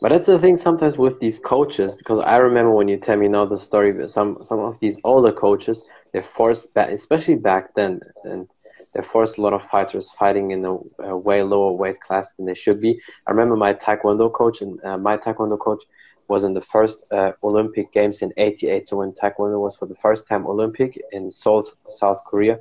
But 0.01 0.09
that's 0.09 0.25
the 0.27 0.39
thing 0.39 0.57
sometimes 0.57 0.97
with 0.97 1.19
these 1.19 1.39
coaches, 1.39 1.95
because 1.95 2.19
I 2.19 2.37
remember 2.37 2.71
when 2.71 2.87
you 2.87 2.97
tell 2.97 3.17
me 3.17 3.27
now 3.27 3.45
the 3.45 3.57
story, 3.57 4.07
some 4.07 4.37
some 4.43 4.59
of 4.59 4.79
these 4.79 4.99
older 5.03 5.31
coaches, 5.31 5.85
they 6.13 6.21
forced 6.21 6.73
back, 6.73 6.89
especially 6.91 7.35
back 7.35 7.73
then, 7.75 8.01
and 8.23 8.47
they 8.93 9.01
forced 9.01 9.37
a 9.37 9.41
lot 9.41 9.53
of 9.53 9.63
fighters 9.63 10.09
fighting 10.11 10.51
in 10.51 10.65
a, 10.65 10.75
a 11.03 11.17
way 11.17 11.43
lower 11.43 11.73
weight 11.73 11.99
class 12.01 12.33
than 12.33 12.45
they 12.45 12.55
should 12.55 12.81
be. 12.81 12.99
I 13.27 13.31
remember 13.31 13.55
my 13.57 13.73
Taekwondo 13.73 14.31
coach, 14.31 14.61
and 14.61 14.79
uh, 14.83 14.97
my 14.97 15.17
Taekwondo 15.17 15.59
coach 15.59 15.83
was 16.29 16.43
in 16.43 16.53
the 16.53 16.61
first 16.61 17.03
uh, 17.11 17.31
Olympic 17.43 17.91
Games 17.91 18.21
in 18.21 18.31
'88. 18.37 18.87
So 18.87 18.97
when 18.97 19.11
Taekwondo 19.11 19.59
was 19.59 19.75
for 19.75 19.87
the 19.87 19.95
first 19.95 20.27
time 20.27 20.47
Olympic 20.47 21.01
in 21.11 21.29
Seoul, 21.29 21.65
South 21.87 22.23
Korea, 22.23 22.59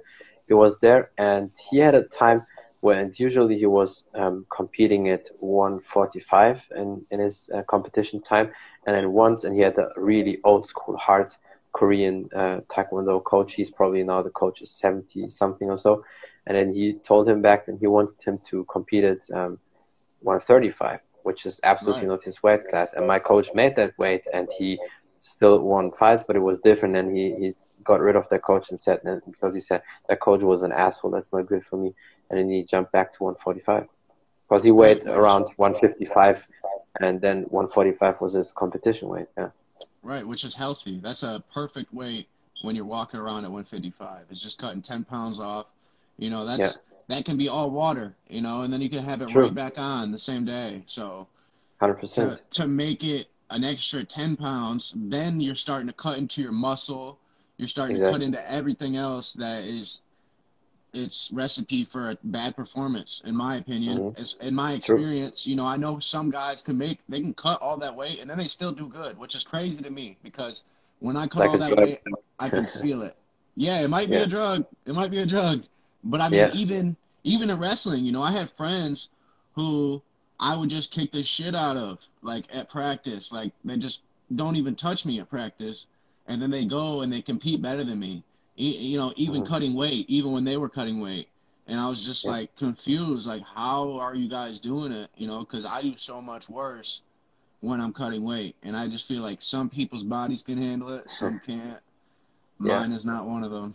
he 0.48 0.54
was 0.54 0.80
there, 0.80 1.10
and 1.18 1.50
he 1.70 1.78
had 1.78 1.94
a 1.94 2.04
time 2.04 2.44
when 2.80 3.12
usually 3.16 3.58
he 3.58 3.66
was 3.66 4.04
um, 4.14 4.46
competing 4.50 5.08
at 5.08 5.28
145 5.40 6.64
in, 6.76 7.04
in 7.10 7.20
his 7.20 7.50
uh, 7.54 7.62
competition 7.62 8.22
time. 8.22 8.50
And 8.86 8.94
then 8.96 9.12
once 9.12 9.44
and 9.44 9.54
he 9.54 9.60
had 9.62 9.76
a 9.78 9.90
really 9.96 10.38
old 10.44 10.66
school 10.66 10.96
hard 10.96 11.34
korean 11.72 12.28
uh, 12.34 12.60
taekwondo 12.68 13.22
coach. 13.24 13.54
He's 13.54 13.70
probably 13.70 14.02
now 14.04 14.22
the 14.22 14.30
coach 14.30 14.62
is 14.62 14.70
70 14.70 15.28
something 15.28 15.68
or 15.68 15.76
so. 15.76 16.04
And 16.46 16.56
then 16.56 16.72
he 16.72 16.94
told 16.94 17.28
him 17.28 17.42
back 17.42 17.66
then 17.66 17.78
he 17.78 17.88
wanted 17.88 18.22
him 18.22 18.38
to 18.46 18.64
compete 18.64 19.04
at 19.04 19.28
um, 19.32 19.58
135 20.20 21.00
which 21.28 21.46
is 21.50 21.60
absolutely 21.72 22.06
Right. 22.06 22.12
not 22.12 22.24
his 22.28 22.42
weight 22.42 22.62
class 22.70 22.94
and 22.94 23.06
my 23.06 23.18
coach 23.30 23.48
made 23.60 23.74
that 23.76 23.92
weight 23.98 24.24
and 24.32 24.48
he 24.58 24.68
still 25.20 25.56
won 25.72 25.90
fights 25.92 26.24
but 26.26 26.36
it 26.36 26.44
was 26.50 26.58
different 26.60 26.96
and 26.96 27.08
he 27.16 27.24
he's 27.40 27.74
got 27.84 28.00
rid 28.00 28.16
of 28.16 28.28
that 28.30 28.42
coach 28.50 28.70
and 28.70 28.80
said 28.80 28.98
because 29.32 29.54
he 29.54 29.60
said 29.60 29.82
that 30.08 30.20
coach 30.20 30.42
was 30.42 30.62
an 30.62 30.72
asshole 30.72 31.10
that's 31.10 31.32
not 31.32 31.46
good 31.52 31.64
for 31.64 31.76
me 31.76 31.90
and 32.30 32.38
then 32.38 32.48
he 32.50 32.62
jumped 32.72 32.92
back 32.92 33.08
to 33.12 33.24
145 33.24 33.86
because 34.48 34.64
he 34.64 34.70
weighed 34.70 35.02
Right. 35.04 35.16
around 35.18 35.46
155 35.56 36.46
and 37.00 37.20
then 37.20 37.42
145 37.50 38.20
was 38.20 38.34
his 38.34 38.52
competition 38.52 39.08
weight 39.08 39.26
yeah 39.36 39.50
right, 40.02 40.26
which 40.26 40.44
is 40.44 40.54
healthy. 40.54 40.98
That's 41.00 41.22
a 41.22 41.42
perfect 41.52 41.92
weight 41.92 42.28
when 42.62 42.74
you're 42.76 42.84
walking 42.84 43.20
around 43.20 43.44
at 43.44 43.50
155. 43.50 44.24
It's 44.30 44.42
just 44.42 44.58
cutting 44.58 44.82
10 44.82 45.04
pounds 45.04 45.38
off. 45.38 45.66
You 46.18 46.30
know, 46.30 46.44
that's 46.44 46.60
Yeah. 46.60 46.72
That 47.08 47.24
can 47.24 47.36
be 47.36 47.48
all 47.48 47.70
water. 47.70 48.14
You 48.28 48.40
know, 48.40 48.62
and 48.62 48.72
then 48.72 48.80
you 48.80 48.88
can 48.88 49.04
have 49.04 49.20
it 49.22 49.28
True. 49.28 49.44
right 49.44 49.54
back 49.54 49.74
on 49.76 50.12
the 50.12 50.18
same 50.18 50.44
day. 50.44 50.82
So 50.86 51.26
100% 51.80 52.14
to, 52.14 52.40
to 52.60 52.68
make 52.68 53.02
it 53.04 53.28
an 53.50 53.64
extra 53.64 54.04
10 54.04 54.36
pounds, 54.36 54.92
then 54.96 55.40
you're 55.40 55.54
starting 55.54 55.86
to 55.88 55.92
cut 55.94 56.18
into 56.18 56.42
your 56.42 56.52
muscle. 56.52 57.18
You're 57.56 57.68
starting 57.68 57.96
to 57.96 58.02
cut 58.10 58.22
into 58.22 58.50
everything 58.50 58.96
else 58.96 59.32
that 59.34 59.64
is 59.64 60.02
it's 60.94 61.30
recipe 61.32 61.84
for 61.84 62.10
a 62.10 62.18
bad 62.24 62.56
performance, 62.56 63.20
in 63.26 63.36
my 63.36 63.56
opinion. 63.56 63.98
Mhm. 63.98 64.18
As, 64.18 64.36
in 64.40 64.54
my 64.54 64.78
True. 64.78 64.96
experience, 64.96 65.46
you 65.46 65.54
know, 65.54 65.66
I 65.66 65.76
know 65.76 65.98
some 65.98 66.30
guys 66.30 66.62
can 66.62 66.78
make 66.78 67.00
they 67.08 67.20
can 67.20 67.34
cut 67.34 67.60
all 67.60 67.76
that 67.78 67.94
weight 67.94 68.20
and 68.20 68.28
then 68.30 68.38
they 68.38 68.48
still 68.48 68.72
do 68.72 68.86
good, 68.88 69.18
which 69.18 69.34
is 69.34 69.44
crazy 69.44 69.82
to 69.82 69.90
me 69.90 70.16
because 70.22 70.64
when 71.00 71.16
I 71.16 71.26
cut 71.26 71.46
all 71.46 71.58
that 71.58 71.68
drug. 71.68 71.78
weight, 71.78 72.00
I 72.38 72.48
can 72.48 72.66
feel 72.82 73.02
it. 73.02 73.16
Yeah, 73.56 73.80
it 73.80 73.88
might 73.88 74.08
be 74.08 74.16
Yeah. 74.16 74.22
a 74.22 74.26
drug. 74.26 74.66
It 74.86 74.94
might 74.94 75.10
be 75.10 75.18
a 75.18 75.26
drug. 75.26 75.62
But 76.04 76.20
I 76.20 76.28
mean, 76.28 76.48
Yeah. 76.48 76.54
even 76.54 76.96
even 77.24 77.50
in 77.50 77.58
wrestling, 77.58 78.04
you 78.04 78.12
know, 78.12 78.22
I 78.22 78.32
had 78.32 78.50
friends 78.52 79.08
who 79.54 80.02
I 80.40 80.56
would 80.56 80.70
just 80.70 80.90
kick 80.90 81.12
the 81.12 81.22
shit 81.22 81.54
out 81.54 81.76
of, 81.76 81.98
like 82.22 82.46
at 82.52 82.68
practice. 82.70 83.32
Like 83.32 83.52
they 83.64 83.76
just 83.76 84.02
don't 84.34 84.56
even 84.56 84.74
touch 84.76 85.04
me 85.04 85.20
at 85.20 85.28
practice, 85.28 85.86
and 86.26 86.40
then 86.40 86.50
they 86.50 86.64
go 86.64 87.00
and 87.02 87.12
they 87.12 87.22
compete 87.22 87.60
better 87.62 87.84
than 87.84 87.98
me. 87.98 88.24
E- 88.58 88.76
You 88.90 88.98
know, 88.98 89.12
even 89.16 89.42
Mhm. 89.42 89.46
cutting 89.46 89.74
weight, 89.74 90.08
even 90.08 90.32
when 90.32 90.44
they 90.44 90.56
were 90.56 90.68
cutting 90.68 91.00
weight, 91.00 91.28
and 91.66 91.78
I 91.80 91.88
was 91.88 92.04
just 92.04 92.24
Yeah. 92.24 92.32
like 92.32 92.54
confused, 92.56 93.26
like 93.26 93.42
how 93.42 93.98
are 93.98 94.14
you 94.14 94.28
guys 94.28 94.60
doing 94.60 94.92
it? 94.92 95.10
You 95.16 95.26
know, 95.26 95.40
because 95.40 95.64
I 95.64 95.82
do 95.82 95.94
so 95.96 96.20
much 96.22 96.48
worse 96.48 97.02
when 97.60 97.80
I'm 97.80 97.92
cutting 97.92 98.24
weight, 98.24 98.56
and 98.62 98.76
I 98.76 98.88
just 98.88 99.06
feel 99.06 99.22
like 99.22 99.42
some 99.42 99.68
people's 99.68 100.04
bodies 100.04 100.42
can 100.42 100.58
handle 100.58 100.90
it, 100.90 101.10
some 101.10 101.40
can't. 101.46 101.80
Yeah. 102.60 102.80
Mine 102.80 102.92
is 102.92 103.06
not 103.06 103.26
one 103.26 103.44
of 103.44 103.50
them. 103.50 103.74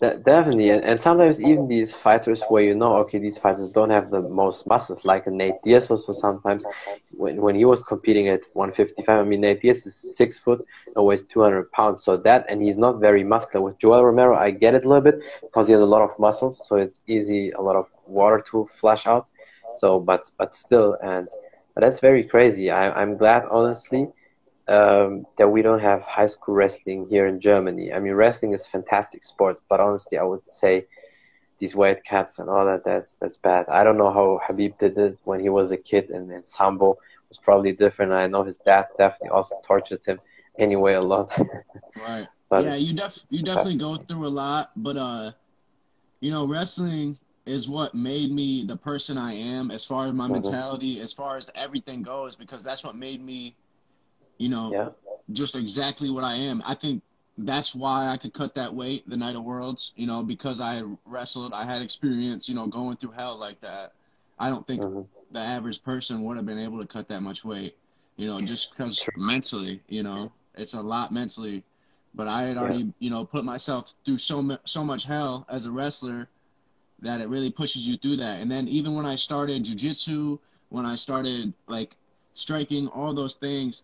De- 0.00 0.16
definitely 0.18 0.70
and, 0.70 0.82
and 0.84 1.00
sometimes 1.00 1.40
even 1.40 1.68
these 1.68 1.94
fighters 1.94 2.42
where 2.48 2.62
you 2.62 2.74
know 2.74 2.96
okay 2.96 3.18
these 3.18 3.38
fighters 3.38 3.68
don't 3.70 3.90
have 3.90 4.10
the 4.10 4.20
most 4.20 4.66
muscles 4.66 5.04
like 5.04 5.26
Nate 5.26 5.62
Diaz 5.62 5.90
also 5.90 6.12
sometimes 6.12 6.66
when, 7.10 7.40
when 7.40 7.54
he 7.54 7.64
was 7.64 7.82
competing 7.82 8.28
at 8.28 8.40
155 8.54 9.20
I 9.20 9.22
mean 9.22 9.40
Nate 9.42 9.60
Diaz 9.62 9.86
is 9.86 9.94
six 10.16 10.38
foot 10.38 10.64
and 10.94 11.04
weighs 11.04 11.22
200 11.24 11.70
pounds 11.72 12.02
so 12.02 12.16
that 12.16 12.44
and 12.48 12.60
he's 12.62 12.78
not 12.78 13.00
very 13.00 13.22
muscular. 13.22 13.64
With 13.64 13.78
Yoel 13.78 14.04
Romero 14.04 14.36
I 14.36 14.50
get 14.50 14.74
it 14.74 14.84
a 14.84 14.88
little 14.88 15.02
bit 15.02 15.22
because 15.42 15.68
he 15.68 15.72
has 15.74 15.82
a 15.82 15.86
lot 15.86 16.02
of 16.02 16.18
muscles 16.18 16.66
so 16.66 16.76
it's 16.76 17.00
easy 17.06 17.50
a 17.50 17.60
lot 17.62 17.76
of 17.76 17.86
water 18.06 18.42
to 18.50 18.66
flush 18.66 19.06
out. 19.06 19.26
So 19.74 20.00
but 20.00 20.28
but 20.38 20.54
still 20.54 20.96
and 21.02 21.28
that's 21.76 22.00
very 22.00 22.24
crazy. 22.24 22.70
I, 22.70 22.90
I'm 23.00 23.16
glad 23.16 23.44
honestly 23.50 24.08
um, 24.72 25.26
that 25.38 25.48
we 25.48 25.62
don't 25.62 25.80
have 25.80 26.02
high 26.02 26.26
school 26.26 26.54
wrestling 26.54 27.06
here 27.10 27.26
in 27.26 27.40
Germany. 27.40 27.92
I 27.92 28.00
mean, 28.00 28.14
wrestling 28.14 28.52
is 28.54 28.66
fantastic 28.66 29.22
sport, 29.24 29.58
but 29.68 29.80
honestly, 29.80 30.18
I 30.18 30.24
would 30.24 30.42
say 30.48 30.86
these 31.58 31.74
weight 31.76 32.00
cuts 32.08 32.38
and 32.38 32.48
all 32.50 32.66
that 32.66 32.84
that's 32.84 33.16
that's 33.20 33.36
bad. 33.36 33.66
I 33.68 33.84
don't 33.84 33.98
know 33.98 34.10
how 34.12 34.40
Khabib 34.46 34.78
did 34.78 34.98
it 34.98 35.18
when 35.24 35.40
he 35.40 35.50
was 35.50 35.70
a 35.72 35.76
kid, 35.78 36.10
and 36.10 36.30
then 36.30 36.42
Sambo 36.42 36.96
was 37.28 37.38
probably 37.38 37.72
different. 37.72 38.12
I 38.12 38.26
know 38.28 38.44
his 38.44 38.58
dad 38.58 38.86
definitely 38.98 39.30
also 39.30 39.56
tortured 39.66 40.04
him 40.06 40.20
anyway 40.58 40.94
a 40.94 41.02
lot. 41.02 41.30
Right. 41.94 42.28
but 42.50 42.66
yeah, 42.66 42.74
you 42.74 42.94
def 42.94 43.24
you 43.30 43.42
definitely 43.42 43.78
go 43.78 43.96
through 43.96 44.26
a 44.26 44.28
lot, 44.28 44.70
but 44.76 44.96
uh, 44.96 45.32
you 46.20 46.30
know, 46.30 46.46
wrestling 46.46 47.18
is 47.46 47.68
what 47.68 47.94
made 47.94 48.30
me 48.32 48.64
the 48.64 48.76
person 48.76 49.18
I 49.18 49.34
am 49.34 49.70
as 49.70 49.84
far 49.84 50.06
as 50.06 50.12
my 50.14 50.28
Mhm. 50.28 50.28
mentality, 50.28 51.00
as 51.00 51.12
far 51.12 51.36
as 51.36 51.50
everything 51.54 52.02
goes, 52.02 52.36
because 52.36 52.62
that's 52.62 52.84
what 52.84 52.96
made 52.96 53.22
me, 53.24 53.56
you 54.38 54.48
know, 54.48 54.76
yeah, 54.76 54.90
just 55.32 55.54
exactly 55.54 56.10
what 56.10 56.24
I 56.24 56.34
am. 56.34 56.62
I 56.64 56.74
think 56.74 57.02
that's 57.38 57.74
why 57.74 58.08
I 58.08 58.16
could 58.16 58.32
cut 58.34 58.54
that 58.54 58.74
weight 58.74 59.08
the 59.08 59.16
night 59.16 59.36
of 59.36 59.44
Worlds, 59.44 59.92
you 59.96 60.06
know, 60.06 60.22
because 60.22 60.60
I 60.60 60.82
wrestled, 61.04 61.52
I 61.52 61.64
had 61.64 61.82
experience, 61.82 62.48
you 62.48 62.54
know, 62.54 62.66
going 62.66 62.96
through 62.96 63.12
hell 63.12 63.36
like 63.38 63.60
that. 63.60 63.92
I 64.38 64.48
don't 64.48 64.66
think 64.66 64.84
hmm 64.84 65.06
the 65.30 65.40
average 65.40 65.82
person 65.82 66.24
would 66.24 66.36
have 66.36 66.46
been 66.46 66.58
able 66.58 66.80
to 66.80 66.86
cut 66.86 67.08
that 67.08 67.22
much 67.22 67.44
weight, 67.44 67.76
you 68.16 68.26
know, 68.26 68.40
just 68.42 68.70
because 68.72 69.08
mentally, 69.16 69.82
you 69.88 70.02
know, 70.02 70.32
it's 70.54 70.74
a 70.74 70.82
lot 70.82 71.12
mentally. 71.12 71.64
But 72.14 72.28
I 72.28 72.42
had 72.44 72.56
Yeah. 72.58 72.58
already, 72.58 72.92
you 72.98 73.10
know, 73.10 73.24
put 73.24 73.44
myself 73.44 73.92
through 74.04 74.18
so 74.18 74.56
so 74.64 74.84
much 74.84 75.04
hell 75.04 75.46
as 75.48 75.66
a 75.66 75.72
wrestler 75.72 76.28
that 77.00 77.20
it 77.20 77.28
really 77.28 77.50
pushes 77.50 77.86
you 77.86 77.96
through 77.96 78.16
that. 78.16 78.40
And 78.40 78.50
then 78.50 78.68
even 78.68 78.94
when 78.94 79.06
I 79.06 79.16
started 79.16 79.64
jujitsu, 79.64 80.38
when 80.68 80.84
I 80.86 80.96
started 80.96 81.54
like 81.66 81.96
striking, 82.32 82.88
all 82.88 83.14
those 83.14 83.34
things, 83.34 83.82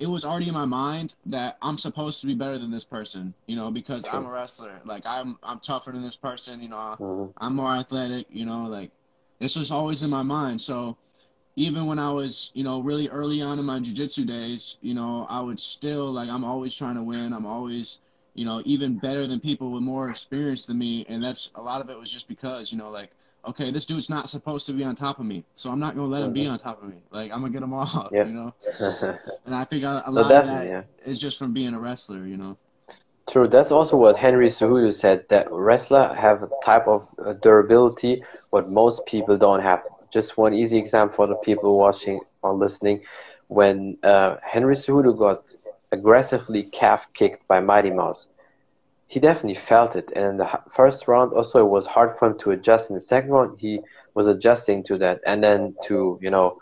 it 0.00 0.06
was 0.06 0.24
already 0.24 0.48
in 0.48 0.54
my 0.54 0.64
mind 0.64 1.14
that 1.26 1.58
I'm 1.60 1.76
supposed 1.76 2.22
to 2.22 2.26
be 2.26 2.34
better 2.34 2.58
than 2.58 2.70
this 2.70 2.84
person, 2.84 3.34
you 3.46 3.54
know, 3.54 3.70
because 3.70 4.06
I'm 4.10 4.24
a 4.24 4.30
wrestler. 4.30 4.80
Like 4.86 5.02
I'm 5.06 5.38
I'm 5.42 5.60
tougher 5.60 5.92
than 5.92 6.02
this 6.02 6.16
person, 6.16 6.60
you 6.62 6.70
know. 6.70 6.96
Mm-hmm. 6.98 7.30
I'm 7.36 7.54
more 7.54 7.76
athletic, 7.76 8.26
you 8.30 8.46
know, 8.46 8.64
like 8.64 8.90
it's 9.40 9.54
just 9.54 9.70
always 9.70 10.02
in 10.02 10.08
my 10.08 10.22
mind. 10.22 10.60
So 10.62 10.96
even 11.56 11.84
when 11.84 11.98
I 11.98 12.10
was, 12.12 12.50
you 12.54 12.64
know, 12.64 12.80
really 12.80 13.08
early 13.08 13.42
on 13.42 13.58
in 13.58 13.64
my 13.66 13.78
jiu-jitsu 13.78 14.24
days, 14.24 14.78
you 14.80 14.94
know, 14.94 15.26
I 15.28 15.42
would 15.42 15.60
still 15.60 16.10
like 16.10 16.30
I'm 16.30 16.44
always 16.44 16.74
trying 16.74 16.94
to 16.94 17.02
win. 17.02 17.34
I'm 17.34 17.46
always, 17.46 17.98
you 18.32 18.46
know, 18.46 18.62
even 18.64 18.98
better 18.98 19.26
than 19.26 19.38
people 19.38 19.70
with 19.70 19.82
more 19.82 20.08
experience 20.08 20.64
than 20.64 20.78
me, 20.78 21.04
and 21.10 21.22
that's 21.22 21.50
a 21.56 21.62
lot 21.62 21.82
of 21.82 21.90
it 21.90 21.98
was 21.98 22.10
just 22.10 22.26
because, 22.26 22.72
you 22.72 22.78
know, 22.78 22.90
like 22.90 23.10
okay, 23.46 23.70
this 23.70 23.86
dude's 23.86 24.10
not 24.10 24.30
supposed 24.30 24.66
to 24.66 24.72
be 24.72 24.84
on 24.84 24.94
top 24.94 25.18
of 25.18 25.26
me, 25.26 25.44
so 25.54 25.70
I'm 25.70 25.80
not 25.80 25.94
gonna 25.94 26.08
let 26.08 26.22
him 26.22 26.32
be 26.32 26.42
mm-hmm. 26.42 26.52
on 26.52 26.58
top 26.58 26.82
of 26.82 26.88
me. 26.88 26.96
Like 27.10 27.32
I'm 27.32 27.40
gonna 27.40 27.52
get 27.52 27.62
him 27.62 27.72
off, 27.82 28.10
yeah. 28.12 28.24
you 28.24 28.32
know. 28.32 28.54
and 29.46 29.54
I 29.54 29.64
think 29.64 29.84
a, 29.84 30.02
a 30.06 30.10
lot 30.10 30.30
of 30.30 30.46
that 30.46 30.66
yeah. 30.66 30.82
is 31.04 31.20
just 31.20 31.38
from 31.38 31.52
being 31.52 31.74
a 31.74 31.80
wrestler, 31.80 32.26
you 32.26 32.36
know. 32.36 32.56
True. 33.30 33.46
That's 33.46 33.70
also 33.70 33.96
what 33.96 34.16
Henry 34.16 34.48
Cejudo 34.48 34.92
said. 34.92 35.24
That 35.28 35.46
wrestler 35.52 36.12
have 36.14 36.42
a 36.42 36.48
type 36.64 36.88
of 36.88 37.08
uh, 37.24 37.34
durability 37.34 38.24
what 38.50 38.68
most 38.68 39.06
people 39.06 39.38
don't 39.38 39.62
have. 39.62 39.82
Just 40.12 40.36
one 40.36 40.52
easy 40.52 40.78
example 40.78 41.14
for 41.14 41.26
the 41.28 41.36
people 41.36 41.78
watching 41.78 42.20
or 42.42 42.54
listening. 42.54 43.02
When 43.46 43.98
uh, 44.02 44.36
Henry 44.42 44.74
Cejudo 44.74 45.16
got 45.16 45.54
aggressively 45.92 46.64
calf 46.64 47.06
kicked 47.14 47.46
by 47.46 47.60
Mighty 47.60 47.90
Mouse, 47.90 48.28
he 49.10 49.18
definitely 49.18 49.56
felt 49.56 49.96
it. 49.96 50.08
And 50.14 50.24
in 50.24 50.36
the 50.36 50.48
first 50.70 51.08
round, 51.08 51.32
also, 51.32 51.58
it 51.58 51.68
was 51.68 51.84
hard 51.84 52.16
for 52.16 52.28
him 52.28 52.38
to 52.38 52.52
adjust. 52.52 52.90
In 52.90 52.94
the 52.94 53.00
second 53.00 53.30
round, 53.30 53.58
he 53.58 53.80
was 54.14 54.28
adjusting 54.28 54.84
to 54.84 54.96
that. 54.98 55.20
And 55.26 55.42
then 55.42 55.74
to, 55.86 56.16
you 56.22 56.30
know, 56.30 56.58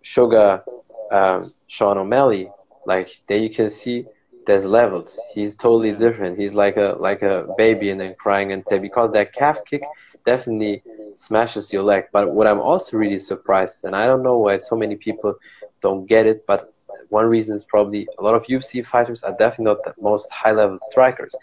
Sugar 0.00 0.64
um, 1.10 1.52
Sean 1.66 1.98
O'Malley, 1.98 2.50
like 2.86 3.20
there 3.28 3.38
you 3.38 3.50
can 3.50 3.68
see 3.68 4.06
there's 4.46 4.64
levels. 4.64 5.20
He's 5.34 5.54
totally 5.54 5.92
different. 5.92 6.38
He's 6.38 6.54
like 6.54 6.78
a 6.78 6.96
like 6.98 7.20
a 7.20 7.46
baby 7.58 7.90
and 7.90 8.00
then 8.00 8.14
crying 8.18 8.52
and 8.52 8.66
say 8.66 8.78
because 8.78 9.12
that 9.12 9.34
calf 9.34 9.58
kick 9.66 9.82
definitely 10.24 10.82
smashes 11.14 11.74
your 11.74 11.82
leg. 11.82 12.04
But 12.10 12.30
what 12.30 12.46
I'm 12.46 12.60
also 12.60 12.96
really 12.96 13.18
surprised, 13.18 13.84
and 13.84 13.94
I 13.94 14.06
don't 14.06 14.22
know 14.22 14.38
why 14.38 14.58
so 14.58 14.76
many 14.76 14.96
people 14.96 15.34
don't 15.82 16.06
get 16.06 16.24
it, 16.24 16.46
but 16.46 16.72
one 17.10 17.26
reason 17.26 17.54
is 17.54 17.64
probably 17.64 18.08
a 18.18 18.22
lot 18.22 18.34
of 18.34 18.44
UFC 18.44 18.84
fighters 18.84 19.22
are 19.22 19.36
definitely 19.38 19.66
not 19.66 19.84
the 19.84 19.92
most 20.00 20.30
high 20.30 20.52
level 20.52 20.78
strikers 20.90 21.34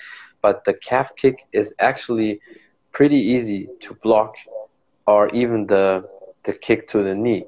but 0.42 0.64
the 0.66 0.74
calf 0.74 1.12
kick 1.16 1.46
is 1.54 1.74
actually 1.80 2.40
pretty 2.92 3.18
easy 3.18 3.68
to 3.82 3.94
block 4.04 4.36
or 5.08 5.30
even 5.30 5.68
the 5.68 6.08
the 6.46 6.54
kick 6.54 6.88
to 6.90 7.04
the 7.04 7.16
knee. 7.16 7.46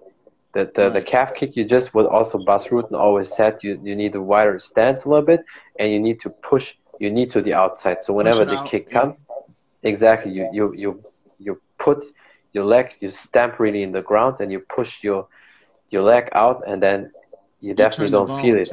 The, 0.53 0.69
the, 0.75 0.89
the 0.89 1.01
calf 1.01 1.33
kick 1.33 1.55
you 1.55 1.63
just 1.63 1.93
what 1.93 2.07
also 2.07 2.37
Bas 2.37 2.67
Rutten 2.67 2.93
always 2.93 3.33
said 3.33 3.59
you, 3.63 3.79
you 3.83 3.95
need 3.95 4.13
a 4.15 4.21
wider 4.21 4.59
stance 4.59 5.05
a 5.05 5.09
little 5.09 5.25
bit 5.25 5.45
and 5.79 5.91
you 5.91 5.99
need 5.99 6.19
to 6.21 6.29
push 6.29 6.75
you 6.99 7.09
need 7.09 7.29
to 7.31 7.41
the 7.41 7.53
outside. 7.53 8.03
So 8.03 8.13
whenever 8.13 8.43
the 8.45 8.57
out. 8.57 8.67
kick 8.67 8.89
comes, 8.89 9.25
exactly 9.83 10.31
you, 10.31 10.49
you 10.51 10.73
you 10.75 11.03
you 11.39 11.61
put 11.79 12.03
your 12.53 12.65
leg 12.65 12.95
you 12.99 13.09
stamp 13.09 13.59
really 13.59 13.81
in 13.81 13.91
the 13.91 14.01
ground 14.01 14.41
and 14.41 14.51
you 14.51 14.59
push 14.59 15.03
your 15.03 15.27
your 15.89 16.03
leg 16.03 16.29
out 16.33 16.63
and 16.67 16.83
then 16.83 17.11
you, 17.61 17.69
you 17.69 17.73
definitely 17.73 18.11
don't 18.11 18.41
feel 18.41 18.57
it. 18.57 18.69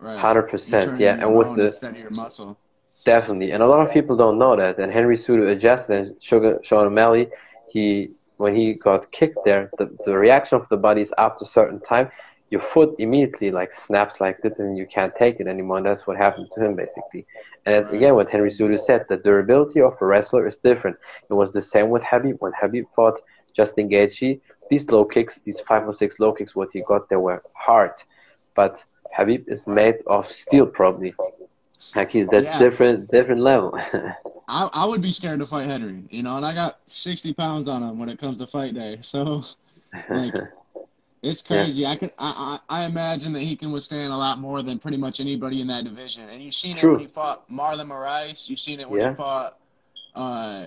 Hundred 0.00 0.42
right. 0.42 0.50
percent, 0.50 1.00
yeah. 1.00 1.16
And 1.20 1.34
with 1.34 1.56
the 1.56 1.94
your 1.96 2.10
muscle. 2.10 2.58
Definitely, 3.04 3.50
and 3.50 3.62
a 3.62 3.66
lot 3.66 3.86
of 3.86 3.92
people 3.92 4.16
don't 4.16 4.38
know 4.38 4.56
that. 4.56 4.78
And 4.78 4.90
Henry 4.90 5.18
Cejudo 5.18 5.52
adjusted, 5.52 5.96
and 5.96 6.16
Sugar 6.22 6.58
Sean 6.62 6.86
O'Malley, 6.86 7.28
he 7.68 8.10
when 8.38 8.56
he 8.56 8.74
got 8.74 9.10
kicked 9.12 9.38
there, 9.44 9.70
the, 9.78 9.94
the 10.06 10.16
reaction 10.16 10.58
of 10.58 10.68
the 10.70 10.76
body 10.76 11.02
is 11.02 11.12
after 11.18 11.44
a 11.44 11.46
certain 11.46 11.80
time, 11.80 12.10
your 12.50 12.62
foot 12.62 12.94
immediately 12.98 13.50
like 13.50 13.72
snaps 13.72 14.20
like 14.20 14.40
this, 14.42 14.58
and 14.58 14.78
you 14.78 14.86
can't 14.86 15.14
take 15.16 15.38
it 15.38 15.46
anymore. 15.46 15.76
And 15.78 15.86
that's 15.86 16.06
what 16.06 16.16
happened 16.16 16.48
to 16.54 16.64
him 16.64 16.76
basically. 16.76 17.26
And 17.66 17.74
it's 17.74 17.88
mm-hmm. 17.88 17.96
again 17.96 18.14
what 18.14 18.30
Henry 18.30 18.50
Cejudo 18.50 18.80
said: 18.80 19.04
the 19.08 19.18
durability 19.18 19.82
of 19.82 19.94
a 20.00 20.06
wrestler 20.06 20.46
is 20.48 20.56
different. 20.56 20.96
It 21.28 21.34
was 21.34 21.52
the 21.52 21.62
same 21.62 21.90
with 21.90 22.02
Khabib 22.02 22.36
when 22.40 22.52
Khabib 22.52 22.86
fought 22.96 23.20
Justin 23.52 23.90
Gaethje. 23.90 24.40
These 24.70 24.90
low 24.90 25.04
kicks, 25.04 25.40
these 25.40 25.60
five 25.60 25.86
or 25.86 25.92
six 25.92 26.18
low 26.18 26.32
kicks, 26.32 26.56
what 26.56 26.70
he 26.72 26.80
got 26.88 27.10
they 27.10 27.16
were 27.16 27.42
hard, 27.52 27.92
but 28.54 28.82
Khabib 29.14 29.46
is 29.46 29.66
made 29.66 29.96
of 30.06 30.30
steel 30.30 30.64
probably. 30.64 31.14
Heck, 31.92 32.10
he's 32.10 32.26
that's 32.28 32.46
yeah. 32.46 32.58
different 32.58 33.10
different 33.10 33.40
level. 33.40 33.78
I 34.48 34.68
I 34.72 34.84
would 34.84 35.02
be 35.02 35.12
scared 35.12 35.40
to 35.40 35.46
fight 35.46 35.66
Henry, 35.66 36.04
you 36.10 36.22
know, 36.22 36.36
and 36.36 36.44
I 36.44 36.54
got 36.54 36.78
sixty 36.86 37.32
pounds 37.32 37.68
on 37.68 37.82
him 37.82 37.98
when 37.98 38.08
it 38.08 38.18
comes 38.18 38.38
to 38.38 38.46
fight 38.46 38.74
day. 38.74 38.98
So 39.02 39.44
like 40.10 40.34
it's 41.22 41.40
crazy. 41.46 41.82
Yeah. 41.82 41.90
I 41.90 41.96
could 41.96 42.12
I, 42.18 42.60
I 42.68 42.82
I 42.82 42.86
imagine 42.86 43.32
that 43.34 43.42
he 43.42 43.56
can 43.56 43.72
withstand 43.72 44.12
a 44.12 44.16
lot 44.16 44.38
more 44.38 44.62
than 44.62 44.78
pretty 44.78 44.96
much 44.96 45.20
anybody 45.20 45.60
in 45.60 45.66
that 45.68 45.84
division. 45.84 46.28
And 46.28 46.42
you've 46.42 46.54
seen 46.54 46.76
True. 46.76 46.90
it 46.90 46.92
when 46.92 47.00
he 47.00 47.06
fought 47.06 47.48
Marlon 47.50 47.88
Moraes. 47.88 48.48
You've 48.48 48.58
seen 48.58 48.80
it 48.80 48.88
when 48.88 49.00
yeah. 49.00 49.10
he 49.10 49.16
fought 49.16 49.58
uh 50.14 50.66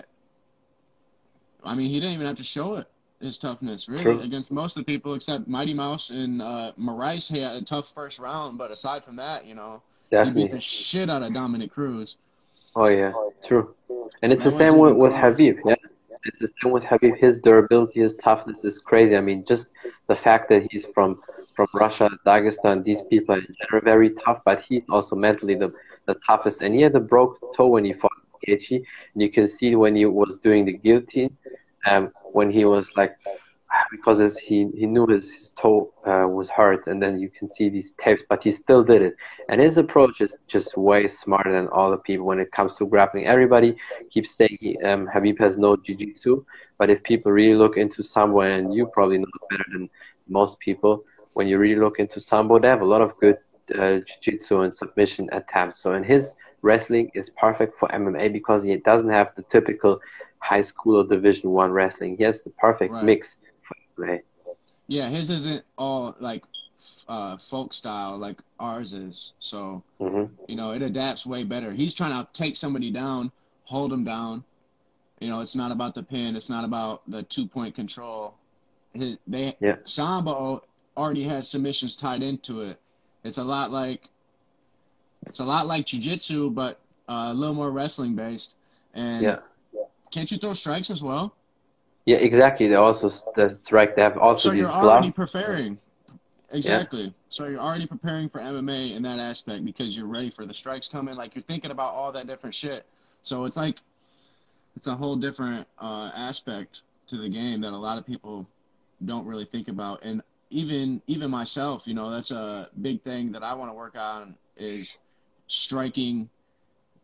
I 1.64 1.74
mean 1.74 1.90
he 1.90 2.00
didn't 2.00 2.14
even 2.14 2.26
have 2.26 2.36
to 2.36 2.42
show 2.42 2.76
it 2.76 2.86
his 3.20 3.36
toughness 3.36 3.88
really 3.88 4.04
True. 4.04 4.20
against 4.20 4.50
most 4.50 4.76
of 4.76 4.86
the 4.86 4.92
people 4.92 5.14
except 5.14 5.48
Mighty 5.48 5.74
Mouse 5.74 6.10
and 6.10 6.40
uh 6.40 6.72
Moraes 6.78 7.28
had 7.28 7.56
a 7.56 7.62
tough 7.62 7.92
first 7.94 8.18
round, 8.18 8.56
but 8.56 8.70
aside 8.70 9.04
from 9.04 9.16
that, 9.16 9.44
you 9.44 9.54
know, 9.54 9.82
Definitely. 10.10 10.42
He 10.42 10.48
beat 10.48 10.54
the 10.54 10.60
shit 10.60 11.10
out 11.10 11.22
of 11.22 11.34
Dominick 11.34 11.70
Cruz. 11.70 12.16
Oh 12.74 12.86
yeah, 12.86 13.12
true. 13.44 13.74
And 14.22 14.32
it's 14.32 14.44
that 14.44 14.50
the 14.50 14.56
same 14.56 14.78
with, 14.78 14.94
with 14.94 15.12
Khabib. 15.12 15.58
Yeah, 15.64 15.74
it's 16.24 16.38
the 16.38 16.50
same 16.62 16.72
with 16.72 16.84
Khabib. 16.84 17.18
His 17.18 17.38
durability, 17.38 18.00
his 18.00 18.16
toughness 18.16 18.64
is 18.64 18.78
crazy. 18.78 19.16
I 19.16 19.20
mean, 19.20 19.44
just 19.44 19.70
the 20.06 20.16
fact 20.16 20.48
that 20.50 20.68
he's 20.70 20.86
from 20.94 21.20
from 21.58 21.66
Russia, 21.74 22.08
Dagestan, 22.24 22.84
these 22.84 23.02
people 23.02 23.34
are 23.72 23.80
very 23.80 24.10
tough, 24.10 24.42
but 24.44 24.62
he's 24.62 24.84
also 24.88 25.16
mentally 25.16 25.56
the, 25.56 25.72
the 26.06 26.14
toughest. 26.24 26.62
And 26.62 26.72
he 26.72 26.82
had 26.82 26.94
a 26.94 27.00
broke 27.00 27.36
toe 27.56 27.66
when 27.66 27.84
he 27.84 27.94
fought 27.94 28.12
Gaethje, 28.46 28.76
and 28.76 29.22
you 29.22 29.28
can 29.28 29.48
see 29.48 29.74
when 29.74 29.96
he 29.96 30.06
was 30.06 30.36
doing 30.36 30.66
the 30.66 30.74
guillotine, 30.74 31.36
um, 31.84 32.12
when 32.30 32.48
he 32.48 32.64
was 32.64 32.96
like 32.96 33.16
because 33.90 34.18
his, 34.18 34.38
he 34.38 34.68
he 34.74 34.86
knew 34.86 35.06
his, 35.06 35.30
his 35.30 35.50
toe 35.50 35.92
uh, 36.06 36.26
was 36.26 36.48
hurt, 36.48 36.86
and 36.86 37.02
then 37.02 37.18
you 37.18 37.28
can 37.28 37.48
see 37.48 37.68
these 37.68 37.92
tapes, 37.92 38.22
but 38.28 38.42
he 38.42 38.52
still 38.52 38.82
did 38.82 39.02
it. 39.02 39.16
And 39.48 39.60
his 39.60 39.78
approach 39.78 40.20
is 40.20 40.36
just 40.46 40.76
way 40.76 41.08
smarter 41.08 41.52
than 41.52 41.68
all 41.68 41.90
the 41.90 41.98
people 41.98 42.26
when 42.26 42.38
it 42.38 42.50
comes 42.52 42.76
to 42.76 42.86
grappling. 42.86 43.26
Everybody 43.26 43.76
keeps 44.10 44.34
saying 44.34 44.58
he, 44.60 44.78
um, 44.78 45.06
Khabib 45.08 45.38
has 45.40 45.56
no 45.56 45.76
jiu-jitsu, 45.76 46.44
but 46.78 46.90
if 46.90 47.02
people 47.02 47.32
really 47.32 47.56
look 47.56 47.76
into 47.76 48.02
sambo, 48.02 48.40
and 48.40 48.72
you 48.74 48.86
probably 48.86 49.18
know 49.18 49.26
better 49.50 49.64
than 49.72 49.90
most 50.28 50.58
people, 50.60 51.04
when 51.34 51.46
you 51.46 51.58
really 51.58 51.80
look 51.80 51.98
into 51.98 52.20
sambo, 52.20 52.58
they 52.58 52.68
have 52.68 52.82
a 52.82 52.86
lot 52.86 53.02
of 53.02 53.16
good 53.18 53.38
uh, 53.78 53.98
jiu-jitsu 53.98 54.60
and 54.60 54.74
submission 54.74 55.28
attempts. 55.32 55.78
So, 55.80 55.94
in 55.94 56.04
his 56.04 56.34
wrestling 56.62 57.10
is 57.14 57.30
perfect 57.30 57.78
for 57.78 57.88
MMA 57.88 58.32
because 58.32 58.64
he 58.64 58.74
doesn't 58.76 59.10
have 59.10 59.30
the 59.36 59.42
typical 59.42 60.00
high 60.40 60.62
school 60.62 61.00
or 61.00 61.04
division 61.04 61.50
one 61.50 61.70
wrestling. 61.70 62.16
He 62.16 62.24
has 62.24 62.42
the 62.44 62.50
perfect 62.50 62.92
right. 62.92 63.04
mix 63.04 63.36
right? 63.98 64.24
Yeah, 64.86 65.08
his 65.08 65.28
isn't 65.28 65.64
all 65.76 66.16
like 66.18 66.44
uh, 67.08 67.36
folk 67.36 67.72
style 67.72 68.16
like 68.16 68.38
ours 68.58 68.92
is. 68.92 69.32
So 69.38 69.82
mm-hmm. 70.00 70.32
you 70.48 70.56
know, 70.56 70.70
it 70.70 70.82
adapts 70.82 71.26
way 71.26 71.44
better. 71.44 71.72
He's 71.72 71.94
trying 71.94 72.12
to 72.12 72.28
take 72.32 72.56
somebody 72.56 72.90
down, 72.90 73.30
hold 73.64 73.92
him 73.92 74.04
down. 74.04 74.44
You 75.20 75.28
know, 75.28 75.40
it's 75.40 75.56
not 75.56 75.72
about 75.72 75.94
the 75.94 76.02
pin. 76.02 76.36
It's 76.36 76.48
not 76.48 76.64
about 76.64 77.02
the 77.10 77.22
two 77.24 77.46
point 77.46 77.74
control. 77.74 78.34
His 78.94 79.18
they 79.26 79.56
yeah. 79.60 79.76
Sambo 79.82 80.64
already 80.96 81.24
has 81.24 81.48
submissions 81.48 81.96
tied 81.96 82.22
into 82.22 82.62
it. 82.62 82.80
It's 83.24 83.38
a 83.38 83.44
lot 83.44 83.70
like 83.70 84.08
it's 85.26 85.40
a 85.40 85.44
lot 85.44 85.66
like 85.66 85.86
jujitsu, 85.86 86.54
but 86.54 86.80
uh, 87.08 87.28
a 87.30 87.34
little 87.34 87.54
more 87.54 87.70
wrestling 87.70 88.14
based. 88.14 88.54
And 88.94 89.22
yeah. 89.22 89.38
can't 90.10 90.30
you 90.30 90.38
throw 90.38 90.54
strikes 90.54 90.90
as 90.90 91.02
well? 91.02 91.34
Yeah, 92.08 92.16
exactly. 92.16 92.68
They 92.68 92.74
also 92.74 93.10
that's 93.34 93.70
right. 93.70 93.94
They 93.94 94.00
have 94.00 94.16
also 94.16 94.48
so 94.48 94.54
these 94.54 94.60
you're 94.60 94.70
already 94.70 95.12
preparing. 95.12 95.78
Exactly. 96.50 97.02
Yeah. 97.02 97.10
So 97.28 97.46
you're 97.46 97.60
already 97.60 97.86
preparing 97.86 98.30
for 98.30 98.40
MMA 98.40 98.96
in 98.96 99.02
that 99.02 99.18
aspect 99.18 99.62
because 99.62 99.94
you're 99.94 100.06
ready 100.06 100.30
for 100.30 100.46
the 100.46 100.54
strikes 100.54 100.88
coming. 100.88 101.16
Like 101.16 101.34
you're 101.34 101.42
thinking 101.42 101.70
about 101.70 101.92
all 101.92 102.10
that 102.12 102.26
different 102.26 102.54
shit. 102.54 102.86
So 103.24 103.44
it's 103.44 103.58
like 103.58 103.80
it's 104.74 104.86
a 104.86 104.94
whole 104.94 105.16
different 105.16 105.68
uh, 105.78 106.10
aspect 106.16 106.80
to 107.08 107.18
the 107.18 107.28
game 107.28 107.60
that 107.60 107.74
a 107.74 107.76
lot 107.76 107.98
of 107.98 108.06
people 108.06 108.48
don't 109.04 109.26
really 109.26 109.44
think 109.44 109.68
about. 109.68 110.02
And 110.02 110.22
even 110.48 111.02
even 111.08 111.30
myself, 111.30 111.82
you 111.84 111.92
know, 111.92 112.10
that's 112.10 112.30
a 112.30 112.70
big 112.80 113.02
thing 113.02 113.32
that 113.32 113.42
I 113.42 113.52
want 113.52 113.68
to 113.70 113.74
work 113.74 113.98
on 113.98 114.34
is 114.56 114.96
striking 115.46 116.30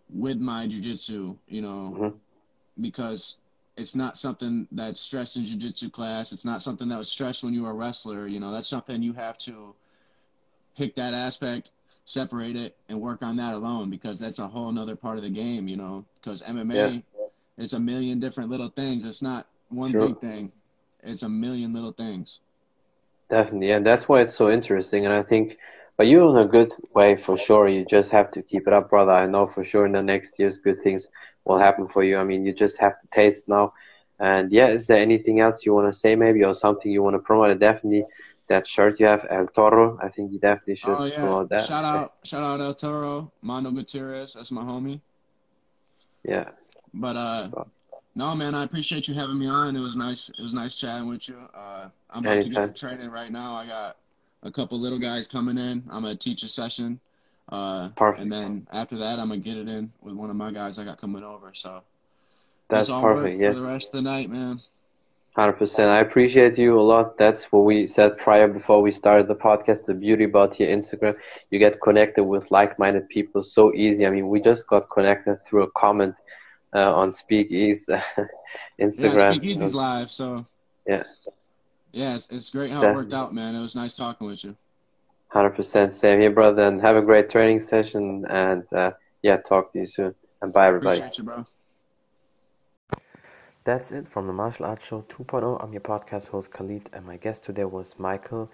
with 0.09 0.39
my 0.39 0.67
jujitsu. 0.67 1.37
You 1.47 1.61
know, 1.61 1.95
mm-hmm. 1.95 2.17
because 2.81 3.37
it's 3.77 3.95
not 3.95 4.17
something 4.17 4.67
that's 4.73 5.01
stressed 5.01 5.37
in 5.37 5.45
jiu-jitsu 5.45 5.91
class. 5.91 6.33
It's 6.33 6.45
not 6.45 6.63
something 6.63 6.89
that 6.89 6.99
was 6.99 7.09
stressed 7.11 7.43
when 7.43 7.55
you 7.55 7.63
were 7.63 7.71
a 7.71 7.75
wrestler. 7.75 8.27
You 8.27 8.41
know, 8.41 8.53
that's 8.53 8.69
something 8.69 9.03
you 9.03 9.13
have 9.15 9.39
to 9.39 9.75
pick 10.77 10.95
that 10.97 11.15
aspect, 11.15 11.71
separate 12.05 12.57
it, 12.57 12.77
and 12.89 13.01
work 13.01 13.23
on 13.23 13.37
that 13.37 13.55
alone 13.55 13.91
because 13.91 14.19
that's 14.19 14.39
a 14.39 14.49
whole 14.49 14.69
another 14.69 14.97
part 14.97 15.17
of 15.17 15.23
the 15.23 15.31
game. 15.31 15.69
You 15.69 15.77
know, 15.77 16.05
because 16.15 16.43
MMA, 16.43 17.03
it's 17.57 17.73
a 17.73 17.81
million 17.81 18.19
different 18.21 18.51
little 18.51 18.69
things. 18.69 19.05
It's 19.05 19.23
not 19.23 19.47
one 19.69 19.93
Sure. 19.93 19.95
big 19.95 20.21
thing. 20.21 20.53
It's 21.03 21.23
a 21.23 21.29
million 21.29 21.73
little 21.73 21.93
things. 21.93 22.41
Definitely, 23.31 23.71
and 23.73 23.87
that's 23.87 24.09
why 24.09 24.21
it's 24.21 24.35
so 24.35 24.51
interesting. 24.51 25.05
And 25.05 25.13
I 25.15 25.23
think, 25.23 25.57
but 25.97 26.07
you're 26.07 26.31
in 26.31 26.37
a 26.37 26.49
good 26.49 26.73
way 26.95 27.17
for 27.17 27.37
sure. 27.37 27.69
You 27.69 27.85
just 27.85 28.11
have 28.11 28.31
to 28.33 28.43
keep 28.43 28.67
it 28.67 28.73
up, 28.73 28.91
brother. 28.91 29.13
I 29.13 29.27
know 29.27 29.47
for 29.47 29.65
sure 29.65 29.87
in 29.87 29.93
the 29.93 30.03
next 30.03 30.39
years, 30.39 30.59
good 30.59 30.83
things 30.83 31.07
will 31.45 31.59
happen 31.59 31.89
for 31.89 32.03
you. 32.03 32.17
I 32.19 32.25
mean, 32.25 32.45
you 32.45 32.53
just 32.53 32.79
have 32.81 32.99
to 33.01 33.07
taste 33.09 33.49
now. 33.49 33.73
And 34.19 34.53
yeah, 34.53 34.69
is 34.69 34.87
there 34.87 34.99
anything 34.99 35.41
else 35.41 35.65
you 35.65 35.75
want 35.75 35.93
to 35.93 35.99
say, 35.99 36.15
maybe, 36.17 36.45
or 36.45 36.55
something 36.55 36.91
you 36.91 37.03
want 37.03 37.15
to 37.15 37.21
promote? 37.21 37.59
Definitely, 37.59 38.05
that 38.49 38.67
shirt 38.67 39.01
you 39.01 39.07
have, 39.07 39.27
El 39.31 39.47
Toro. 39.49 39.99
I 40.03 40.09
think 40.09 40.33
you 40.33 40.39
definitely 40.39 40.77
should 40.77 40.99
Oh 40.99 41.05
yeah. 41.05 41.19
promote 41.19 41.51
that. 41.51 41.69
Shout 41.69 41.85
out 41.85 42.13
shout 42.25 42.43
out 42.43 42.61
El 42.61 42.75
Toro, 42.75 43.33
Mondo 43.43 43.71
Gutierrez, 43.71 44.35
that's 44.35 44.51
my 44.51 44.63
homie. 44.63 45.01
Yeah. 46.25 46.51
But 46.95 47.17
uh 47.17 47.49
no 48.15 48.35
man, 48.35 48.55
I 48.55 48.65
appreciate 48.65 49.09
you 49.09 49.15
having 49.15 49.39
me 49.39 49.47
on. 49.47 49.77
It 49.77 49.81
was 49.81 49.97
nice 49.97 50.29
it 50.29 50.43
was 50.43 50.55
nice 50.55 50.77
chatting 50.79 51.09
with 51.09 51.29
you. 51.29 51.39
Uh 51.55 51.89
I'm 52.11 52.23
about 52.25 52.41
to 52.43 52.49
get 52.49 52.63
to 52.63 52.71
training 52.73 53.11
right 53.11 53.31
now. 53.31 53.55
I 53.55 53.67
got 53.67 53.97
a 54.43 54.51
couple 54.51 54.79
little 54.81 54.99
guys 54.99 55.27
coming 55.27 55.59
in. 55.59 55.85
I'm 55.91 56.03
gonna 56.03 56.17
teach 56.17 56.43
a 56.43 56.49
session. 56.49 57.01
Uh 57.49 57.91
Perfect. 57.91 58.23
and 58.23 58.33
then 58.33 58.67
after 58.73 58.97
that 58.97 59.19
I'm 59.19 59.29
gonna 59.29 59.41
get 59.41 59.57
it 59.57 59.69
in 59.69 59.93
with 60.03 60.15
one 60.15 60.31
of 60.31 60.37
my 60.37 60.51
guys 60.51 60.79
I 60.79 60.85
got 60.85 60.99
coming 60.99 61.23
over. 61.23 61.53
So 61.55 61.83
That's 62.69 62.89
perfect. 62.89 63.41
Yeah. 63.41 63.51
for 63.51 63.55
the 63.55 63.67
rest 63.67 63.89
of 63.89 63.93
the 63.93 64.03
night, 64.03 64.31
man. 64.31 64.61
Hundred 65.37 65.55
percent. 65.55 65.91
I 65.91 65.99
appreciate 66.01 66.57
you 66.59 66.79
a 66.79 66.81
lot. 66.81 67.19
That's 67.19 67.51
what 67.53 67.65
we 67.65 67.87
said 67.87 68.17
prior 68.19 68.47
before 68.49 68.81
we 68.81 68.93
started 68.93 69.27
the 69.29 69.35
podcast. 69.35 69.85
The 69.85 69.95
beauty 69.95 70.25
about 70.25 70.59
your 70.61 70.69
Instagram, 70.69 71.17
you 71.51 71.59
get 71.59 71.81
connected 71.83 72.25
with 72.25 72.51
like-minded 72.51 73.09
people 73.09 73.43
so 73.43 73.75
easy. 73.75 74.07
I 74.07 74.11
mean, 74.11 74.29
we 74.29 74.41
just 74.41 74.67
got 74.69 74.89
connected 74.91 75.39
through 75.45 75.65
a 75.65 75.71
comment 75.73 76.15
uh, 76.75 76.95
on 76.95 77.11
Speak 77.13 77.51
Ease 77.51 77.89
Yeah, 78.97 79.17
Instagram. 79.17 79.35
Speak 79.37 79.45
Easy's 79.51 79.75
live, 79.75 80.11
so 80.11 80.47
Yeah, 80.87 81.03
yeah, 81.93 82.17
it's, 82.17 82.29
it's 82.31 82.51
great 82.51 82.71
how 82.71 82.85
it 82.85 82.93
worked 82.95 83.13
out, 83.13 83.35
man. 83.35 83.55
It 83.55 83.61
was 83.63 83.75
nice 83.75 83.97
talking 83.97 84.27
with 84.27 84.45
you. 84.45 84.57
Hundred 85.35 85.57
percent. 85.57 85.95
Same 85.95 86.21
here, 86.21 86.31
brother. 86.31 86.63
And 86.63 86.81
have 86.81 86.97
a 86.97 87.03
great 87.03 87.29
training 87.29 87.61
session. 87.61 88.25
And 88.31 88.63
uh, 88.73 88.93
yeah, 89.23 89.39
talk 89.39 89.73
to 89.73 89.81
you 89.81 89.87
soon. 89.87 90.15
And 90.41 90.53
bye, 90.53 90.69
everybody. 90.69 90.99
Appreciate 90.99 91.19
you, 91.19 91.25
bro. 91.25 91.45
That's 93.65 93.91
it 93.93 94.09
from 94.09 94.27
the 94.29 94.33
Martial 94.33 94.67
Arts 94.67 94.87
Show 94.87 95.03
2.0. 95.09 95.63
I'm 95.63 95.73
your 95.73 95.81
podcast 95.81 96.29
host 96.29 96.53
Khalid, 96.53 96.91
and 96.93 97.05
my 97.07 97.17
guest 97.17 97.43
today 97.45 97.65
was 97.65 97.99
Michael 97.99 98.51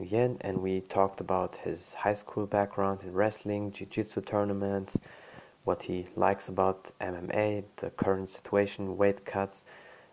Nyquil, 0.00 0.38
and 0.40 0.62
we 0.62 0.80
talked 0.80 1.20
about 1.20 1.56
his 1.56 1.94
high 1.94 2.14
school 2.14 2.46
background 2.46 3.02
in 3.02 3.12
wrestling, 3.12 3.70
jiu-jitsu 3.70 4.22
tournaments, 4.22 4.98
what 5.64 5.82
he 5.82 6.06
likes 6.16 6.48
about 6.48 6.90
MMA, 7.00 7.64
the 7.76 7.90
current 7.90 8.28
situation, 8.28 8.96
weight 8.96 9.24
cuts, 9.24 9.64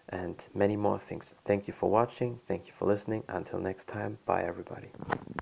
and 0.10 0.48
many 0.54 0.76
more 0.76 1.00
things. 1.00 1.34
Thank 1.46 1.68
you 1.68 1.74
for 1.74 1.90
watching. 1.90 2.40
Thank 2.46 2.68
you 2.68 2.74
for 2.74 2.86
listening. 2.86 3.24
Until 3.30 3.60
next 3.60 3.88
time, 3.88 4.20
bye 4.26 4.44
everybody. 4.44 4.90